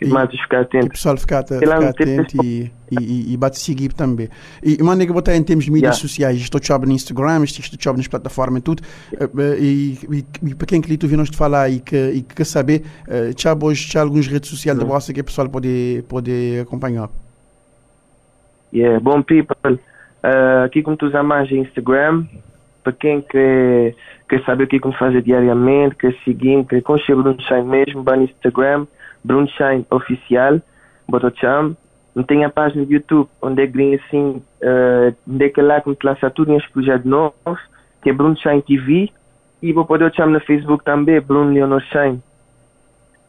E- 0.00 0.06
Mas 0.06 0.30
ficar 0.30 0.64
Que 0.66 0.76
o 0.76 0.78
atento. 0.80 0.88
pessoal 0.90 1.16
ficar, 1.16 1.38
atento 1.40 2.36
e, 2.44 2.70
e, 2.90 3.32
e, 3.32 3.36
bate 3.36 3.58
seguir 3.58 3.92
também. 3.92 4.28
E 4.62 4.80
uma 4.82 4.94
nega 4.96 5.12
botar 5.12 5.34
em 5.36 5.42
termos 5.42 5.64
de 5.64 5.70
mídias 5.70 5.96
sociais, 5.96 6.38
estou 6.38 6.60
job 6.60 6.86
no 6.86 6.92
Instagram, 6.92 7.44
estou 7.44 7.78
job 7.78 7.96
nas 7.96 8.08
plataformas 8.08 8.60
e 8.60 8.62
tudo. 8.62 8.82
eh, 9.12 9.24
eh, 9.24 9.56
E, 9.60 10.54
para 10.54 10.66
quem 10.66 10.80
que 10.80 10.96
tu 10.96 11.06
nós 11.16 11.30
te 11.30 11.36
falar 11.36 11.68
e 11.68 11.80
que, 11.80 11.96
e 11.96 12.22
que 12.22 12.34
quer 12.34 12.44
saber, 12.46 12.82
eh, 13.08 13.32
tchau, 13.34 13.56
hoje, 13.62 13.88
tchau, 13.88 14.02
algumas 14.02 14.26
redes 14.26 14.50
sociais 14.50 14.78
da 14.78 14.84
vossa 14.84 15.12
que 15.12 15.20
o 15.20 15.24
pessoal 15.24 15.48
pode, 15.48 16.04
pode 16.08 16.60
acompanhar. 16.60 17.08
Yeah, 18.72 19.00
bom 19.00 19.22
people. 19.22 19.78
Aqui 20.64 20.82
como 20.82 20.96
tu 20.96 21.06
usas 21.06 21.24
mais 21.24 21.50
é 21.50 21.54
Instagram, 21.54 22.26
para 22.82 22.92
quem 22.92 23.20
quer, 23.22 23.94
quer 24.28 24.44
saber 24.44 24.64
o 24.64 24.66
que 24.66 24.76
é 24.76 24.78
que 24.80 24.92
fazer 24.98 25.22
diariamente, 25.22 25.94
quer 25.96 26.14
seguir, 26.24 26.64
quer 26.66 26.82
conhecer 26.82 27.14
Shine 27.42 27.62
mesmo, 27.64 28.02
vai 28.02 28.16
no 28.18 28.24
Instagram, 28.24 28.86
Bruno 29.24 29.48
Shine 29.48 29.86
Oficial, 29.90 30.60
bota 31.08 31.32
cham. 31.36 31.76
Não 32.14 32.24
tem 32.24 32.44
a 32.44 32.50
página 32.50 32.84
do 32.84 32.92
YouTube, 32.92 33.28
onde 33.40 33.62
é 33.62 33.66
green 33.66 33.94
assim, 33.94 34.42
uh, 34.62 35.14
onde 35.28 35.44
é 35.44 35.48
que 35.48 35.60
é 35.60 35.62
lá 35.62 35.80
que 35.80 35.88
me 35.88 35.96
lança 36.02 36.30
tudo 36.30 36.54
os 36.54 36.66
projetos 36.66 37.06
novos, 37.06 37.60
que 38.02 38.10
é 38.10 38.12
Bruno 38.12 38.36
Shine 38.36 38.62
TV, 38.62 39.10
e 39.62 39.72
vou 39.72 39.84
poder 39.84 40.12
chamar 40.14 40.32
no 40.32 40.40
Facebook 40.40 40.84
também, 40.84 41.20
Bruno 41.20 41.52
Leonor 41.52 41.80
Shine. 41.82 42.20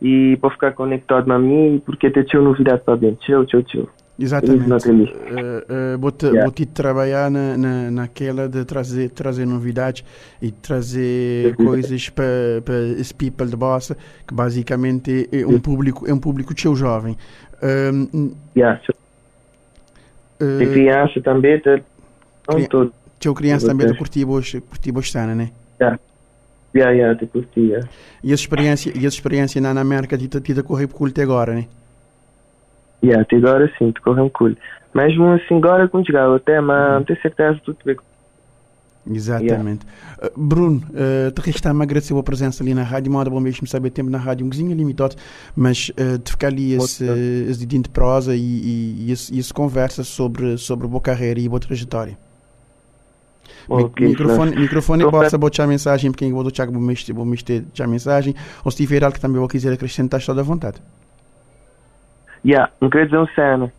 E 0.02 0.38
vou 0.42 0.50
ficar 0.50 0.72
conectado 0.72 1.32
a 1.32 1.38
mim, 1.38 1.82
porque 1.86 2.10
tem 2.10 2.42
novidade 2.42 2.82
para 2.84 2.96
dentro. 2.96 3.20
Tchau, 3.26 3.46
tchau, 3.46 3.64
tchau. 3.64 3.99
Exatamente. 4.20 4.70
Uh, 4.70 5.96
uh, 5.96 5.98
vou, 5.98 6.12
te, 6.12 6.26
yeah. 6.26 6.44
vou 6.44 6.66
trabalhar 6.66 7.32
na, 7.32 7.58
na, 7.58 7.92
naquela 7.92 8.50
de 8.50 8.66
trazer, 8.66 9.10
trazer 9.12 9.46
novidades 9.46 10.04
e 10.42 10.52
trazer 10.52 11.56
coisas 11.56 12.10
para 12.10 12.26
esse 13.00 13.14
people 13.14 13.48
de 13.48 13.56
bossa, 13.56 13.96
que 14.28 14.34
basicamente 14.34 15.30
é 15.32 15.48
um 15.48 15.60
público, 15.60 16.06
é 16.06 16.14
um 16.14 16.20
público 16.20 16.54
teu 16.54 16.76
jovem. 16.76 17.18
Um, 17.64 18.34
yeah. 18.56 18.82
Uh, 20.42 20.62
e 20.62 20.68
criança 20.68 21.22
também, 21.22 21.60
tá, 21.62 21.80
cri 22.48 22.68
todo. 22.68 22.94
Teu 23.20 23.34
criança 23.34 23.68
também 23.68 23.88
de 23.88 23.98
curtir 23.98 24.26
curtir 24.26 24.92
bastante, 24.92 25.34
né? 25.34 25.52
Yeah. 25.80 26.00
Yeah, 26.76 26.92
yeah, 26.92 27.18
te 27.18 27.26
curti, 27.26 27.62
yeah. 27.62 27.88
E 28.24 28.32
essa 28.32 28.44
experiência, 28.44 28.92
e 28.94 29.00
essa 29.00 29.16
experiência 29.16 29.60
na 29.62 29.80
América 29.80 30.18
te, 30.18 30.28
te, 30.28 30.40
te 30.40 30.64
correr 30.64 30.88
por 30.88 31.10
até 31.10 31.24
agora, 31.24 31.56
né? 31.56 31.68
Yeah, 33.04 33.22
até 33.22 33.38
agora 33.38 33.72
sim, 33.78 33.92
te 33.92 34.02
correu 34.02 34.26
um 34.26 34.30
cool. 34.30 34.56
Mesmo 34.94 35.26
assim, 35.34 35.58
agora 35.58 35.88
com 35.88 36.00
o 36.00 36.36
até, 36.36 36.60
mas 36.60 36.94
não 36.94 37.04
tenho 37.04 37.22
certeza 37.22 37.56
de 37.56 37.62
tudo 37.62 37.78
bem. 37.86 37.96
Exatamente. 39.10 39.86
Yeah. 39.86 40.34
Uh, 40.36 40.40
Bruno, 40.40 40.84
uh, 40.90 41.32
te 41.32 41.42
resta-me 41.42 41.84
agradecer 41.84 42.16
a 42.16 42.24
presença 42.24 42.64
ali 42.64 42.74
na 42.74 42.84
rádio, 42.84 43.12
moda 43.12 43.30
bom 43.30 43.40
mesmo 43.40 43.66
saber 43.66 43.90
tempo 43.92 44.10
na 44.10 44.18
rádio, 44.18 44.46
um 44.46 44.50
bocadinho 44.50 44.76
limitado, 44.76 45.16
mas 45.56 45.90
uh, 45.90 46.18
de 46.18 46.32
ficar 46.32 46.48
ali 46.48 46.74
esse, 46.74 47.06
esse 47.06 47.60
dedinho 47.60 47.84
de 47.84 47.90
prosa 47.90 48.36
e, 48.36 48.40
e, 48.40 49.06
e, 49.08 49.12
esse, 49.12 49.34
e 49.34 49.40
esse 49.40 49.54
conversa 49.54 50.04
sobre, 50.04 50.58
sobre 50.58 50.86
a 50.86 50.90
boa 50.90 51.02
carreira 51.02 51.40
e 51.40 51.48
a 51.48 51.50
boa 51.50 51.60
trajetória. 51.60 52.18
Okay, 53.68 54.08
microfone, 54.08 54.52
claro. 54.52 54.62
microfone 54.62 55.04
então, 55.04 55.12
possa 55.12 55.38
botar 55.38 55.64
a 55.64 55.68
mensagem, 55.68 56.12
porque 56.12 56.26
eu 56.26 56.32
vou 56.32 56.44
deixar 56.44 56.66
vou 56.70 56.82
mexer 56.82 57.64
a 57.80 57.88
mensagem, 57.88 58.36
ou 58.66 58.72
se 58.72 58.78
tiver 58.78 59.04
algo 59.04 59.14
que 59.14 59.22
também 59.22 59.40
vou 59.40 59.48
quiser 59.48 59.72
acrescentar, 59.72 60.20
está 60.20 60.34
à 60.34 60.44
vontade. 60.44 60.82
Yeah, 62.46 62.72
queria 62.90 63.06
dizer 63.06 63.20
um 63.20 63.28
cena. 63.28 63.74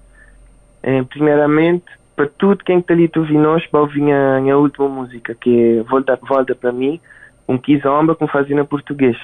É, 0.83 1.03
primeiramente, 1.03 1.85
para 2.17 2.27
tudo 2.27 2.65
quem 2.65 2.79
está 2.79 2.95
ali 2.95 3.09
tu 3.09 3.23
vi 3.23 3.37
nós, 3.37 3.67
para 3.67 3.81
ouvir 3.81 4.13
a, 4.13 4.39
a 4.39 4.57
última 4.57 4.89
música, 4.89 5.35
que 5.35 5.79
é 5.79 5.83
Volta, 5.83 6.19
Volta 6.23 6.55
para 6.55 6.73
mim, 6.73 7.01
um 7.49 7.59
Kizomba 7.59 8.15
com 8.15 8.27
na 8.55 8.65
português. 8.65 9.17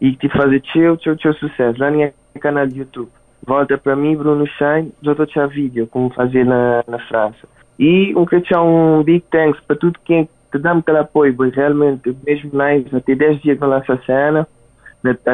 E 0.00 0.14
te 0.16 0.28
fazer 0.28 0.62
teu, 0.72 0.96
teu, 0.96 1.16
teu 1.16 1.32
sucesso 1.34 1.80
lá 1.80 1.90
no 1.90 2.12
canal 2.40 2.66
de 2.66 2.80
YouTube. 2.80 3.10
Volta 3.46 3.76
para 3.76 3.96
mim, 3.96 4.16
Bruno 4.16 4.46
Shine, 4.46 4.92
já 5.02 5.12
estou 5.12 5.42
a 5.42 5.46
vídeo, 5.46 5.86
como 5.86 6.10
fazer 6.10 6.44
na, 6.44 6.82
na 6.86 6.98
França. 7.00 7.46
E 7.78 8.14
um 8.14 8.24
queria 8.24 8.60
um 8.60 9.02
big 9.02 9.24
thanks 9.30 9.60
para 9.66 9.76
tudo 9.76 9.98
quem 10.04 10.28
te 10.50 10.58
dá 10.58 10.72
aquele 10.72 10.98
apoio, 10.98 11.34
pois 11.34 11.54
realmente, 11.54 12.16
mesmo 12.26 12.50
nice, 12.52 12.94
até 12.94 13.14
10 13.14 13.42
dias 13.42 13.58
que 13.58 13.64
eu 13.64 13.68
lanço 13.68 13.92
a 13.92 13.98
cena, 13.98 14.46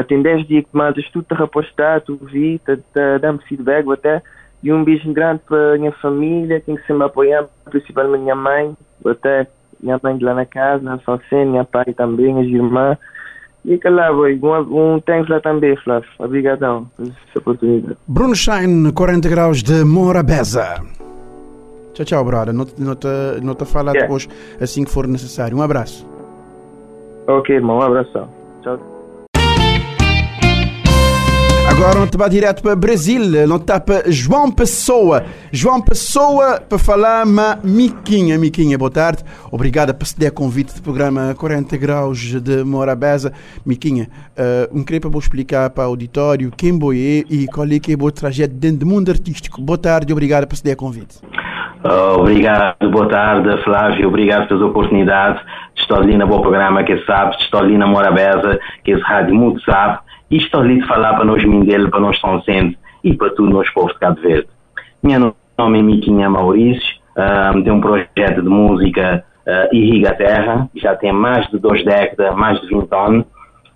tem 0.07 0.21
10 0.21 0.47
dias 0.47 0.65
que 0.65 0.77
mandas 0.77 1.09
tudo 1.11 1.25
a 1.29 1.35
repostar, 1.35 2.01
tu 2.01 2.19
vi, 2.21 2.59
te, 2.59 2.75
te 2.77 3.19
dá-me 3.19 3.39
feedback 3.47 3.89
até. 3.91 4.21
E 4.63 4.71
um 4.71 4.83
beijo 4.83 5.11
grande 5.11 5.41
para 5.47 5.75
a 5.75 5.77
minha 5.77 5.91
família, 5.93 6.59
quem 6.59 6.77
sempre 6.77 6.95
me 6.95 7.03
apoiar, 7.05 7.45
principalmente 7.69 8.21
minha 8.21 8.35
mãe, 8.35 8.75
até 9.05 9.47
minha 9.81 9.99
mãe 10.01 10.17
de 10.17 10.23
lá 10.23 10.33
na 10.33 10.45
casa, 10.45 10.83
na 10.83 10.99
Salcene, 10.99 11.51
minha 11.51 11.63
pai 11.63 11.93
também, 11.95 12.39
as 12.39 12.47
irmãs. 12.47 12.97
E 13.63 13.77
que 13.77 13.89
lá, 13.89 14.11
boy. 14.11 14.39
Um, 14.41 14.95
um 14.95 14.99
thanks 14.99 15.29
lá 15.29 15.39
também, 15.39 15.75
Flávio. 15.77 16.09
Obrigadão 16.19 16.89
por 16.95 17.05
essa 17.05 17.39
oportunidade. 17.39 17.97
Bruno 18.07 18.35
Shine, 18.35 18.91
40 18.91 19.29
graus 19.29 19.63
de 19.63 19.83
Morabeza. 19.83 20.81
Tchau, 21.93 22.05
tchau, 22.05 22.25
brother. 22.25 22.53
Não, 22.53 22.65
não, 22.77 22.95
te, 22.95 23.07
não 23.43 23.53
te 23.53 23.63
yeah. 23.63 24.01
depois 24.01 24.27
assim 24.59 24.83
que 24.83 24.91
for 24.91 25.07
necessário. 25.07 25.57
Um 25.57 25.61
abraço. 25.61 26.07
Ok, 27.27 27.55
irmão. 27.55 27.77
Um 27.77 27.81
abração. 27.81 28.29
Tchau. 28.63 29.00
Agora 31.83 32.05
te 32.05 32.15
vai 32.15 32.29
direto 32.29 32.61
para 32.61 32.75
Brasil, 32.75 33.47
não 33.47 33.55
está 33.55 33.79
para 33.79 34.03
João 34.05 34.51
Pessoa. 34.51 35.23
João 35.51 35.81
Pessoa 35.81 36.61
para 36.61 36.77
falar 36.77 37.25
uma 37.25 37.57
Miquinha. 37.63 38.37
Miquinha, 38.37 38.77
boa 38.77 38.91
tarde. 38.91 39.23
Obrigada 39.51 39.91
por 39.91 40.05
ceder 40.05 40.31
convite 40.31 40.75
do 40.75 40.81
programa 40.83 41.33
40 41.35 41.75
Graus 41.77 42.19
de 42.19 42.63
Morabeza. 42.63 43.33
Miquinha, 43.65 44.09
uh, 44.37 44.77
um 44.77 44.83
queria 44.83 45.01
para 45.01 45.09
explicar 45.17 45.71
para 45.71 45.85
o 45.85 45.87
auditório 45.87 46.51
quem 46.55 46.69
é 46.69 47.23
e 47.27 47.47
qual 47.47 47.65
é 47.65 47.79
que 47.79 47.93
é 47.93 47.95
o 47.99 48.11
trajeto 48.11 48.53
dentro 48.53 48.81
do 48.81 48.85
mundo 48.85 49.09
artístico. 49.09 49.59
Boa 49.59 49.79
tarde, 49.79 50.13
obrigada 50.13 50.45
por 50.45 50.55
ceder 50.55 50.77
convite. 50.77 51.17
Uh, 51.83 52.19
obrigado, 52.19 52.91
boa 52.91 53.09
tarde, 53.09 53.63
Flávio. 53.63 54.07
Obrigado 54.07 54.47
pela 54.47 54.67
oportunidade. 54.67 55.41
Estou 55.75 55.97
ali 55.97 56.15
bom 56.27 56.41
programa 56.41 56.83
que 56.83 56.95
sabe, 57.05 57.35
estou 57.39 57.59
ali 57.59 57.75
na 57.75 57.87
Morabeza, 57.87 58.59
que 58.83 58.91
é 58.91 58.99
rádio 58.99 59.33
muito 59.33 59.59
sabe 59.63 59.97
estou 60.37 60.61
ali 60.61 60.81
falar 60.87 61.15
para 61.15 61.25
nós 61.25 61.43
Mindelo, 61.43 61.89
para 61.89 61.99
nós 61.99 62.19
São 62.19 62.41
Centro 62.43 62.77
e 63.03 63.13
para 63.13 63.29
todos 63.31 63.51
nós 63.51 63.69
povos 63.71 63.93
de 63.93 63.99
Cabo 63.99 64.21
Verde. 64.21 64.47
Meu 65.03 65.35
nome 65.57 65.79
é 65.79 65.81
Miquinha 65.81 66.29
Maurício, 66.29 66.95
um, 67.55 67.63
tenho 67.63 67.75
um 67.75 67.81
projeto 67.81 68.41
de 68.41 68.47
música 68.47 69.23
uh, 69.45 69.75
Irriga 69.75 70.13
Terra, 70.13 70.69
já 70.75 70.95
tem 70.95 71.11
mais 71.11 71.47
de 71.49 71.59
duas 71.59 71.83
décadas, 71.83 72.35
mais 72.35 72.59
de 72.61 72.67
20 72.67 72.93
anos, 72.93 73.25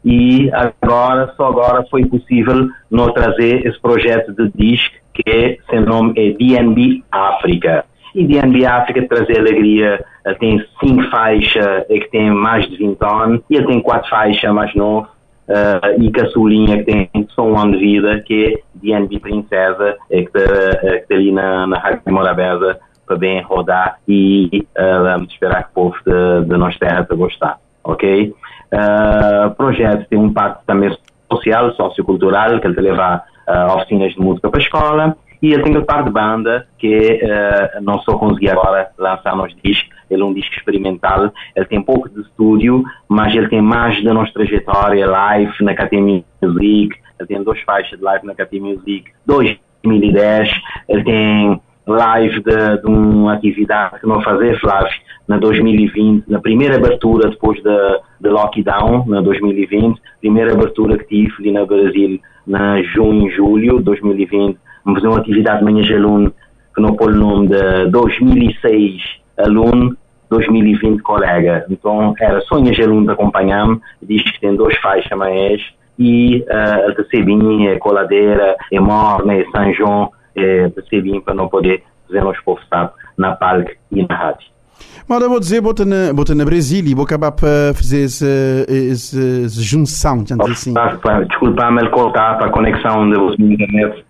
e 0.04 0.52
agora, 0.54 1.34
só 1.36 1.48
agora 1.48 1.86
foi 1.90 2.06
possível 2.06 2.70
não 2.92 3.12
trazer 3.12 3.66
esse 3.66 3.80
projeto 3.82 4.34
de 4.34 4.52
disco 4.56 4.96
que 5.14 5.30
é, 5.30 5.58
seu 5.70 5.82
nome 5.82 6.14
é 6.18 6.32
DNB 6.34 7.04
África. 7.12 7.86
E 8.14 8.26
DNB 8.26 8.66
África 8.66 9.08
trazer 9.08 9.40
alegria, 9.40 10.06
uh, 10.26 10.36
tem 10.40 10.64
cinco 10.80 11.04
faixas, 11.10 11.86
é 11.90 12.00
que 12.00 12.10
tem 12.12 12.32
mais 12.32 12.70
de 12.70 12.78
20 12.78 12.98
anos, 13.04 13.42
e 13.50 13.56
ele 13.56 13.66
tem 13.66 13.82
quatro 13.82 14.10
faixas 14.10 14.54
mais 14.54 14.74
novas, 14.76 15.10
uh, 15.50 16.02
e 16.02 16.12
caçulinha 16.12 16.84
que 16.84 16.84
tem 16.84 17.28
só 17.30 17.44
um 17.44 17.58
ano 17.58 17.74
de 17.74 17.80
vida, 17.80 18.20
que 18.22 18.46
é 18.46 18.60
DNB 18.76 19.20
Princesa, 19.20 19.98
é 20.10 20.22
que 20.24 20.38
está 20.38 21.08
tá 21.08 21.16
ali 21.16 21.32
na, 21.32 21.68
na 21.68 21.78
Rádio 21.78 22.02
Morabeza 22.08 22.80
para 23.06 23.18
bem 23.18 23.42
rodar 23.42 24.00
e 24.08 24.66
uh, 24.78 25.24
esperar 25.24 25.64
que 25.64 25.70
o 25.72 25.74
povo 25.74 25.96
de, 26.06 26.48
de 26.48 26.58
nossa 26.58 26.78
terra 26.80 27.06
te 27.06 27.16
gostar, 27.16 27.60
ok? 27.84 28.34
Uh, 28.74 29.48
o 29.48 29.52
projeto 29.52 30.08
tem 30.10 30.20
um 30.20 30.28
impacto 30.28 30.66
também 30.66 30.96
social, 31.32 31.72
sociocultural, 31.74 32.60
que 32.60 32.68
ele 32.68 32.82
leva 32.82 33.24
uh, 33.48 33.76
oficinas 33.76 34.14
de 34.14 34.20
música 34.20 34.50
para 34.50 34.60
a 34.60 34.64
escola, 34.64 35.18
e 35.42 35.54
ele 35.54 35.64
tem 35.64 35.76
a 35.78 35.82
parte 35.82 36.06
de 36.06 36.12
banda, 36.12 36.68
que 36.78 37.22
uh, 37.24 37.82
não 37.82 38.00
só 38.00 38.18
consegui 38.18 38.50
agora 38.50 38.90
lançar 38.98 39.36
nos 39.36 39.56
discos, 39.64 39.95
ele 40.10 40.22
é 40.22 40.26
um 40.26 40.34
disco 40.34 40.56
experimental, 40.56 41.32
ele 41.56 41.66
tem 41.66 41.82
pouco 41.82 42.10
de 42.10 42.22
estúdio, 42.22 42.84
mas 43.08 43.36
ele 43.36 43.48
tem 43.50 43.62
mais 43.62 44.04
da 44.04 44.14
nossa 44.14 44.34
trajetória 44.34 45.08
live 45.08 45.54
na 45.62 45.74
KT 45.74 45.98
Music, 45.98 46.98
ele 47.20 47.28
tem 47.28 47.44
duas 47.44 47.60
faixas 47.62 47.98
de 47.98 48.04
live 48.04 48.26
na 48.26 48.34
KT 48.34 48.60
Music, 48.60 49.12
2010, 49.26 50.50
ele 50.90 51.04
tem 51.04 51.62
live 51.88 52.42
de, 52.42 52.82
de 52.82 52.88
uma 52.88 53.34
atividade 53.34 54.00
que 54.00 54.08
não 54.08 54.22
fazer, 54.22 54.60
Flávio, 54.60 54.92
na 55.28 55.38
2020, 55.38 56.26
na 56.28 56.40
primeira 56.40 56.78
abertura 56.78 57.30
depois 57.30 57.62
da 57.62 57.72
de, 57.88 58.02
de 58.22 58.30
lockdown, 58.30 59.06
na 59.08 59.22
2020, 59.22 60.00
primeira 60.20 60.54
abertura 60.54 60.98
que 60.98 61.06
tive 61.06 61.34
ali 61.40 61.52
no 61.52 61.66
Brasil, 61.66 62.20
na 62.46 62.82
junho, 62.82 63.30
julho 63.32 63.78
de 63.78 63.84
2020, 63.84 64.58
vamos 64.84 65.00
fazer 65.00 65.12
uma 65.12 65.20
atividade 65.20 65.60
de 65.60 65.66
manhã 65.66 65.84
de 65.84 65.94
aluno 65.94 66.34
que 66.74 66.82
não 66.82 66.96
pôr 66.96 67.12
o 67.12 67.16
nome 67.16 67.48
de 67.48 67.90
2006 67.90 69.25
aluno 69.38 69.96
2020 70.30 71.02
colega. 71.02 71.66
Então 71.70 72.14
era 72.20 72.42
sonhas 72.42 72.76
de 72.76 72.84
aluno 72.84 73.06
de 73.06 73.12
acompanhar-me, 73.12 73.80
diz 74.02 74.24
que 74.24 74.40
tem 74.40 74.56
dois 74.56 74.78
faixas 74.78 75.18
mais 75.18 75.62
e 75.98 76.44
uh, 76.50 76.90
a 76.90 76.96
Tacebinha, 76.96 77.80
Coladeira, 77.80 78.56
é 78.72 78.80
Morne, 78.80 79.42
é 79.42 79.46
São 79.52 79.74
João, 79.74 80.12
é 80.36 80.70
Tacebinha 80.70 81.22
para 81.22 81.34
não 81.34 81.48
poder 81.48 81.84
fazer 82.08 82.24
nos 82.24 82.40
povos 82.42 82.64
na 83.18 83.36
palco 83.36 83.72
e 83.92 84.06
na 84.06 84.16
rádio. 84.16 84.56
Mas 85.08 85.22
eu 85.22 85.30
vou 85.30 85.40
dizer, 85.40 85.62
bota 85.62 85.86
na, 85.86 86.12
bota 86.14 86.34
na 86.34 86.44
Brasil 86.44 86.84
e 86.86 86.94
vou 86.94 87.06
acabar 87.06 87.32
para 87.32 87.74
fazer 87.76 88.06
essa, 88.06 88.26
essa, 88.68 89.20
essa 89.46 89.62
junção, 89.62 90.24
assim. 90.50 90.74
Desculpa-me 91.28 91.90
cortar 91.90 92.38
para 92.38 92.48
a 92.48 92.50
conexão 92.50 93.10
da 93.10 93.18
internet 93.40 94.00
é 94.00 94.05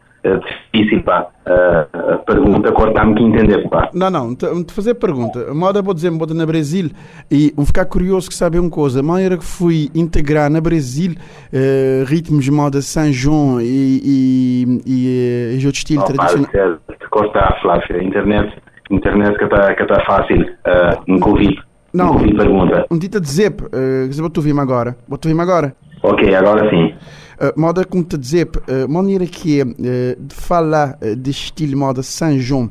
difícil, 0.73 1.03
pá. 1.03 1.27
a 1.45 2.17
pergunta 2.17 2.71
cortar-me 2.71 3.15
que 3.15 3.23
entender, 3.23 3.67
pá. 3.69 3.89
Não, 3.93 4.09
não, 4.09 4.35
te 4.35 4.73
fazer 4.73 4.95
pergunta. 4.95 5.53
Moda 5.53 5.81
vou 5.81 5.93
dizer, 5.93 6.09
moda 6.09 6.33
na 6.33 6.45
Brasil 6.45 6.89
e 7.29 7.53
vou 7.55 7.65
ficar 7.65 7.85
curioso 7.85 8.29
que 8.29 8.35
saber 8.35 8.59
uma 8.59 8.69
coisa. 8.69 8.99
A 8.99 9.03
maneira 9.03 9.37
que 9.37 9.45
fui 9.45 9.89
integrar 9.93 10.49
na 10.49 10.59
Brasil 10.59 11.13
uh, 11.13 12.05
ritmos 12.05 12.43
de 12.43 12.51
moda 12.51 12.81
São 12.81 13.11
João 13.11 13.61
e, 13.61 13.65
e, 14.03 14.81
e, 14.85 15.59
e 15.59 15.65
outro 15.65 15.77
estilo 15.77 16.01
oh, 16.01 16.05
tradicional. 16.05 16.49
Pá, 16.51 17.07
cortar, 17.09 17.59
Flávio, 17.61 17.95
a 17.95 18.03
internet, 18.03 18.53
internet 18.91 19.37
que 19.37 19.45
está 19.45 19.73
que 19.73 19.85
tá 19.85 20.03
fácil, 20.05 20.41
uh, 20.41 21.27
ouvi. 21.29 21.57
Não. 21.93 22.15
Não 22.15 22.35
pergunta. 22.35 22.85
Um 22.91 22.97
dita 22.97 23.21
de 23.21 23.29
zep, 23.29 23.63
uh, 23.63 24.11
vou 24.19 24.29
te 24.29 24.39
ouvir 24.39 24.59
agora. 24.59 24.97
Vou 25.07 25.17
te 25.17 25.29
ouvir 25.29 25.39
agora. 25.39 25.73
Ok, 26.03 26.35
agora 26.35 26.69
sim. 26.69 26.93
Uh, 27.35 27.59
moda 27.59 27.83
como 27.83 28.03
te 28.03 28.17
dizer, 28.17 28.47
uh, 28.47 28.89
maneira 28.89 29.25
que 29.25 29.61
uh, 29.61 29.65
de 29.75 30.35
falar 30.35 30.97
de 31.17 31.29
estilo 31.29 31.77
moda 31.77 32.01
São 32.01 32.37
João, 32.39 32.69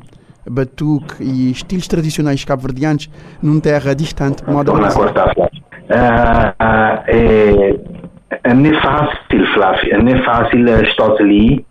batuque 0.49 1.23
e 1.23 1.51
estilos 1.51 1.87
tradicionais 1.87 2.43
cabo-verdianos 2.43 3.09
numa 3.41 3.61
terra 3.61 3.93
distante, 3.93 4.43
moda 4.49 4.71
não 8.53 8.69
é 8.69 8.81
fácil, 8.81 9.45
Flávio. 9.53 10.03
Não 10.03 10.11
é 10.11 10.23
fácil 10.23 10.67
eh, 10.67 10.81
estar 10.83 11.11
ali. 11.19 11.65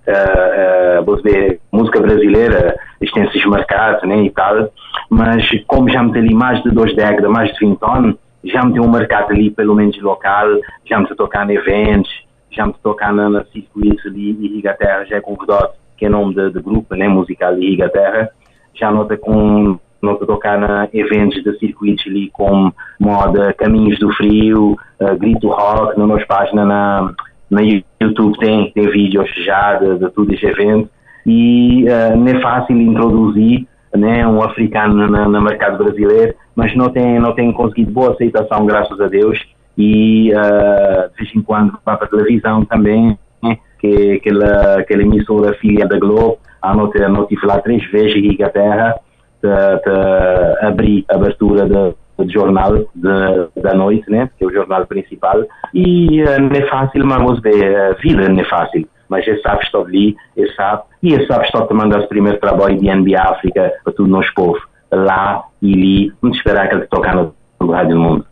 você 1.04 1.58
música 1.72 2.00
brasileira, 2.00 2.76
tem 3.12 3.24
esses 3.24 3.44
mercados 3.46 4.08
né, 4.08 4.22
e 4.22 4.30
tal, 4.30 4.70
mas 5.10 5.46
como 5.66 5.88
já 5.88 6.02
me 6.02 6.12
tem 6.12 6.22
ali 6.22 6.34
mais 6.34 6.62
de 6.62 6.70
duas 6.70 6.94
décadas, 6.94 7.30
mais 7.30 7.52
de 7.52 7.58
20 7.58 7.78
anos, 7.82 8.16
já 8.44 8.64
me 8.64 8.72
tem 8.72 8.82
um 8.82 8.90
mercado 8.90 9.32
ali, 9.32 9.50
pelo 9.50 9.74
menos 9.74 10.00
local, 10.00 10.46
já 10.84 10.98
me 10.98 11.06
tocar 11.14 11.48
em 11.48 11.54
eventos, 11.54 12.10
já 12.54 12.66
me 12.66 12.72
tem 12.72 12.82
tocar 12.82 13.12
na, 13.12 13.28
na 13.28 13.44
circuito 13.46 14.08
ali 14.08 14.30
e 14.40 14.48
Riga 14.48 14.74
Terra, 14.74 15.04
já 15.04 15.16
é 15.16 15.20
convidado, 15.20 15.70
que 15.96 16.06
é 16.06 16.08
nome 16.08 16.34
de, 16.34 16.50
de 16.50 16.60
grupo 16.60 16.94
né, 16.94 17.08
musical 17.08 17.54
de 17.54 17.68
Riga 17.68 17.88
Terra, 17.88 18.30
já 18.74 18.90
nota 18.90 19.16
com 19.16 19.78
nota 20.02 20.26
tocar 20.26 20.58
na 20.58 20.88
eventos 20.92 21.42
de 21.42 21.58
circuitos 21.58 22.06
ali 22.06 22.28
como 22.30 22.74
moda 23.00 23.54
Caminhos 23.54 23.98
do 23.98 24.12
Frio, 24.12 24.76
uh, 25.00 25.16
Grito 25.18 25.48
Rock, 25.48 25.98
na 25.98 26.06
nossa 26.06 26.26
página 26.26 26.64
na, 26.64 27.14
na 27.50 27.62
YouTube 27.62 28.38
tem, 28.38 28.70
tem 28.72 28.90
vídeos 28.90 29.28
já 29.44 29.76
de, 29.76 29.98
de 29.98 30.10
todo 30.10 30.32
este 30.32 30.46
evento. 30.46 30.90
E 31.26 31.84
uh, 31.84 32.16
não 32.16 32.28
é 32.28 32.40
fácil 32.40 32.78
introduzir 32.78 33.66
né, 33.96 34.26
um 34.26 34.42
africano 34.42 35.08
no 35.08 35.40
mercado 35.40 35.82
brasileiro, 35.82 36.34
mas 36.54 36.76
não 36.76 36.90
tem, 36.90 37.18
não 37.18 37.32
tem 37.32 37.52
conseguido 37.52 37.92
boa 37.92 38.12
aceitação, 38.12 38.66
graças 38.66 39.00
a 39.00 39.06
Deus, 39.06 39.38
e 39.76 40.32
uh, 40.32 41.10
de 41.10 41.16
vez 41.16 41.36
em 41.36 41.42
quando 41.42 41.78
vai 41.84 41.96
para 41.96 42.06
a 42.06 42.10
televisão 42.10 42.64
também, 42.64 43.18
né, 43.42 43.58
que 43.80 44.12
aquela, 44.12 44.78
aquela 44.78 45.02
emissora 45.02 45.54
filha 45.54 45.86
da 45.86 45.98
Globo, 45.98 46.38
a 46.62 46.74
não 46.74 46.88
ter, 46.88 47.08
não 47.08 47.26
tive 47.26 47.46
lá 47.46 47.60
três 47.60 47.84
vezes 47.90 48.16
em 48.16 48.32
Inglaterra, 48.32 48.94
de, 49.42 50.66
abrir 50.66 51.04
a 51.10 51.16
abertura 51.16 51.66
de, 51.66 52.24
de 52.24 52.32
jornal 52.32 52.76
de, 52.94 53.60
da 53.60 53.74
noite, 53.74 54.10
né, 54.10 54.30
que 54.38 54.44
é 54.44 54.46
o 54.46 54.52
jornal 54.52 54.86
principal, 54.86 55.44
e 55.72 56.22
uh, 56.22 56.40
não 56.40 56.52
é 56.52 56.66
fácil, 56.68 57.04
mas 57.04 57.18
vamos 57.18 57.40
ver, 57.40 57.76
a 57.76 57.92
vida 57.94 58.28
não 58.28 58.40
é 58.40 58.44
fácil, 58.44 58.88
mas 59.08 59.26
ele 59.26 59.40
sabe 59.42 59.62
estar 59.62 59.80
ali, 59.80 60.16
ele 60.36 60.52
sabe, 60.52 60.82
e 61.02 61.12
ele 61.12 61.26
sabe 61.26 61.44
estar 61.44 61.62
tomando 61.66 61.98
os 61.98 62.06
primeiros 62.06 62.40
trabalhos 62.40 62.80
de 62.80 62.90
NBA 62.90 63.20
África 63.20 63.72
para 63.82 63.92
todo 63.92 64.06
o 64.06 64.10
nosso 64.10 64.32
povo, 64.34 64.58
lá 64.90 65.44
e 65.60 65.72
ali, 65.72 66.12
vamos 66.22 66.36
esperar 66.36 66.68
que 66.68 66.76
ele 66.76 66.86
tocar 66.86 67.14
no, 67.14 67.34
Rádio 67.70 67.96
do 67.96 68.00
Mundo. 68.00 68.26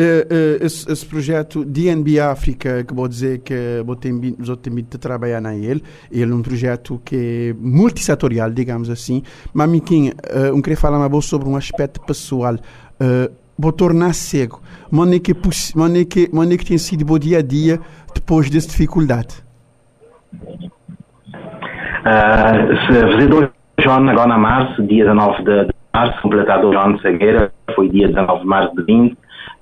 Eh, 0.00 0.26
eh, 0.30 0.64
esse, 0.64 0.88
esse 0.92 1.04
projeto 1.04 1.64
DNB 1.64 2.20
África, 2.20 2.84
que 2.84 2.94
vou 2.94 3.08
dizer 3.08 3.40
que 3.40 3.82
vou 3.84 3.96
ter 3.96 4.12
vindo 4.12 4.94
a 4.94 4.98
trabalhar 4.98 5.40
na 5.40 5.56
ele, 5.56 5.82
ele 6.08 6.30
é 6.30 6.34
um 6.34 6.40
projeto 6.40 7.02
que 7.04 7.50
é 7.50 7.56
multissetorial, 7.60 8.48
digamos 8.48 8.90
assim. 8.90 9.24
Mas, 9.52 9.68
Miquinho, 9.68 10.12
uh, 10.12 10.56
eu 10.56 10.62
queria 10.62 10.76
falar 10.76 11.00
mais 11.00 11.24
sobre 11.24 11.48
um 11.48 11.56
aspecto 11.56 12.00
pessoal. 12.02 12.54
Uh, 12.54 13.34
vou 13.58 13.72
tornar 13.72 14.14
cego. 14.14 14.60
Mas 14.88 15.10
é 15.10 15.18
que, 15.18 15.34
mas 15.74 15.96
é 15.96 16.04
que, 16.04 16.30
é 16.30 16.56
que 16.56 16.64
tem 16.64 16.78
sido 16.78 17.12
o 17.12 17.18
dia 17.18 17.38
a 17.38 17.42
dia 17.42 17.80
depois 18.14 18.48
dessa 18.48 18.68
dificuldade? 18.68 19.42
Ah, 22.04 22.52
se 22.86 23.26
dois 23.26 23.50
anos 23.84 24.10
agora 24.10 24.28
na 24.28 24.38
março, 24.38 24.80
dia 24.84 25.06
19 25.06 25.42
de, 25.42 25.64
de 25.64 25.74
março, 25.92 26.22
completar 26.22 26.60
dois 26.60 26.76
anos 26.76 26.98
de 26.98 27.02
cegueira, 27.02 27.52
foi 27.74 27.88
dia 27.88 28.06
19 28.06 28.40
de 28.42 28.46
março 28.46 28.76
de 28.76 28.84
20. 28.84 29.18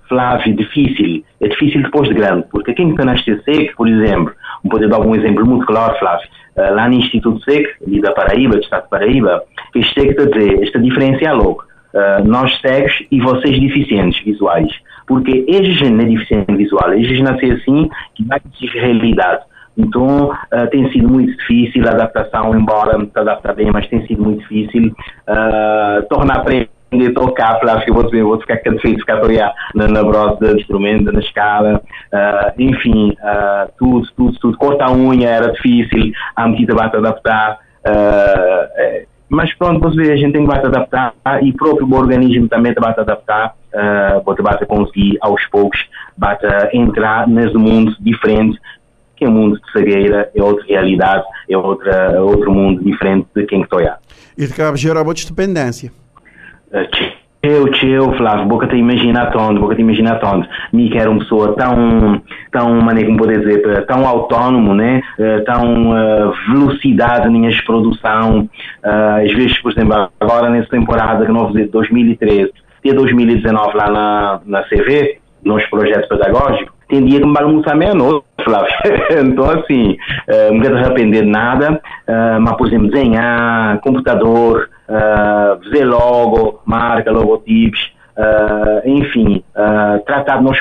Flávio, 0.09 0.55
difícil, 0.55 1.25
é 1.41 1.49
difícil 1.49 1.83
depois 1.83 2.09
de 2.09 2.15
grande, 2.15 2.47
porque 2.51 2.75
quem 2.75 2.91
está 2.91 3.05
na 3.05 3.17
STC, 3.17 3.73
por 3.77 3.89
exemplo, 3.89 4.33
vou 4.65 4.89
dar 4.89 5.01
um 5.01 5.15
exemplo 5.15 5.47
muito 5.47 5.67
claro, 5.67 5.99
Flávio, 5.99 6.29
Ah, 6.57 6.71
lá 6.71 6.89
no 6.89 6.95
Instituto 6.95 7.43
SEC, 7.45 7.67
ali 7.87 8.01
da 8.01 8.13
Paraíba, 8.13 8.57
do 8.57 8.63
Estado 8.63 8.85
de 8.85 8.91
Paraíba, 8.91 9.43
este 9.75 9.95
SEC 9.95 10.11
está 10.11 10.23
a 10.23 10.27
dizer, 10.27 10.63
esta 10.63 10.79
diferença 10.79 11.25
é 11.25 11.33
logo, 11.33 11.65
Ah, 11.95 12.23
nós 12.25 12.59
cegos 12.61 12.95
e 13.11 13.21
vocês 13.21 13.59
deficientes 13.61 14.23
visuais, 14.25 14.71
porque 15.07 15.45
eles 15.49 15.81
não 15.91 16.01
é 16.01 16.05
deficiente 16.05 16.57
visual, 16.57 16.93
eles 16.93 17.21
nascem 17.21 17.53
assim, 17.53 17.89
que 18.15 18.25
vai 18.25 18.41
existir 18.45 18.79
realidade. 18.79 19.45
Então 19.79 20.31
uh, 20.31 20.71
tem 20.71 20.91
sido 20.91 21.07
muito 21.07 21.37
difícil 21.37 21.87
a 21.87 21.91
adaptação, 21.91 22.59
embora 22.59 22.97
me 22.97 23.11
adaptar 23.15 23.55
bem, 23.55 23.71
mas 23.71 23.87
tem 23.89 24.07
sido 24.07 24.23
muito 24.23 24.41
difícil 24.41 24.87
uh, 25.29 26.03
tornar 26.09 26.39
aprender 26.39 26.71
a 27.03 27.73
acho 27.75 27.85
que 27.85 27.91
eu 27.91 27.95
vou 27.95 28.11
vou 28.11 28.41
ficar 28.41 28.59
cada 28.59 28.77
vez 28.79 28.95
ficar 28.97 29.19
a 29.19 29.23
olhar 29.23 29.55
na, 29.75 29.89
na 29.89 30.03
brosa 30.03 30.37
do 30.37 30.59
instrumento, 30.59 31.13
na 31.13 31.21
escala, 31.21 31.81
uh, 32.13 32.53
enfim, 32.59 33.11
uh, 33.11 33.71
tudo, 33.79 34.09
tudo, 34.17 34.39
tudo. 34.39 34.59
Cortar 34.59 34.89
a 34.89 34.93
unha 34.93 35.29
era 35.29 35.53
difícil, 35.53 36.13
a 36.35 36.49
medida 36.49 36.75
vai 36.75 36.91
te 36.91 36.97
adaptar. 36.97 37.59
Uh, 37.87 39.07
mas 39.29 39.53
pronto, 39.55 39.81
você 39.81 39.97
vê, 39.97 40.13
a 40.13 40.17
gente 40.17 40.33
tem 40.33 40.47
que 40.47 40.61
te 40.61 40.67
adaptar 40.67 41.13
e 41.43 41.51
o 41.51 41.57
próprio 41.57 41.93
organismo 41.93 42.49
também 42.49 42.73
vai 42.79 42.95
te 42.95 43.01
adaptar, 43.01 43.55
uh, 43.75 44.23
você 44.25 44.43
conseguir 44.67 45.19
aos 45.21 45.45
poucos, 45.47 45.79
vai 46.17 46.39
entrar 46.73 47.27
nesse 47.27 47.57
mundo 47.57 47.97
diferente 48.01 48.59
que 49.17 49.25
é 49.25 49.29
um 49.29 49.33
mundo 49.33 49.59
de 49.59 49.73
cegueira, 49.73 50.31
é 50.35 50.43
outra 50.43 50.65
realidade, 50.67 51.25
é, 51.49 51.57
outra, 51.57 51.91
é 51.91 52.21
outro 52.21 52.53
mundo 52.53 52.85
diferente 52.85 53.27
de 53.35 53.47
quem 53.47 53.61
que 53.61 53.65
estou 53.65 53.81
a. 53.81 53.99
E 54.37 54.47
de 54.47 54.53
cabo 54.53 54.77
gerar 54.77 55.03
boa 55.03 55.15
dependência. 55.15 55.91
Eu, 57.43 57.69
eu, 57.69 58.13
Flávio, 58.15 58.47
boca 58.47 58.67
te 58.67 58.75
imaginar 58.75 59.31
onde, 59.37 59.61
boca 59.61 59.77
te 59.77 59.81
imaginar. 59.81 60.19
Me 60.73 60.91
que 60.91 60.99
era 60.99 61.09
uma 61.09 61.21
pessoa 61.21 61.55
tão, 61.55 62.21
tão, 62.51 62.81
maneira 62.81 63.09
como 63.09 63.19
poder 63.19 63.39
dizer, 63.39 63.87
tão 63.87 64.05
autónomo, 64.05 64.75
né? 64.75 65.01
Uh, 65.17 65.45
tão 65.45 65.91
uh, 65.91 66.33
velocidade 66.49 67.31
minha 67.31 67.51
produção. 67.65 68.49
Uh, 68.85 69.25
às 69.25 69.33
vezes, 69.33 69.57
por 69.63 69.71
exemplo, 69.71 70.11
agora 70.19 70.51
nessa 70.51 70.71
temporada 70.71 71.25
que 71.25 71.31
nós 71.31 71.53
fizemos 71.53 71.71
2013, 71.71 72.53
até 72.81 72.93
2019 72.93 73.77
lá 73.77 73.91
na, 73.91 74.41
na 74.45 74.63
CV, 74.65 75.21
nos 75.45 75.65
projetos 75.67 76.09
pedagógicos, 76.09 76.75
tem 76.89 77.05
dia 77.05 77.21
que 77.21 77.27
me 77.27 77.39
almoçar 77.39 77.77
meia-noite, 77.77 78.25
Flávio. 78.43 78.75
então, 79.25 79.51
assim, 79.51 79.93
uh, 79.93 80.53
não 80.53 80.61
quero 80.61 80.79
arrepender 80.79 81.23
de 81.23 81.31
nada, 81.31 81.81
uh, 82.09 82.41
mas, 82.41 82.57
por 82.57 82.67
exemplo, 82.67 82.91
desenhar, 82.91 83.81
computador, 83.83 84.69
uh, 84.89 85.63
fazer 85.65 85.85
logo, 85.85 86.61
marca, 86.65 87.11
logotipos, 87.11 87.93
uh, 88.17 88.89
enfim, 88.89 89.43
uh, 89.55 90.05
tratar 90.05 90.39
de 90.39 90.45
nós 90.45 90.59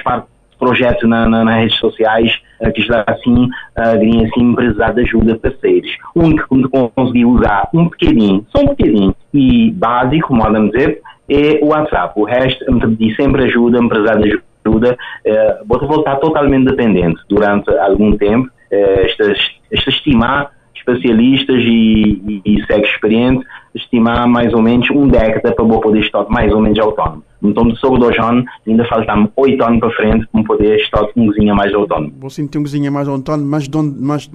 projetos 0.57 1.07
na, 1.07 1.27
na, 1.27 1.43
nas 1.43 1.55
redes 1.55 1.77
sociais 1.77 2.31
uh, 2.61 2.71
que 2.71 2.81
já 2.81 3.03
assim, 3.07 3.45
uh, 3.45 4.25
assim 4.25 4.55
precisar 4.55 4.93
de 4.93 5.01
ajuda 5.01 5.37
parceiros. 5.37 5.91
O 6.15 6.21
único 6.21 6.55
que 6.55 6.89
consegui 6.95 7.25
usar 7.25 7.69
um 7.73 7.85
bocadinho, 7.85 8.45
só 8.49 8.61
um 8.61 8.67
bocadinho, 8.67 9.15
e 9.33 9.71
básico, 9.71 10.29
como 10.29 10.43
podem 10.43 10.69
dizer, 10.69 11.01
é 11.29 11.59
o 11.61 11.67
WhatsApp. 11.67 12.13
O 12.19 12.23
resto, 12.23 12.71
me 12.71 12.79
pedi 12.79 13.15
sempre 13.15 13.45
ajuda, 13.45 13.85
precisar 13.87 14.15
de 14.15 14.41
ajuda, 14.65 14.97
uh, 15.25 15.65
vou 15.65 15.79
voltar 15.87 16.15
totalmente 16.17 16.65
dependente 16.65 17.21
durante 17.29 17.69
algum 17.77 18.15
tempo. 18.17 18.49
Uh, 18.71 19.33
estimar 19.71 20.51
especialistas 20.85 21.61
e, 21.61 22.21
e, 22.27 22.41
e 22.45 22.65
cegos 22.65 22.89
experientes, 22.89 23.47
estimar 23.73 24.27
mais 24.27 24.53
ou 24.53 24.61
menos 24.61 24.89
um 24.91 25.07
década 25.07 25.53
para 25.53 25.65
eu 25.65 25.79
poder 25.79 25.99
estar 25.99 26.25
mais 26.29 26.51
ou 26.53 26.61
menos 26.61 26.79
autónomo. 26.79 27.23
Então, 27.43 27.67
de 27.67 27.77
sobre 27.79 27.99
dois 27.99 28.17
anos, 28.17 28.45
ainda 28.67 28.85
faltam 28.85 29.29
oito 29.35 29.63
anos 29.63 29.79
para 29.79 29.91
frente 29.91 30.27
para 30.31 30.43
poder 30.43 30.77
estar 30.77 31.05
um 31.15 31.27
cozinha 31.27 31.53
mais 31.53 31.73
autónomo. 31.73 32.13
Você 32.19 32.47
tem 32.47 32.59
um 32.59 32.63
cozinha 32.63 32.89
mais 32.89 33.07
autónomo, 33.07 33.47
mas, 33.47 33.67
de, 33.67 33.77
mas 34.01 34.29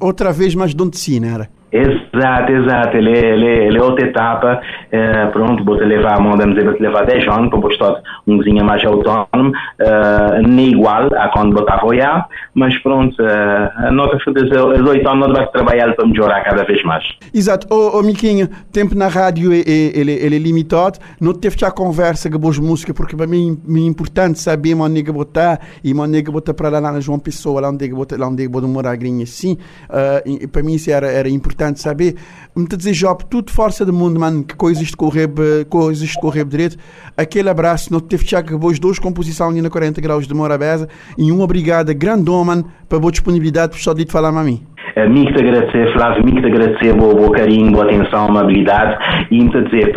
outra 0.00 0.32
vez 0.32 0.54
mais 0.54 0.74
de 0.74 0.96
si, 0.96 1.20
não 1.20 1.28
era? 1.28 1.48
Exato, 1.72 2.52
exato. 2.52 2.96
Ele, 2.96 3.10
ele, 3.10 3.46
ele 3.66 3.78
é 3.78 3.82
outra 3.82 4.06
etapa. 4.06 4.60
É, 4.90 5.26
pronto, 5.26 5.64
vou 5.64 5.76
te 5.76 5.84
levar, 5.84 6.16
vamos 6.16 6.54
dizer, 6.54 6.64
vou 6.64 6.74
te 6.74 6.82
levar 6.82 7.04
10 7.04 7.26
anos 7.28 7.50
para 7.50 7.60
postar 7.60 8.02
um 8.26 8.38
cozinha 8.38 8.62
mais 8.62 8.84
autónomo. 8.84 9.52
É, 9.78 10.42
nem 10.42 10.70
igual 10.70 11.08
a 11.14 11.28
quando 11.28 11.52
vou 11.52 11.62
estar 11.62 11.80
a 11.80 11.86
olhar, 11.86 12.28
mas 12.54 12.76
pronto, 12.78 13.20
é, 13.20 13.90
que 14.16 14.30
os 14.30 14.88
8 14.88 15.08
anos 15.08 15.32
vai 15.32 15.46
trabalhar 15.48 15.92
para 15.94 16.06
melhorar 16.06 16.44
cada 16.44 16.64
vez 16.64 16.82
mais. 16.84 17.04
Exato. 17.34 17.66
Ô, 17.70 17.98
oh, 17.98 18.02
Miquinho, 18.02 18.48
tempo 18.72 18.94
na 18.94 19.08
rádio 19.08 19.52
é, 19.52 19.58
ele, 19.66 20.12
ele 20.12 20.36
é 20.36 20.38
limitado. 20.38 20.98
Não 21.20 21.32
teve 21.32 21.56
já 21.58 21.70
conversa 21.70 22.30
com 22.30 22.38
boas 22.38 22.58
músicas, 22.58 22.94
porque 22.94 23.16
para 23.16 23.26
mim 23.26 23.58
é 23.68 23.80
importante 23.80 24.38
saber 24.38 24.76
é 24.76 25.02
que 25.02 25.12
botar 25.12 25.60
e 25.82 25.92
é 25.92 26.22
que 26.22 26.30
botar 26.30 26.54
para 26.54 26.68
lá 26.68 26.80
na 26.80 27.00
João 27.00 27.18
Pessoa, 27.18 27.60
lá 27.60 27.70
onde 27.70 27.86
é 27.86 27.88
que 27.88 28.16
lá 28.16 28.28
onde 28.28 28.44
é 28.44 29.22
assim. 29.22 29.58
Uh, 29.88 30.48
para 30.48 30.62
mim 30.62 30.74
isso 30.74 30.90
era, 30.90 31.06
era 31.06 31.28
importante 31.28 31.55
saber. 31.80 32.16
Me 32.54 32.66
dizer, 32.66 32.92
Job, 32.92 33.24
tudo 33.28 33.50
força 33.50 33.84
do 33.84 33.92
mundo, 33.92 34.18
mano, 34.18 34.44
que 34.44 34.54
coisas 34.54 34.86
de 34.86 34.96
correr, 34.96 35.28
coisas 35.68 36.08
de 36.08 36.18
correr 36.18 36.44
direito. 36.44 36.76
Aquele 37.16 37.48
abraço, 37.48 37.92
não 37.92 38.00
teve 38.00 38.24
que 38.24 38.56
boas 38.56 38.78
duas 38.78 38.98
composições 38.98 39.52
ali 39.52 39.62
na 39.62 39.70
40 39.70 40.00
graus 40.00 40.26
de 40.26 40.34
Morabeza 40.34 40.88
e 41.18 41.30
um 41.30 41.40
obrigado 41.40 41.92
grande 41.94 42.30
mano, 42.30 42.64
para 42.88 42.98
a 42.98 43.00
boa 43.00 43.12
disponibilidade 43.12 43.72
para 43.72 43.80
só 43.80 43.92
de 43.92 44.06
falar 44.10 44.28
a 44.28 44.44
mim. 44.44 44.62
Muito 45.08 45.34
te 45.34 45.40
agradecer, 45.40 45.92
Flávio, 45.92 46.22
muito 46.22 46.40
te 46.40 46.46
agradecer 46.46 46.92
o 46.92 47.14
bom 47.14 47.30
carinho, 47.30 47.70
boa 47.70 47.84
atenção, 47.84 48.28
amabilidade 48.28 48.96
e 49.30 49.44
me 49.44 49.50
dizer, 49.50 49.92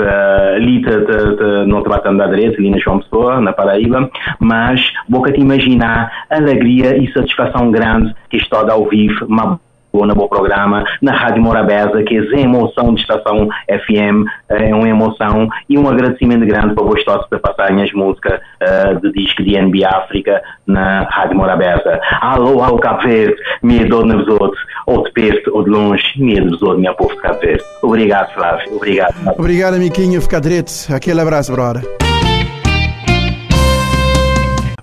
te, 0.82 1.06
te, 1.38 1.68
não 1.68 1.82
te 1.82 1.88
batendo 1.88 2.18
da 2.18 2.28
direita, 2.28 2.58
ali 2.58 2.70
na 2.70 2.78
João 2.80 3.00
Pessoa, 3.00 3.40
na 3.40 3.54
Paraíba, 3.54 4.10
mas 4.40 4.82
vou 5.08 5.24
te 5.24 5.40
imaginar 5.40 6.12
alegria 6.30 6.98
e 6.98 7.12
satisfação 7.14 7.72
grande 7.72 8.14
que 8.30 8.38
estou 8.38 8.70
ao 8.70 8.90
vivo, 8.90 9.26
uma 9.26 9.60
no 10.06 10.16
bom 10.16 10.28
programa, 10.28 10.84
na 11.02 11.14
Rádio 11.14 11.42
Morabeza, 11.42 12.04
que 12.04 12.18
é 12.18 12.20
a 12.20 12.40
emoção 12.40 12.94
de 12.94 13.02
Estação 13.02 13.48
FM, 13.68 14.26
é 14.50 14.74
uma 14.74 14.88
emoção 14.88 15.48
e 15.68 15.78
um 15.78 15.88
agradecimento 15.88 16.46
grande 16.46 16.74
para 16.74 16.84
vós 16.84 17.04
todos 17.04 17.28
por 17.28 17.40
passarem 17.40 17.82
as 17.82 17.92
músicas 17.94 18.40
uh, 18.62 19.00
de 19.02 19.12
disco 19.14 19.44
de 19.44 19.56
NB 19.56 19.86
África 19.86 20.42
na 20.66 21.04
Rádio 21.04 21.38
Morabeza. 21.38 22.00
Alô, 22.22 22.62
alô, 22.62 22.78
Cabo 22.78 23.04
Verde, 23.04 23.36
medo 23.62 24.04
de 24.04 24.32
outros, 24.32 24.62
ou 24.86 25.04
de 25.04 25.12
perto 25.12 25.52
ou 25.54 25.64
de 25.64 25.70
longe, 25.70 26.04
medo 26.18 26.58
de 26.58 26.64
outros, 26.64 26.80
minha 26.80 26.94
povo 26.94 27.14
de 27.16 27.22
Cabo 27.22 27.40
Verde. 27.40 27.64
Obrigado, 27.82 28.34
Flávio. 28.34 28.76
Obrigado. 28.76 29.14
Obrigado, 29.38 29.78
Miquinho. 29.78 30.22
Fica 30.22 30.40
direito. 30.40 30.72
Aquele 30.94 31.22
abraço, 31.22 31.52
brother. 31.52 32.09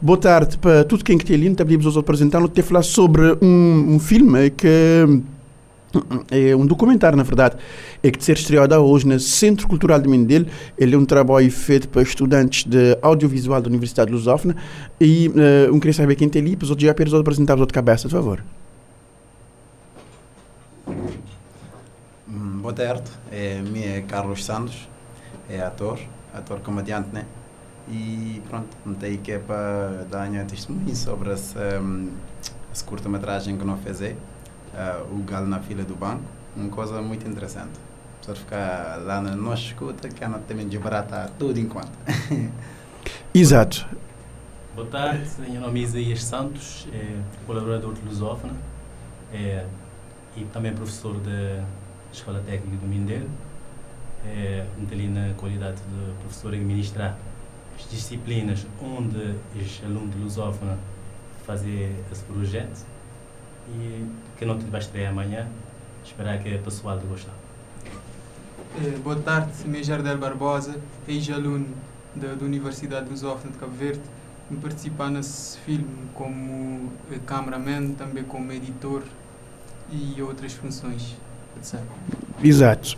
Boa 0.01 0.18
tarde 0.18 0.59
para 0.59 0.84
tudo 0.84 1.03
quem 1.03 1.16
que 1.16 1.24
tem 1.24 1.36
ali. 1.36 1.55
Pedimos 1.55 1.86
aos 1.86 1.97
apresentar 1.97 2.47
te 2.49 2.62
falar 2.62 2.82
sobre 2.82 3.36
um, 3.40 3.94
um 3.94 3.99
filme 3.99 4.51
que 4.51 4.68
é 6.30 6.55
um 6.55 6.66
documentário, 6.66 7.16
na 7.16 7.22
verdade, 7.22 7.57
é 8.03 8.11
que 8.11 8.18
de 8.18 8.24
ser 8.24 8.36
estreado 8.36 8.74
hoje 8.74 9.07
no 9.07 9.18
Centro 9.18 9.66
Cultural 9.66 9.99
de 9.99 10.07
Mindelo. 10.07 10.47
Ele 10.76 10.94
é 10.94 10.99
um 10.99 11.07
trabalho 11.07 11.51
feito 11.51 11.88
para 11.88 12.03
estudantes 12.03 12.64
de 12.64 12.99
audiovisual 13.01 13.62
da 13.62 13.68
Universidade 13.68 14.09
de 14.09 14.14
Lusófona. 14.14 14.55
E 15.01 15.28
uh, 15.28 15.74
um 15.74 15.80
queria 15.80 15.94
saber 15.94 16.14
quem 16.14 16.28
tem 16.28 16.42
ali, 16.42 16.57
para 16.57 16.64
os 16.64 16.70
outros 16.70 16.86
já 16.86 16.92
para 16.92 17.05
apresentar 17.18 17.55
os 17.55 17.66
de 17.66 17.72
cabeça, 17.72 18.09
por 18.09 18.16
favor. 18.16 18.44
Hum, 22.28 22.59
boa 22.61 22.74
tarde, 22.74 23.05
é, 23.32 23.62
me 23.62 23.82
é 23.82 24.03
Carlos 24.03 24.44
Santos, 24.44 24.88
é 25.49 25.61
ator, 25.61 25.99
ator 26.34 26.61
comediante, 26.61 27.09
né? 27.12 27.24
E 27.89 28.43
pronto, 28.49 28.68
montei 28.84 29.14
aqui 29.14 29.32
é 29.32 29.39
para 29.39 30.05
dar 30.11 30.28
minha 30.28 30.45
testemunho 30.45 30.95
sobre 30.97 31.32
essa, 31.32 31.80
um, 31.80 32.11
essa 32.72 32.84
curta-metragem 32.84 33.57
que 33.57 33.64
nós 33.64 33.80
fizemos, 33.80 34.18
uh, 34.74 35.14
O 35.14 35.22
Galo 35.22 35.47
na 35.47 35.61
Fila 35.61 35.84
do 35.84 35.95
Banco. 35.95 36.24
Uma 36.57 36.68
coisa 36.68 37.01
muito 37.01 37.28
interessante. 37.28 37.78
Só 38.22 38.34
ficar 38.34 38.99
lá 39.05 39.20
na 39.20 39.37
nossa 39.37 39.62
escuta, 39.62 40.09
que 40.09 40.24
é 40.24 40.28
também 40.49 40.66
de 40.66 40.78
baratar 40.78 41.30
tudo 41.39 41.61
enquanto. 41.61 41.93
Exato. 43.32 43.87
Boa 44.74 44.89
tarde, 44.89 45.30
meu 45.39 45.61
nome 45.61 45.80
é 45.80 45.82
Isaías 45.84 46.24
Santos, 46.24 46.87
é 46.93 47.16
colaborador 47.47 47.95
de 47.95 48.03
Lusófona 48.03 48.53
é, 49.32 49.64
e 50.37 50.45
também 50.47 50.74
professor 50.74 51.14
da 51.20 51.64
Escola 52.12 52.43
Técnica 52.45 52.76
do 52.76 52.87
Mindelo. 52.87 53.30
É, 54.26 54.66
ali 54.91 55.07
na 55.07 55.34
qualidade 55.34 55.76
de 55.76 56.12
professor 56.20 56.53
em 56.53 56.61
ministrar 56.61 57.16
as 57.78 57.90
disciplinas 57.90 58.66
onde 58.82 59.34
os 59.54 59.80
alunos 59.84 60.14
de 60.14 60.22
lusófona 60.22 60.78
fazem 61.46 61.92
esse 62.10 62.24
projeto 62.24 62.84
e 63.68 64.04
que 64.38 64.44
não 64.44 64.58
vai 64.58 64.80
estrear 64.80 65.12
amanhã. 65.12 65.46
Esperar 66.04 66.38
que 66.38 66.54
o 66.54 66.58
pessoal 66.62 66.98
gostar. 67.00 67.34
Eh, 68.78 68.96
boa 69.02 69.16
tarde, 69.16 69.52
meu 69.66 69.82
Jardel 69.82 70.18
Barbosa, 70.18 70.76
ex-aluno 71.08 71.66
da, 72.14 72.34
da 72.34 72.44
Universidade 72.44 73.06
de 73.06 73.10
Lusófona 73.10 73.52
de 73.52 73.58
Cabo 73.58 73.72
Verde. 73.72 74.00
Me 74.48 74.58
participar 74.58 75.10
nesse 75.10 75.58
filme 75.58 75.86
como 76.14 76.92
eh, 77.10 77.18
cameraman, 77.26 77.92
também 77.92 78.22
como 78.22 78.52
editor 78.52 79.02
e 79.90 80.22
outras 80.22 80.52
funções, 80.52 81.16
etc. 81.56 81.80
Exato. 82.42 82.96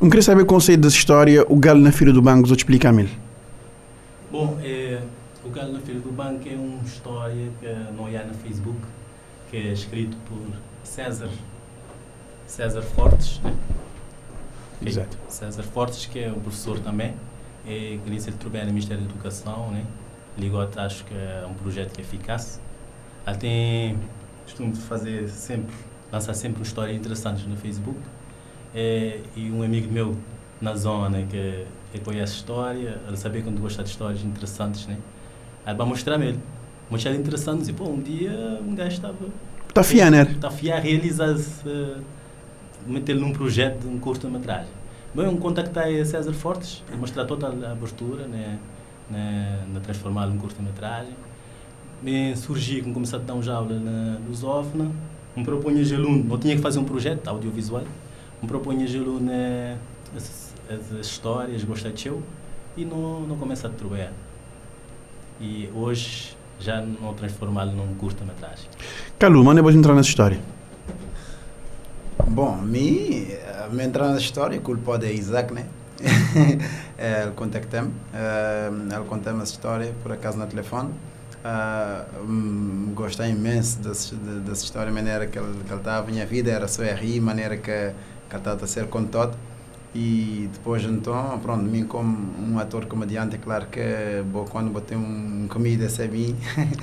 Eu 0.00 0.08
queria 0.08 0.22
saber 0.22 0.42
o 0.42 0.46
conceito 0.46 0.80
dessa 0.80 0.96
história, 0.96 1.44
o 1.48 1.56
galo 1.56 1.80
na 1.80 1.92
fila 1.92 2.12
do 2.12 2.20
banco, 2.20 2.48
vou 2.48 2.56
explicar-me. 2.56 3.23
Bom, 4.34 4.58
é, 4.64 5.00
o 5.44 5.48
Galo 5.48 5.74
na 5.74 5.78
Filha 5.78 6.00
do 6.00 6.10
Banco 6.10 6.48
é 6.48 6.56
uma 6.56 6.82
história 6.82 7.52
que 7.60 7.68
não 7.96 8.06
há 8.06 8.24
no 8.24 8.34
Facebook, 8.34 8.80
que 9.48 9.56
é 9.56 9.72
escrito 9.72 10.16
por 10.28 10.44
César, 10.82 11.30
César 12.44 12.82
Fortes, 12.82 13.38
né? 13.38 13.56
Exato. 14.84 15.16
César 15.28 15.62
Fortes, 15.62 16.06
que 16.06 16.18
é 16.18 16.32
um 16.32 16.40
professor 16.40 16.80
também, 16.80 17.14
é, 17.64 17.96
que 17.96 18.02
ele 18.04 18.20
trabalha 18.32 18.64
no 18.64 18.72
Ministério 18.72 19.04
da 19.04 19.08
Educação, 19.08 19.70
né? 19.70 19.86
Ligou 20.36 20.68
acho 20.78 21.04
que 21.04 21.14
é 21.14 21.46
um 21.48 21.54
projeto 21.54 21.92
que 21.92 22.00
é 22.00 22.04
eficaz. 22.04 22.60
Ele 23.28 23.36
tem 23.36 23.98
costume 24.42 24.72
de 24.72 24.80
fazer 24.80 25.28
sempre, 25.28 25.76
lançar 26.10 26.34
sempre 26.34 26.60
histórias 26.60 26.96
interessantes 26.96 27.46
no 27.46 27.56
Facebook. 27.56 28.00
É, 28.74 29.20
e 29.36 29.48
um 29.52 29.62
amigo 29.62 29.92
meu 29.92 30.16
na 30.60 30.74
zona 30.74 31.22
que 31.22 31.36
ele 31.36 32.04
conhece 32.04 32.34
história, 32.34 33.00
ele 33.06 33.16
sabia 33.16 33.42
quando 33.42 33.60
gosta 33.60 33.82
de 33.82 33.90
histórias 33.90 34.22
interessantes, 34.22 34.86
né? 34.86 34.96
Aí 35.64 35.74
vai 35.74 35.86
mostrar-me 35.86 36.26
ele. 36.26 36.40
Mostrar 36.90 37.14
interessantes 37.14 37.68
e, 37.68 37.72
pô, 37.72 37.88
um 37.88 38.00
dia 38.00 38.60
um 38.66 38.74
gajo 38.74 38.96
estava... 38.96 39.16
Está 39.68 39.82
fiar, 39.82 40.10
né? 40.10 40.22
Está 40.22 40.50
fiar 40.50 40.78
a 40.78 40.80
realizar, 40.80 41.34
uh, 41.34 42.02
meter-lhe 42.86 43.20
num 43.20 43.32
projeto 43.32 43.80
de 43.80 43.88
um 43.88 43.98
curta-metragem. 43.98 44.70
Bem, 45.14 45.28
um 45.28 45.36
contactei 45.36 46.00
a 46.00 46.04
César 46.04 46.32
Fortes, 46.32 46.82
mostrar 46.98 47.24
toda 47.24 47.46
a 47.46 47.72
abertura, 47.72 48.26
né? 48.26 48.58
né 49.10 49.64
na 49.72 49.80
transformá-lo 49.80 50.32
num 50.32 50.38
curta-metragem. 50.38 51.14
Me 52.02 52.36
surgi, 52.36 52.82
com 52.82 52.92
começar 52.92 53.16
a 53.16 53.20
dar 53.20 53.34
um 53.34 53.50
aula 53.50 53.78
na 53.78 54.18
Lusófona, 54.28 54.90
me 55.36 55.44
propunha 55.44 55.82
aluno, 55.94 56.24
não 56.24 56.38
tinha 56.38 56.54
que 56.54 56.62
fazer 56.62 56.78
um 56.78 56.84
projeto 56.84 57.26
audiovisual, 57.28 57.84
me 58.42 58.48
propunha 58.48 58.86
aluno 58.86 59.20
né, 59.20 59.78
as 60.16 61.06
histórias, 61.06 61.64
eu 62.04 62.22
e 62.76 62.84
não, 62.84 63.20
não 63.20 63.36
começa 63.36 63.68
a 63.68 63.70
trabalhar. 63.70 64.12
E 65.40 65.68
hoje 65.74 66.36
já 66.60 66.80
não 66.80 67.12
transformá-lo 67.14 67.72
num 67.72 67.94
curta-metragem. 67.94 68.68
Calu, 69.18 69.42
manda 69.44 69.60
depois 69.60 69.74
entrar 69.74 69.94
nessa 69.94 70.08
história. 70.08 70.40
Bom, 72.26 72.56
me, 72.56 73.28
me 73.72 73.84
entrar 73.84 74.08
nessa 74.08 74.20
história, 74.20 74.58
culpa 74.60 74.98
é 75.02 75.12
Isaac, 75.12 75.52
né? 75.52 75.66
ele 76.98 77.30
contactou-me, 77.34 77.92
ele 78.92 79.04
contou-me 79.08 79.42
essa 79.42 79.52
história, 79.52 79.92
por 80.02 80.12
acaso, 80.12 80.38
no 80.38 80.46
telefone. 80.46 80.90
Uh, 81.44 82.92
gostei 82.94 83.30
imenso 83.30 83.78
dessa, 83.80 84.16
dessa 84.16 84.64
história, 84.64 84.90
a 84.90 84.94
maneira 84.94 85.26
que 85.26 85.38
ele 85.38 85.60
estava. 85.62 86.10
Minha 86.10 86.24
vida 86.24 86.50
era 86.50 86.66
só 86.66 86.82
a 86.82 86.94
rir, 86.94 87.18
a 87.18 87.22
maneira 87.22 87.56
que, 87.56 87.62
que 87.62 87.70
ele 87.70 88.38
estava 88.38 88.64
a 88.64 88.66
ser 88.66 88.86
contado. 88.86 89.36
E 89.94 90.50
depois 90.52 90.82
então, 90.82 91.38
pronto, 91.40 91.62
mim 91.62 91.84
como 91.84 92.16
um 92.42 92.58
ator 92.58 92.86
comediante, 92.86 93.36
é 93.36 93.38
claro 93.38 93.66
que 93.66 93.80
bom, 94.26 94.44
quando 94.44 94.70
botei 94.70 94.96
um 94.96 95.46
comida 95.48 95.86
assim, 95.86 96.34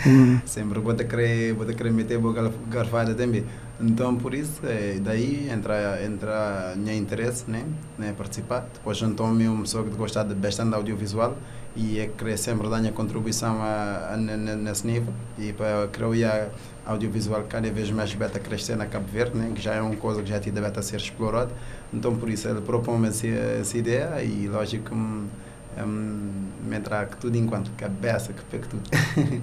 uhum. 0.06 0.40
sempre 0.46 0.80
vou 0.80 0.96
querer, 0.96 1.54
vou 1.54 1.66
querer 1.66 1.92
meter 1.92 2.18
boa 2.18 2.52
garfada 2.70 3.14
também. 3.14 3.44
Então 3.82 4.16
por 4.16 4.34
isso, 4.34 4.62
é, 4.66 4.98
daí 5.02 5.50
entra 5.52 6.02
entra 6.06 6.74
meu 6.78 6.96
interesse, 6.96 7.52
né, 7.52 7.66
né, 7.98 8.14
participar. 8.18 8.66
Depois 8.74 9.02
então 9.02 9.28
eu 9.42 9.52
uma 9.52 9.64
pessoa 9.64 9.84
que 9.84 9.90
gosta 9.90 10.24
de 10.24 10.34
bastante 10.34 10.74
audiovisual 10.74 11.36
e 11.76 12.00
é 12.00 12.08
querer 12.08 12.38
sempre 12.38 12.70
dar 12.70 12.80
minha 12.80 12.94
contribuição 12.94 13.62
a, 13.62 14.14
a, 14.14 14.18
nesse 14.18 14.88
nível 14.88 15.14
e 15.38 15.52
para 15.52 15.88
criar 15.88 16.50
audiovisual 16.92 17.44
cada 17.50 17.70
vez 17.72 17.90
mais 17.92 18.14
beta 18.14 18.40
crescer 18.40 18.76
na 18.76 18.86
Cabo 18.86 19.06
Verde, 19.12 19.38
né, 19.38 19.52
que 19.54 19.62
já 19.62 19.74
é 19.74 19.82
uma 19.82 19.96
coisa 19.96 20.22
que 20.22 20.30
já 20.30 20.40
tinha 20.40 20.54
beta 20.54 20.82
ser 20.82 20.98
explorada. 20.98 21.52
Então, 21.94 22.16
por 22.16 22.30
isso, 22.30 22.48
ele 22.48 22.62
propõe 22.62 23.08
essa, 23.08 23.28
essa 23.28 23.78
ideia 23.78 24.24
e, 24.24 24.48
lógico, 24.48 24.94
um, 24.94 25.26
um, 25.78 26.30
me 26.66 26.76
entrar 26.76 27.08
tudo 27.08 27.38
enquanto 27.38 27.72
cabeça, 27.72 28.34
que 28.34 28.44
pega 28.46 28.68
tudo. 28.68 28.84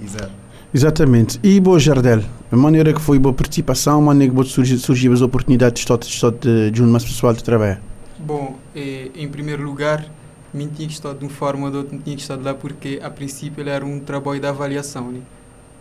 Exato. 0.00 0.32
Exatamente. 0.74 1.38
E 1.42 1.60
boa 1.60 1.78
Jardel, 1.78 2.22
a 2.50 2.56
maneira 2.56 2.94
que 2.94 3.00
foi 3.00 3.18
boa 3.18 3.34
participação, 3.34 3.98
a 3.98 4.00
maneira 4.00 4.34
que 4.34 4.44
surgiu, 4.44 4.78
surgiu 4.78 5.12
as 5.12 5.20
oportunidades 5.20 5.84
de, 5.84 6.30
de, 6.30 6.70
de 6.70 6.82
um 6.82 6.90
mais 6.90 7.04
pessoal 7.04 7.34
de 7.34 7.44
trabalho? 7.44 7.78
Bom, 8.18 8.56
eh, 8.74 9.10
em 9.14 9.28
primeiro 9.28 9.62
lugar, 9.62 10.06
me 10.52 10.66
tinha 10.66 10.88
que 10.88 10.94
estar 10.94 11.12
de 11.12 11.24
uma 11.24 11.30
forma 11.30 11.66
ou 11.66 11.70
de 11.70 11.76
outra, 11.76 11.98
tinha 11.98 12.16
que 12.16 12.22
estar 12.22 12.36
lá 12.36 12.54
porque, 12.54 13.00
a 13.02 13.10
princípio, 13.10 13.62
ele 13.62 13.70
era 13.70 13.84
um 13.84 14.00
trabalho 14.00 14.40
de 14.40 14.46
avaliação. 14.46 15.10
Né? 15.12 15.20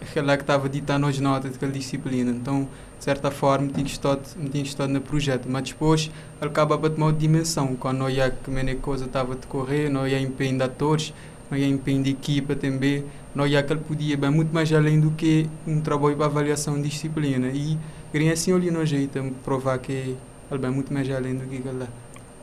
Aquela 0.01 0.35
que 0.35 0.43
estava 0.43 0.67
ditando 0.67 1.05
as 1.05 1.19
notas 1.19 1.51
daquela 1.51 1.71
disciplina. 1.71 2.31
Então, 2.31 2.67
de 2.97 3.05
certa 3.05 3.31
forma, 3.31 3.67
tinha 3.67 3.85
estar, 3.85 4.17
tinha 4.51 4.63
estar 4.63 4.87
no 4.87 4.99
projeto. 4.99 5.47
Mas 5.47 5.69
depois, 5.69 6.11
ele 6.41 6.49
acaba 6.49 6.75
a 6.75 6.89
tomar 6.89 7.13
dimensão. 7.13 7.75
Quando 7.75 7.99
não 7.99 8.09
ia 8.09 8.29
que 8.29 8.51
a 8.51 8.75
coisa 8.77 9.05
estava 9.05 9.33
a 9.33 9.35
decorrer, 9.35 9.89
não 9.89 10.07
ia 10.07 10.19
empenho 10.19 10.57
de 10.57 10.63
atores, 10.63 11.13
não 11.49 11.57
ia 11.57 11.67
empenho 11.67 12.01
de 12.03 12.11
equipa 12.11 12.55
também, 12.55 13.03
não 13.35 13.45
ia 13.45 13.61
que 13.61 13.73
ele 13.73 13.81
podia 13.81 14.13
ir 14.13 14.31
muito 14.31 14.53
mais 14.53 14.71
além 14.71 14.99
do 14.99 15.11
que 15.11 15.47
um 15.67 15.81
trabalho 15.81 16.15
para 16.15 16.25
avaliação 16.25 16.81
de 16.81 16.89
disciplina. 16.89 17.47
E 17.47 17.77
queria 18.11 18.33
assim 18.33 18.53
olhar 18.53 18.71
no 18.71 18.85
jeito, 18.85 19.19
provar 19.43 19.77
que 19.79 19.91
ele 19.91 20.59
vai 20.59 20.71
muito 20.71 20.93
mais 20.93 21.09
além 21.09 21.35
do 21.35 21.45
que 21.45 21.55
ele 21.55 21.79
dá. 21.79 21.87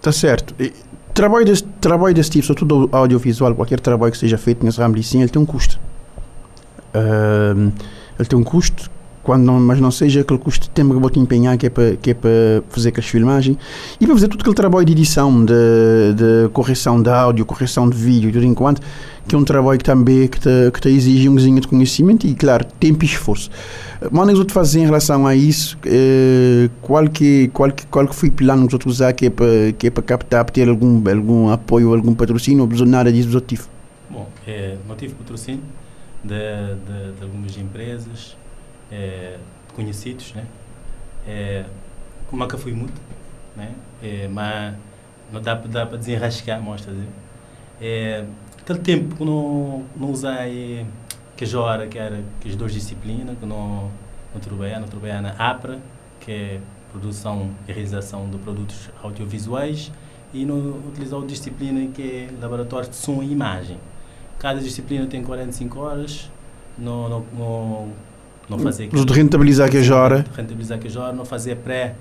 Tá 0.00 0.12
certo. 0.12 0.54
E, 0.60 0.72
trabalho, 1.14 1.44
desse, 1.44 1.64
trabalho 1.80 2.14
desse 2.14 2.30
tipo, 2.30 2.46
sobretudo 2.46 2.88
audiovisual, 2.92 3.54
qualquer 3.54 3.80
trabalho 3.80 4.12
que 4.12 4.18
seja 4.18 4.38
feito 4.38 4.64
nesse 4.64 4.78
ramo 4.78 4.94
de 4.94 5.02
sim, 5.02 5.20
ele 5.20 5.28
tem 5.28 5.40
um 5.40 5.46
custo. 5.46 5.78
Uh, 6.98 7.72
ele 8.18 8.28
tem 8.28 8.38
um 8.38 8.42
custo 8.44 8.90
quando 9.28 9.44
não, 9.44 9.60
mas 9.60 9.78
não 9.78 9.90
seja 9.90 10.22
aquele 10.22 10.38
custo 10.38 10.62
de 10.62 10.70
tempo 10.70 10.94
que 10.94 11.00
vou 11.00 11.10
te 11.10 11.20
empenhar 11.20 11.58
que 11.58 11.66
é 11.66 11.68
para 11.68 11.96
que 11.96 12.12
é 12.12 12.14
para 12.14 12.30
fazer 12.70 12.88
aquelas 12.88 13.10
filmagens 13.10 13.58
e 14.00 14.06
para 14.06 14.14
fazer 14.14 14.26
todo 14.26 14.40
aquele 14.40 14.54
trabalho 14.54 14.86
de 14.86 14.92
edição, 14.92 15.44
de, 15.44 15.52
de 16.16 16.48
correção 16.50 17.02
de 17.02 17.10
áudio, 17.10 17.44
correção 17.44 17.90
de 17.90 17.94
vídeo, 17.94 18.32
tudo 18.32 18.46
enquanto, 18.46 18.80
que 19.26 19.34
é 19.34 19.38
um 19.38 19.44
trabalho 19.44 19.78
que 19.78 19.84
também 19.84 20.26
que 20.28 20.40
te, 20.40 20.70
que 20.72 20.80
te 20.80 20.88
exige 20.88 21.28
um 21.28 21.34
cozinho 21.34 21.60
de 21.60 21.68
conhecimento 21.68 22.26
e, 22.26 22.34
claro, 22.34 22.64
tempo 22.80 23.04
e 23.04 23.06
esforço. 23.06 23.50
Mas 24.10 24.38
te 24.46 24.52
fazer 24.52 24.80
em 24.80 24.86
relação 24.86 25.26
a 25.26 25.34
isso, 25.34 25.76
eh, 25.84 26.70
qual 26.80 27.06
que 27.06 27.50
qual 27.52 27.70
que 27.70 27.84
qual 27.86 28.08
que 28.08 28.14
foi 28.14 28.30
o 28.30 28.32
plano 28.32 28.66
que 28.66 28.72
você 28.72 28.88
usar 28.88 29.12
que 29.12 29.26
é 29.26 29.30
para 29.30 29.46
que 29.76 29.88
é 29.88 29.90
para 29.90 30.02
captar, 30.04 30.42
para 30.42 30.54
ter 30.54 30.70
algum 30.70 31.02
algum 31.06 31.50
apoio, 31.50 31.94
algum 31.94 32.14
patrocínio, 32.14 32.66
ou 32.66 32.86
nada 32.86 33.12
disso 33.12 33.28
objetivo? 33.28 33.68
Bom, 34.08 34.26
é, 34.46 34.76
não 34.88 34.96
tive 34.96 35.12
patrocínio 35.12 35.60
de, 36.22 36.74
de, 36.86 37.12
de 37.16 37.22
algumas 37.22 37.56
empresas, 37.56 38.36
é, 38.90 39.38
conhecidos, 39.74 40.32
né? 40.34 40.46
É, 41.26 41.64
como 42.28 42.42
nunca 42.42 42.58
fui 42.58 42.72
muito, 42.72 43.00
né? 43.56 43.74
É, 44.02 44.28
mas 44.28 44.74
não 45.32 45.40
dá, 45.40 45.54
dá 45.54 45.86
para 45.86 45.98
desenrascar, 45.98 46.60
mostra 46.60 46.92
dizer. 46.92 47.08
É, 47.80 48.24
aquele 48.60 48.78
tempo 48.80 49.16
que 49.16 49.24
não, 49.24 49.84
não 49.96 50.10
usei 50.10 50.86
que 51.36 51.46
já 51.46 51.60
hora 51.60 51.86
que 51.86 51.98
era 51.98 52.20
que 52.40 52.48
as 52.48 52.56
duas 52.56 52.72
disciplinas 52.72 53.38
que 53.38 53.46
não 53.46 53.90
não 54.32 54.40
trabalhei, 54.40 54.78
não 54.78 54.88
trabalhei 54.88 55.20
na 55.20 55.30
APRA, 55.30 55.78
que 56.20 56.30
é 56.30 56.60
produção 56.92 57.50
e 57.66 57.72
realização 57.72 58.28
de 58.28 58.38
produtos 58.38 58.90
audiovisuais 59.02 59.90
e 60.32 60.44
não 60.44 60.78
utilizar 60.88 61.20
a 61.20 61.26
disciplina 61.26 61.90
que 61.92 62.02
é 62.02 62.30
laboratório 62.40 62.88
de 62.88 62.96
som 62.96 63.22
e 63.22 63.30
imagem. 63.30 63.78
Cada 64.38 64.60
disciplina 64.60 65.06
tem 65.06 65.22
45 65.22 65.80
horas, 65.80 66.30
não, 66.78 67.08
não, 67.08 67.24
não, 67.36 67.88
não 68.48 68.58
fazer... 68.58 68.88
De 68.88 69.12
rentabilizar 69.12 69.70
que 69.70 69.76
a 69.76 69.96
hora. 69.96 70.24
Rentabilizar 70.36 70.78
que 70.78 70.96
a 70.96 71.00
hora, 71.00 71.12
não 71.12 71.24
fazer 71.24 71.56
pré, 71.56 71.94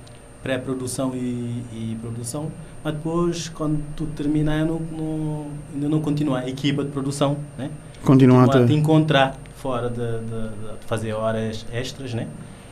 pré-produção 0.44 1.14
e, 1.16 1.64
e 1.74 1.98
produção, 2.00 2.52
mas 2.84 2.94
depois, 2.94 3.50
quando 3.50 3.84
tudo 3.96 4.12
terminar, 4.14 4.66
não, 4.66 4.80
não, 4.80 5.48
ainda 5.74 5.90
não 5.90 6.00
continuar 6.00 6.42
a 6.42 6.50
equipa 6.50 6.84
de 6.84 6.92
produção, 6.92 7.38
né? 7.58 7.70
Continuar 8.04 8.56
a 8.56 8.66
te 8.66 8.74
encontrar 8.74 9.36
fora 9.56 9.90
de, 9.90 9.96
de, 9.96 10.50
de, 10.80 10.86
fazer 10.86 11.14
horas 11.14 11.66
extras, 11.74 12.14
né? 12.14 12.28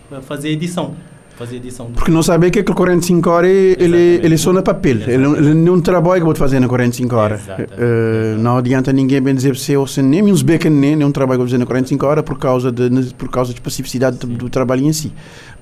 Para 0.08 0.22
fazer 0.22 0.50
edição 0.50 0.94
fazer 1.36 1.58
edição. 1.58 1.92
Porque 1.92 2.12
não 2.12 2.24
sabe 2.24 2.50
que 2.50 2.60
aquele 2.60 2.76
45 2.76 3.30
horas 3.30 3.50
ele, 3.50 4.20
ele 4.24 4.38
só 4.38 4.54
na 4.54 4.62
papel. 4.62 4.98
Ele, 5.02 5.14
ele 5.14 5.54
não 5.54 5.80
trabalha 5.82 6.20
que 6.20 6.26
vou 6.26 6.36
fazer 6.36 6.60
na 6.60 6.68
45 6.68 7.16
horas. 7.16 7.42
Uh, 7.42 8.38
não 8.40 8.58
adianta 8.58 8.92
ninguém 8.92 9.22
bem 9.22 9.36
dizer 9.36 9.56
você 9.56 9.76
ou 9.76 9.86
nem 10.04 10.24
uns 10.24 10.42
becas 10.42 10.72
nem 10.72 11.04
um 11.04 11.12
trabalho 11.12 11.40
que 11.40 11.44
vou 11.44 11.48
fazer 11.48 11.58
na 11.58 11.66
45 11.66 12.06
horas 12.06 12.24
por 12.24 12.38
causa 12.38 12.72
de 12.72 13.14
por 13.16 13.30
causa 13.30 13.54
de 13.54 13.60
especificidade 13.60 14.18
do, 14.18 14.28
do, 14.28 14.50
trabalho 14.50 14.84
em 14.86 14.94
si. 14.94 15.08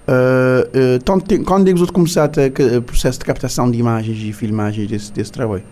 Uh, 0.07 0.97
uh, 0.97 1.03
tanto, 1.03 1.43
quando 1.43 1.67
é 1.67 1.73
que 1.73 1.79
você 1.79 1.91
começar 1.91 2.29
o 2.29 2.81
processo 2.81 3.19
de 3.19 3.25
captação 3.25 3.69
de 3.69 3.77
imagens 3.77 4.17
e 4.17 4.33
filmagens 4.33 4.87
desse, 4.87 5.11
desse 5.11 5.31
trabalho? 5.31 5.63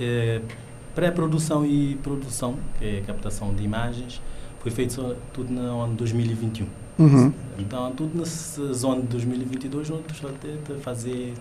É, 0.00 0.40
Pré-produção 0.94 1.66
e 1.66 1.96
produção, 2.02 2.56
que 2.78 2.84
é 2.84 3.00
captação 3.00 3.52
de 3.52 3.64
imagens, 3.64 4.20
foi 4.60 4.70
feito 4.70 5.16
tudo 5.32 5.52
no 5.52 5.80
ano 5.80 5.94
2021. 5.94 6.83
Uhum. 6.98 7.32
Então, 7.58 7.92
tudo 7.92 8.18
nessa 8.18 8.72
zona 8.72 9.00
de 9.02 9.08
2022, 9.08 9.90
nós 9.90 10.00
estamos 10.10 10.36
a 10.70 10.80
fazer 10.80 11.34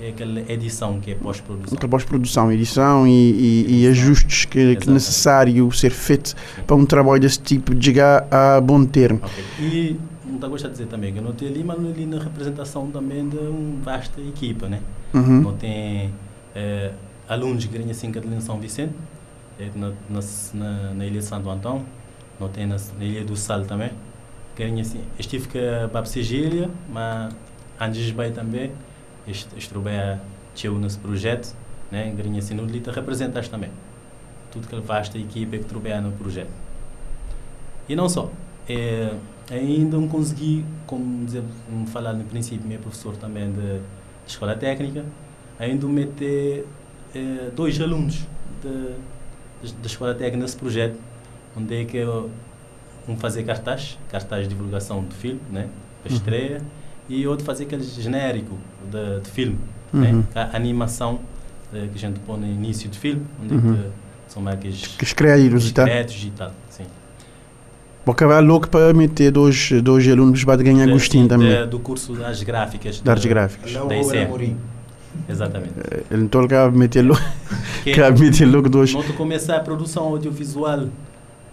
é 0.00 0.08
aquela 0.08 0.40
edição 0.50 0.98
que 0.98 1.10
é 1.10 1.14
pós-produção. 1.14 1.76
Pós-produção, 1.76 2.50
edição 2.50 3.06
e, 3.06 3.10
e, 3.10 3.82
e 3.82 3.86
ajustes 3.88 4.46
que, 4.46 4.76
que 4.76 4.88
é 4.88 4.92
necessário 4.92 5.70
ser 5.72 5.90
feito 5.90 6.34
para 6.66 6.74
um 6.74 6.86
trabalho 6.86 7.20
desse 7.20 7.38
tipo 7.38 7.78
chegar 7.80 8.26
a 8.30 8.60
bom 8.62 8.82
termo. 8.86 9.20
Okay. 9.22 9.66
E 9.66 10.00
não 10.40 10.48
gosto 10.48 10.64
de 10.68 10.72
dizer 10.72 10.86
também 10.86 11.12
que 11.12 11.20
não 11.20 11.32
tenho 11.32 11.50
ali, 11.50 11.62
mas 11.62 11.78
ali 11.78 12.06
na 12.06 12.18
representação 12.18 12.90
também 12.90 13.28
de 13.28 13.36
uma 13.36 13.82
vasta 13.82 14.22
equipa, 14.22 14.70
né? 14.70 14.80
Uhum. 15.12 15.42
Não 15.42 15.52
tem 15.54 16.10
é, 16.54 16.92
alunos 17.28 17.66
que 17.66 17.76
ganham 17.76 17.90
assim 17.90 18.10
Catalina 18.10 18.40
São 18.40 18.58
Vicente, 18.58 18.94
é, 19.58 19.68
na, 19.74 19.92
na, 20.08 20.94
na, 20.94 21.04
Ilha 21.04 21.20
de 21.20 21.26
Santo 21.26 21.50
Antão, 21.50 21.82
não 22.38 22.48
tem 22.48 22.66
na, 22.66 22.76
na 22.98 23.04
Ilha 23.04 23.22
do 23.22 23.36
Sal 23.36 23.66
também 23.66 23.90
querem 24.60 24.78
assim, 24.78 25.00
estive 25.18 25.48
para 25.90 26.00
a 26.00 26.04
Sigília, 26.04 26.68
mas 26.86 27.34
antes 27.80 28.10
bem 28.10 28.30
também, 28.30 28.70
estive 29.26 29.80
teu 30.54 30.78
nesse 30.78 30.98
projeto, 30.98 31.56
né, 31.90 32.12
querem 32.14 32.38
assim, 32.38 32.52
no 32.52 32.66
Lita 32.66 32.92
representaste 32.92 33.50
também. 33.50 33.70
Tudo 34.52 34.68
que 34.68 34.76
vasta 34.76 35.16
equipe 35.16 35.60
que 35.60 35.64
trabalha 35.64 36.02
no 36.02 36.12
projeto. 36.12 36.50
E 37.88 37.96
não 37.96 38.06
só, 38.06 38.30
é, 38.68 39.14
ainda 39.50 39.96
não 39.96 40.06
consegui, 40.06 40.62
como 40.86 41.24
dizer, 41.24 41.42
falar 41.86 42.12
no 42.12 42.24
princípio, 42.24 42.68
meu 42.68 42.78
professor 42.80 43.16
também 43.16 43.50
de 43.50 43.80
escola 44.26 44.54
técnica, 44.54 45.06
ainda 45.58 45.86
meter 45.86 46.66
é, 47.14 47.50
dois 47.56 47.80
alunos 47.80 48.26
da 48.62 49.86
escola 49.86 50.14
técnica 50.14 50.42
nesse 50.42 50.56
projeto, 50.56 50.98
onde 51.56 51.80
é 51.80 51.84
que 51.86 51.96
eu 51.96 52.30
um 53.08 53.16
fazer 53.16 53.42
cartaz, 53.44 53.98
cartaz 54.10 54.44
de 54.44 54.54
divulgação 54.54 55.04
de 55.04 55.14
filme, 55.14 55.40
né? 55.50 55.68
Para 56.02 56.10
uhum. 56.10 56.16
estreia, 56.16 56.62
e 57.08 57.26
outro 57.26 57.44
fazer 57.44 57.64
aquele 57.64 57.82
genérico 57.82 58.56
de, 58.90 59.20
de 59.20 59.30
filme, 59.30 59.58
né? 59.92 60.10
uhum. 60.10 60.18
né? 60.18 60.24
A 60.34 60.56
animação 60.56 61.20
eh, 61.74 61.88
que 61.92 61.96
a 61.96 62.00
gente 62.00 62.20
põe 62.20 62.38
no 62.38 62.46
início 62.46 62.88
de 62.88 62.98
filme, 62.98 63.22
onde 63.42 63.54
uhum. 63.54 63.76
que 63.76 64.32
são 64.32 64.42
mais 64.42 64.56
aqueles 64.56 64.86
que 64.86 65.14
créditos 65.14 65.68
e 65.68 65.72
tal. 65.72 65.88
e 65.88 66.32
tal, 66.36 66.52
sim. 66.70 66.84
Vou 68.04 68.12
acabar 68.12 68.42
louco 68.42 68.68
para 68.68 68.92
meter 68.94 69.30
dois, 69.30 69.70
dois 69.82 70.08
alunos 70.08 70.42
para 70.42 70.62
ganhar 70.62 70.86
de, 70.86 70.92
gostinho 70.92 71.28
também. 71.28 71.48
De, 71.48 71.66
do 71.66 71.78
curso 71.78 72.14
das 72.14 72.42
gráficas. 72.42 73.00
Das 73.00 73.24
gráficas. 73.24 73.72
Da 73.72 73.96
ICE. 73.96 74.56
Exatamente. 75.28 75.74
Eh, 75.78 76.02
ele 76.10 76.28
não 76.32 76.44
está 76.44 76.64
a 76.64 76.70
meter 76.70 77.02
louco. 77.02 77.22
Quer 77.84 78.12
meter 78.18 78.46
louco 78.46 78.68
dois. 78.68 78.92
Não 78.92 79.02
começar 79.02 79.56
a 79.56 79.60
produção 79.60 80.04
audiovisual 80.04 80.88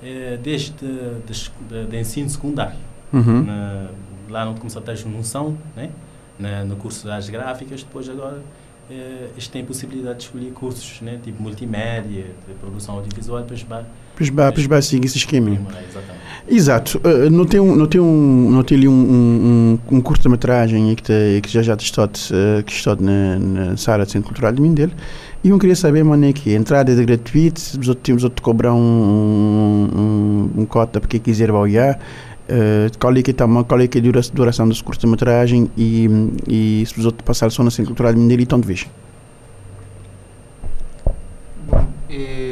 é, 0.04 0.38
desde 0.42 0.72
de, 0.72 1.50
de, 1.70 1.86
de, 1.86 2.00
ensino 2.00 2.30
secundário. 2.30 2.78
Uhum. 3.12 3.44
Na, 3.44 3.90
lá 4.30 4.46
não 4.46 4.56
começou 4.56 4.82
a 4.82 4.86
ter 4.86 5.06
noção, 5.06 5.58
né? 5.76 5.90
Na, 6.38 6.64
no 6.64 6.76
curso 6.76 7.06
das 7.06 7.30
gráficas, 7.30 7.84
depois 7.84 8.08
agora 8.10 8.42
é, 8.90 9.30
eles 9.32 9.48
têm 9.48 9.66
possibilidade 9.66 10.20
de 10.20 10.26
escolher 10.26 10.52
cursos, 10.52 11.02
né? 11.02 11.20
Tipo 11.24 11.42
multimédia, 11.42 12.26
de 12.48 12.54
produção 12.56 12.96
audiovisual, 12.96 13.42
depois 13.42 13.64
depois 14.20 14.66
vai 14.66 14.82
seguir 14.82 15.06
esse 15.06 15.18
esquema. 15.18 15.50
Exatamente. 15.50 16.18
Exato. 16.50 17.02
Uh, 17.04 17.30
não 17.30 17.46
tem, 17.46 17.60
um, 17.60 17.76
não 17.76 17.88
tem, 17.88 18.00
um, 18.00 18.50
não 18.50 18.64
tem 18.64 18.78
ali 18.78 18.88
um, 18.88 18.94
um, 19.90 19.98
um 19.98 20.02
curta-metragem 20.02 20.96
que, 20.96 21.42
que 21.42 21.50
já 21.50 21.62
já 21.62 21.76
estou, 21.76 22.06
uh, 22.06 22.64
que 22.64 22.72
estou 22.72 22.96
na, 23.00 23.38
na 23.38 23.78
Sara 23.78 24.06
de 24.06 24.14
Centro 24.14 24.30
Cultural 24.30 24.54
de 24.54 24.62
Mindelo 24.62 24.94
e 25.44 25.50
eu 25.50 25.60
queria 25.60 25.76
saber, 25.76 26.04
mano, 26.04 26.26
é 26.26 26.34
que 26.34 26.56
a 26.56 26.58
entrada 26.58 26.92
é 26.92 27.06
gratuita, 27.06 27.60
os 27.60 27.88
outros 27.88 28.04
temos 28.04 28.24
outro 28.24 28.42
cobrar 28.42 28.74
um, 28.74 28.78
um, 28.80 30.62
um, 30.62 30.66
cota 30.66 31.00
para 31.00 31.10
quem 31.10 31.20
quiser 31.20 31.52
olhar. 31.52 32.00
Uh, 32.50 32.98
qual 32.98 33.14
é 33.14 33.22
que 33.22 33.32
é, 33.32 33.34
qual 33.34 33.82
é, 33.82 33.88
que 33.88 33.98
é 33.98 34.02
a 34.02 34.22
duração 34.34 34.70
desse 34.70 34.82
curta-metragem 34.82 35.70
e, 35.78 36.08
e 36.48 36.86
se 36.86 36.98
os 36.98 37.06
outros 37.06 37.26
passar 37.26 37.52
só 37.52 37.62
na 37.62 37.70
Centro 37.70 37.88
Cultural 37.88 38.14
de 38.14 38.20
Mineiro, 38.20 38.42
então 38.42 38.58
de 38.58 38.66
vez? 38.66 38.88
Bom, 41.70 41.86
é, 42.10 42.47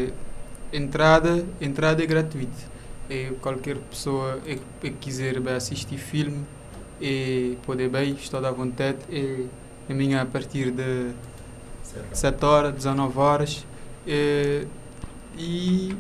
entrada, 0.76 1.46
entrada 1.62 2.04
é 2.04 2.06
gratuita. 2.06 2.76
É, 3.10 3.32
qualquer 3.42 3.78
pessoa 3.78 4.40
é, 4.46 4.58
é 4.84 4.90
quiser 4.90 5.38
assistir 5.50 5.98
filme 5.98 6.44
e 7.00 7.58
poder 7.66 7.90
bem, 7.90 8.14
estou 8.14 8.44
à 8.46 8.52
vontade. 8.52 8.98
É, 9.12 9.46
a 9.90 9.94
minha 9.94 10.22
a 10.22 10.26
partir 10.26 10.72
de 10.72 11.12
7 12.14 12.46
horas, 12.46 12.74
19 12.74 13.20
horas. 13.20 13.66
Eh, 14.08 14.66
e 15.38 15.96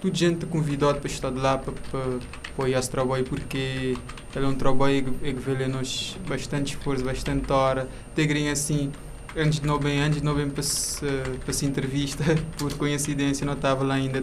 tudo 0.00 0.16
gente 0.16 0.46
convidado 0.46 1.00
para 1.00 1.10
estar 1.10 1.30
lá 1.30 1.58
para, 1.58 1.74
apoiar 2.52 2.78
esse 2.78 2.90
trabalho 2.90 3.24
porque 3.24 3.96
ele 4.34 4.44
é 4.44 4.48
um 4.48 4.54
trabalho 4.54 5.04
que, 5.04 5.32
que 5.32 6.20
bastante 6.28 6.76
esforço, 6.76 7.04
bastante 7.04 7.50
hora. 7.52 7.88
Tegrem 8.14 8.50
assim, 8.50 8.92
antes 9.36 9.60
de 9.60 9.66
não 9.66 9.78
bem, 9.78 10.00
antes 10.00 10.20
de 10.20 10.24
bem 10.34 10.48
para 10.48 10.62
se, 10.62 11.06
para 11.44 11.52
se 11.52 11.66
entrevista, 11.66 12.24
por 12.58 12.72
coincidência 12.74 13.44
não 13.44 13.54
estava 13.54 13.84
lá 13.84 13.94
ainda 13.94 14.22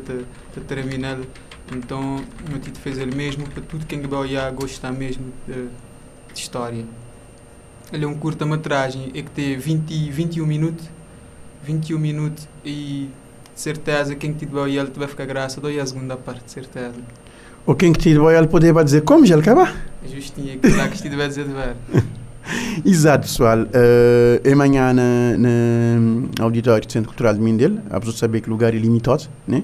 a 0.56 0.60
terminar. 0.62 1.18
Então, 1.72 2.24
meu 2.50 2.60
tito 2.60 2.80
fez 2.80 2.98
ele 2.98 3.16
mesmo 3.16 3.48
para 3.50 3.62
tudo 3.62 3.86
quem 3.86 4.06
olhar 4.06 4.52
gostar 4.52 4.92
mesmo 4.92 5.34
de, 5.48 5.68
de 6.34 6.40
história. 6.40 6.86
Ele 7.92 8.06
é 8.06 8.08
um 8.08 8.16
curta-metragem 8.16 9.12
é 9.14 9.22
que 9.22 9.32
tem 9.32 9.58
20, 9.58 10.12
21 10.12 10.46
minutos. 10.46 10.90
21 11.64 11.98
minutos 11.98 12.48
e 12.64 13.10
de 13.54 13.62
certeza 13.62 14.16
quem 14.16 14.34
te 14.34 14.46
vai 14.46 14.78
ele 14.78 14.92
vai 14.96 15.08
ficar 15.08 15.26
graça 15.26 15.60
dou 15.60 15.72
a 15.82 15.86
segunda 15.86 16.16
parte, 16.16 16.46
de 16.46 16.52
certeza. 16.52 16.96
Ou 17.66 17.76
quem 17.76 17.92
que 17.92 18.00
te 18.00 18.14
vai 18.16 18.38
ele 18.38 18.48
poder 18.48 18.72
dizer 18.84 19.02
como 19.02 19.26
já 19.26 19.38
acaba? 19.38 19.74
É 20.04 20.08
justinho, 20.08 20.60
que 20.60 20.70
lá 20.70 20.88
que 20.88 21.02
te 21.02 21.10
vai 21.10 21.28
dizer 21.28 21.46
de 21.46 21.54
ver. 21.54 21.76
Exato, 22.86 23.28
pessoal. 23.28 23.60
Uh, 23.60 24.42
é 24.44 24.52
amanhã 24.52 24.94
na, 24.94 25.38
na 25.38 26.44
Auditório 26.44 26.86
do 26.86 26.92
Centro 26.92 27.10
Cultural 27.10 27.34
de 27.34 27.42
Mindelo. 27.42 27.82
A 27.90 28.00
pessoa 28.00 28.16
saber 28.16 28.42
que 28.42 28.48
o 28.48 28.52
lugar 28.52 28.74
é 28.74 28.78
limitado, 28.78 29.24
né? 29.48 29.64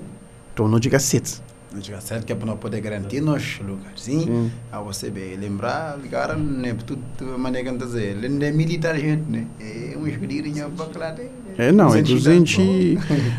Então 0.54 0.68
não 0.68 0.82
chega 0.82 0.98
a 0.98 1.00
7. 1.00 1.42
Não 1.74 2.02
certo 2.02 2.26
que 2.26 2.34
é 2.34 2.36
para 2.36 2.46
não 2.46 2.58
poder 2.58 2.82
garantir 2.82 3.22
nos 3.22 3.60
lugarzinhos. 3.60 4.26
Sim. 4.26 4.52
A 4.70 4.82
você 4.82 5.10
bem 5.10 5.38
lembrar, 5.38 5.98
ligar, 5.98 6.36
né? 6.38 6.76
Tudo 6.86 7.40
maneira 7.40 7.72
que 7.72 7.78
dizer. 7.78 8.18
Ele 8.18 8.28
não 8.28 8.46
é 8.46 8.52
militar, 8.52 9.00
gente, 9.00 9.24
né? 9.30 9.48
É 9.58 9.98
um 9.98 10.06
escolhido 10.06 10.50
para 10.72 11.00
lá. 11.00 11.16
É, 11.58 11.72
não, 11.72 11.96
é 11.96 12.02
200, 12.02 12.58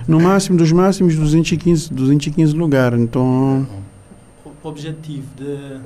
no 0.09 0.19
máximo, 0.19 0.57
dos 0.57 0.73
máximos, 0.73 1.15
215, 1.15 1.93
215 1.93 2.55
lugares. 2.55 2.99
Então. 2.99 3.67
O 4.47 4.69
objetivo 4.69 5.27
de, 5.37 5.81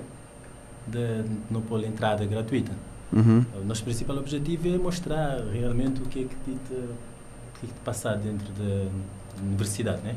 de 0.87 1.25
não 1.51 1.61
pôr 1.63 1.83
entrada 1.83 2.25
gratuita. 2.27 2.71
Uhum. 3.17 3.45
O 3.63 3.65
nosso 3.65 3.83
principal 3.83 4.19
objetivo 4.19 4.69
é 4.69 4.77
mostrar 4.77 5.43
realmente 5.53 6.03
o 6.03 6.05
que 6.05 6.21
é 6.21 6.23
que 6.25 6.37
te, 6.37 6.51
o 6.51 7.59
que 7.59 7.65
é 7.65 7.67
que 7.67 7.73
te 7.73 7.81
passar 7.85 8.17
dentro 8.17 8.47
da 8.53 8.91
universidade, 9.43 10.03
né? 10.03 10.17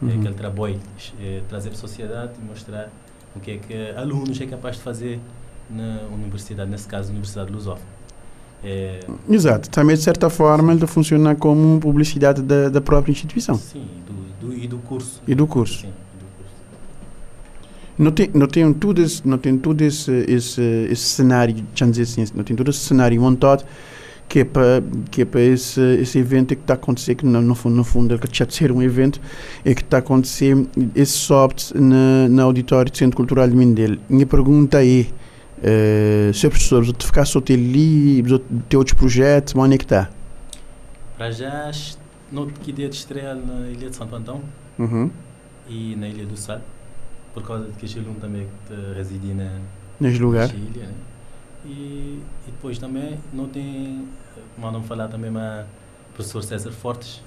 Uhum. 0.00 0.10
É 0.10 0.14
aquele 0.14 0.34
trabalho, 0.34 0.80
é, 1.20 1.42
trazer 1.48 1.70
para 1.70 1.78
a 1.78 1.80
sociedade 1.80 2.32
e 2.40 2.44
mostrar 2.44 2.90
o 3.34 3.40
que 3.40 3.50
é 3.50 3.58
que 3.58 3.90
alunos 3.96 4.40
é 4.40 4.46
capaz 4.46 4.76
de 4.76 4.82
fazer 4.82 5.20
na 5.68 6.02
universidade, 6.12 6.70
nesse 6.70 6.86
caso, 6.86 7.08
a 7.08 7.10
Universidade 7.10 7.52
Lusófona. 7.52 7.96
É... 8.62 9.00
Exato, 9.28 9.68
também 9.70 9.96
de 9.96 10.02
certa 10.02 10.30
forma 10.30 10.72
ele 10.72 10.86
funciona 10.86 11.34
como 11.34 11.78
publicidade 11.78 12.42
da, 12.42 12.68
da 12.68 12.80
própria 12.80 13.12
instituição. 13.12 13.56
Sim, 13.56 13.86
do, 14.06 14.48
do, 14.48 14.54
e 14.54 14.66
do 14.66 14.78
curso. 14.78 15.20
E 15.26 15.34
do 15.34 15.46
curso. 15.46 15.80
Sim, 15.80 15.86
do 15.86 15.92
curso. 15.92 16.05
Não 17.98 18.10
tem, 18.10 18.30
não 18.34 18.46
tem 18.46 18.72
tudo 18.74 19.02
esse, 19.02 19.26
não 19.26 19.38
tem 19.38 19.56
todo 19.56 19.80
esse, 19.80 20.12
esse, 20.28 20.60
esse 20.90 21.02
cenário, 21.02 21.54
dizer 21.74 22.02
assim, 22.02 22.24
não 22.34 22.44
tem 22.44 22.54
todo 22.54 22.70
esse 22.70 22.80
cenário 22.80 23.20
montado 23.20 23.64
que 24.28 24.40
é 24.40 24.44
para 24.44 24.82
que 25.08 25.22
é 25.22 25.24
para 25.24 25.40
esse 25.40 25.80
esse 25.80 26.18
evento 26.18 26.56
que 26.56 26.60
está 26.60 26.74
a 26.74 26.76
acontecer 26.76 27.14
que 27.14 27.24
no, 27.24 27.40
no 27.40 27.54
fundo 27.54 27.76
no 27.76 27.84
fundo 27.84 28.18
já 28.32 28.44
ser 28.50 28.72
um 28.72 28.82
evento 28.82 29.20
é 29.64 29.72
que 29.72 29.82
está 29.82 29.98
a 29.98 30.00
acontecer 30.00 30.66
esse 30.96 31.12
soft 31.12 31.70
na, 31.76 32.28
na 32.28 32.42
auditório 32.42 32.90
do 32.90 32.98
Centro 32.98 33.16
Cultural 33.16 33.48
de 33.48 33.54
Mindelo 33.54 33.98
minha 34.08 34.26
pergunta 34.26 34.84
é 34.84 35.06
uh, 35.58 36.34
Sr. 36.34 36.50
Professor, 36.50 36.84
você 36.84 37.06
ficar 37.06 37.24
só 37.24 37.40
ter 37.40 37.54
ali, 37.54 38.22
ter 38.68 38.76
outros 38.76 38.96
projetos, 38.96 39.54
onde 39.54 39.74
é 39.74 39.78
que 39.78 39.84
está? 39.84 40.10
Para 41.16 41.30
já, 41.30 41.70
não 42.30 42.46
que 42.46 42.72
dia 42.72 42.88
de 42.88 42.96
estreia 42.96 43.34
na 43.34 43.68
Ilha 43.68 43.90
de 43.90 43.96
Santo 43.96 44.14
Antão 44.14 44.40
uhum. 44.78 45.10
e 45.68 45.96
na 45.96 46.08
Ilha 46.08 46.26
do 46.26 46.36
Sal, 46.36 46.60
por 47.36 47.42
causa 47.42 47.66
de 47.66 47.72
que 47.72 47.86
Chilum 47.86 48.14
também 48.14 48.48
reside 48.94 49.34
na, 49.34 49.60
nesse 50.00 50.18
lugar. 50.18 50.48
Ilha, 50.54 50.86
né? 50.86 50.94
e, 51.66 51.68
e, 51.68 52.22
depois 52.46 52.78
também 52.78 53.18
não 53.30 53.46
tem, 53.46 54.08
mandam 54.56 54.82
falar 54.82 55.08
também 55.08 55.30
o 55.30 55.64
professor 56.14 56.42
César 56.42 56.72
Fortes, 56.72 57.22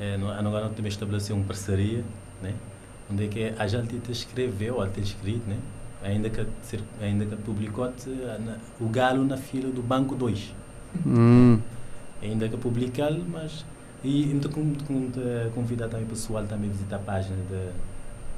é, 0.00 0.16
agora 0.16 0.64
não 0.64 0.74
também 0.74 0.88
estabeleceu 0.88 1.36
uma 1.36 1.44
parceria, 1.44 2.02
né? 2.42 2.52
onde 3.08 3.26
é 3.26 3.28
que 3.28 3.54
a 3.56 3.66
gente 3.68 4.10
escreveu, 4.10 4.74
ou 4.74 4.82
até 4.82 5.00
escrito, 5.00 5.48
né? 5.48 5.56
ainda 6.02 6.28
que, 6.28 6.44
ainda 7.00 7.24
que 7.24 7.36
publicou 7.36 7.92
o 8.80 8.88
Galo 8.88 9.24
na 9.24 9.36
fila 9.36 9.70
do 9.70 9.82
Banco 9.82 10.16
2. 10.16 10.52
Hum. 11.06 11.60
Ainda 12.20 12.48
que 12.48 12.56
publicar, 12.56 13.12
mas. 13.12 13.64
E 14.02 14.32
então 14.32 14.50
convidar 15.54 15.86
também 15.86 16.06
o 16.06 16.08
pessoal 16.08 16.44
também 16.44 16.70
a 16.70 16.72
visitar 16.72 16.96
a 16.96 17.00
página 17.00 17.36
de, 17.36 17.70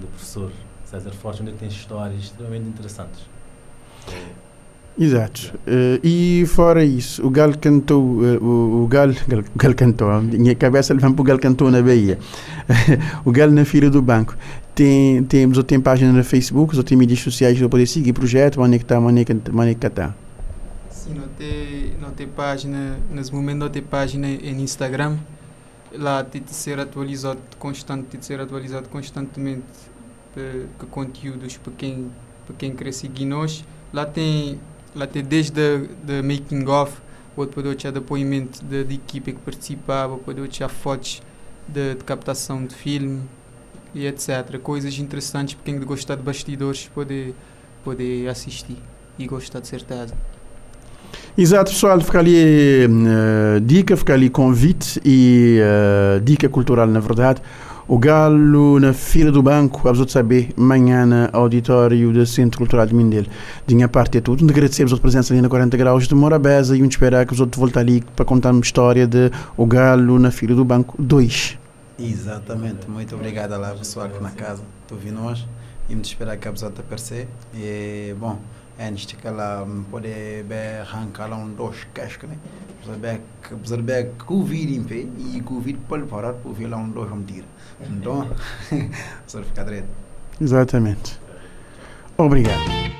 do 0.00 0.06
professor 0.08 0.50
César 0.90 1.12
Forte, 1.12 1.42
onde 1.42 1.52
tem 1.52 1.68
histórias 1.68 2.20
extremamente 2.20 2.68
interessantes. 2.68 3.20
Exato. 4.98 5.54
Uh, 5.66 6.04
e 6.04 6.44
fora 6.46 6.84
isso, 6.84 7.24
o 7.24 7.30
Galo 7.30 7.56
cantou, 7.56 8.02
uh, 8.02 8.44
o, 8.44 8.84
o, 8.84 8.86
Galo, 8.88 9.12
o 9.54 9.58
Galo 9.58 9.74
cantou, 9.74 10.10
a 10.10 10.20
minha 10.20 10.54
cabeça 10.54 10.92
levanta 10.92 11.14
para 11.14 11.22
o 11.22 11.24
Galo 11.24 11.38
cantou 11.38 11.70
na 11.70 11.80
Bahia. 11.80 12.18
o 13.24 13.30
Galo 13.30 13.52
na 13.52 13.64
Feira 13.64 13.88
do 13.88 14.02
Banco. 14.02 14.36
Tem, 14.74 15.22
temos 15.24 15.56
ou 15.56 15.64
tem 15.64 15.80
página 15.80 16.12
no 16.12 16.24
Facebook, 16.24 16.76
ou 16.76 16.82
tem 16.82 16.98
mídias 16.98 17.20
sociais 17.20 17.56
para 17.58 17.68
poder 17.68 17.86
seguir 17.86 18.10
o 18.10 18.14
projeto, 18.14 18.60
onde 18.60 18.74
é 18.74 18.78
que 18.78 18.84
está, 18.84 18.98
onde 18.98 19.20
é 19.20 19.24
que 19.24 19.86
está. 19.86 20.14
Sim, 20.90 21.14
não 21.14 21.28
tem, 21.28 21.92
não 22.00 22.10
tem 22.10 22.26
página, 22.26 22.98
nesse 23.10 23.32
momento 23.32 23.58
não 23.58 23.68
tem 23.70 23.82
página 23.82 24.26
no 24.26 24.60
Instagram. 24.60 25.16
Lá 25.92 26.22
tem 26.22 26.42
de 26.42 26.52
ser 26.52 26.78
atualizado 26.78 27.40
constante, 27.58 28.04
tem 28.04 28.20
de 28.20 28.26
ser 28.26 28.40
atualizado 28.40 28.88
constantemente 28.88 29.64
para, 30.34 30.66
para 30.78 30.86
conteúdos 30.88 31.56
para 31.56 31.72
quem, 31.76 32.10
para 32.46 32.56
quem 32.56 32.74
quer 32.74 32.92
seguir 32.92 33.24
nós. 33.24 33.64
Lá 33.92 34.06
tem 34.06 34.58
lá 34.94 35.06
tem 35.06 35.22
desde 35.22 35.60
o 35.60 36.24
making 36.24 36.66
of, 36.68 36.92
poder 37.34 37.74
ter 37.76 37.92
depoimento 37.92 38.64
de, 38.64 38.84
de 38.84 38.94
equipa 38.94 39.30
que 39.32 39.38
participava, 39.38 40.16
pode 40.18 40.46
ter 40.48 40.68
fotos 40.68 41.22
de, 41.66 41.94
de, 41.94 42.04
captação 42.04 42.64
de 42.64 42.74
filme 42.74 43.22
e 43.94 44.06
etc. 44.06 44.58
Coisas 44.62 44.98
interessantes 44.98 45.54
para 45.54 45.64
quem 45.64 45.80
gostar 45.80 46.16
de 46.16 46.22
bastidores 46.22 46.90
pode, 46.94 47.34
pode 47.84 48.26
assistir 48.28 48.76
e 49.18 49.26
gostar 49.26 49.60
de 49.60 49.68
certeza. 49.68 50.14
Exato, 51.36 51.70
pessoal, 51.70 52.00
fica 52.00 52.18
ali 52.18 52.86
uh, 52.86 53.60
dica, 53.60 53.96
fica 53.96 54.12
ali 54.12 54.28
convite 54.28 55.00
e 55.04 55.60
uh, 55.60 56.20
dica 56.20 56.48
cultural, 56.48 56.86
na 56.86 57.00
verdade. 57.00 57.40
O 57.92 57.98
Galo 57.98 58.78
na 58.78 58.92
fila 58.92 59.32
do 59.32 59.42
banco, 59.42 59.92
de 59.92 60.12
saber, 60.12 60.54
manhã 60.56 61.04
no 61.04 61.28
auditório 61.32 62.12
do 62.12 62.24
Centro 62.24 62.58
Cultural 62.58 62.86
de 62.86 62.94
Mindelo. 62.94 63.26
De 63.66 63.74
minha 63.74 63.88
parte 63.88 64.18
é 64.18 64.20
tudo. 64.20 64.48
Agradecemos 64.48 64.92
a 64.92 64.96
presença 64.96 65.34
ali 65.34 65.42
na 65.42 65.48
40 65.48 65.76
Graus 65.76 66.06
de 66.06 66.14
Morabeza 66.14 66.76
e 66.76 66.84
um 66.84 66.86
esperar 66.86 67.26
que 67.26 67.32
os 67.32 67.40
outros 67.40 67.58
voltem 67.58 67.82
ali 67.82 68.00
para 68.14 68.24
contar 68.24 68.52
uma 68.52 68.60
história 68.60 69.08
de 69.08 69.32
O 69.56 69.66
Galo 69.66 70.20
na 70.20 70.30
fila 70.30 70.54
do 70.54 70.64
banco 70.64 70.94
2. 71.02 71.58
Exatamente. 71.98 72.88
Muito 72.88 73.16
obrigado 73.16 73.58
lá, 73.58 73.70
pessoal, 73.70 74.06
aqui 74.06 74.22
na 74.22 74.30
casa. 74.30 74.62
Estou 74.82 74.96
vindo 74.96 75.20
hoje 75.22 75.48
e 75.88 75.94
me 75.96 76.02
esperar 76.02 76.36
que 76.36 76.46
a 76.46 76.52
pessoa 76.52 76.70
aparecer. 76.70 77.26
E, 77.52 78.14
bom, 78.20 78.38
antes 78.78 79.04
de 79.04 79.16
que 79.16 79.26
ela 79.26 79.66
pode 79.90 80.06
arrancar 80.80 81.28
lá 81.28 81.36
um 81.36 81.48
dois 81.48 81.88
cascos, 81.92 82.28
né? 82.30 82.36
Ver 83.02 84.12
que 84.24 84.32
o 84.32 84.44
vídeo 84.44 84.76
em 84.76 84.84
pé 84.84 85.06
e 85.18 85.40
que 85.40 85.52
o 85.52 85.58
vídeo 85.58 85.80
pode 85.88 86.04
parar 86.04 86.34
para 86.34 86.52
ver 86.52 86.68
lá 86.68 86.76
um 86.76 86.88
dois 86.88 87.10
vamos 87.10 87.26
tirar. 87.26 87.48
Então, 87.88 88.28
só 89.26 89.42
ficar 89.42 89.64
direito. 89.64 89.88
Exatamente. 90.40 91.18
Obrigado. 92.16 92.99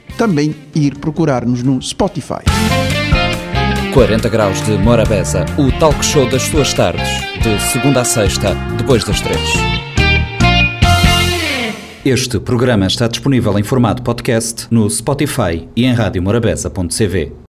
também 0.17 0.55
ir 0.73 0.95
procurar-nos 0.95 1.63
no 1.63 1.81
Spotify. 1.81 2.43
40 3.93 4.29
Graus 4.29 4.61
de 4.61 4.71
Morabeza, 4.77 5.45
o 5.57 5.71
talk 5.79 6.03
show 6.05 6.29
das 6.29 6.43
suas 6.43 6.73
tardes, 6.73 7.09
de 7.41 7.59
segunda 7.71 8.01
a 8.01 8.05
sexta, 8.05 8.55
depois 8.77 9.03
das 9.03 9.19
três. 9.19 9.39
Este 12.03 12.39
programa 12.39 12.87
está 12.87 13.07
disponível 13.07 13.59
em 13.59 13.63
formato 13.63 14.01
podcast 14.01 14.65
no 14.71 14.89
Spotify 14.89 15.67
e 15.75 15.85
em 15.85 15.93
radiomorabeza.cv. 15.93 17.33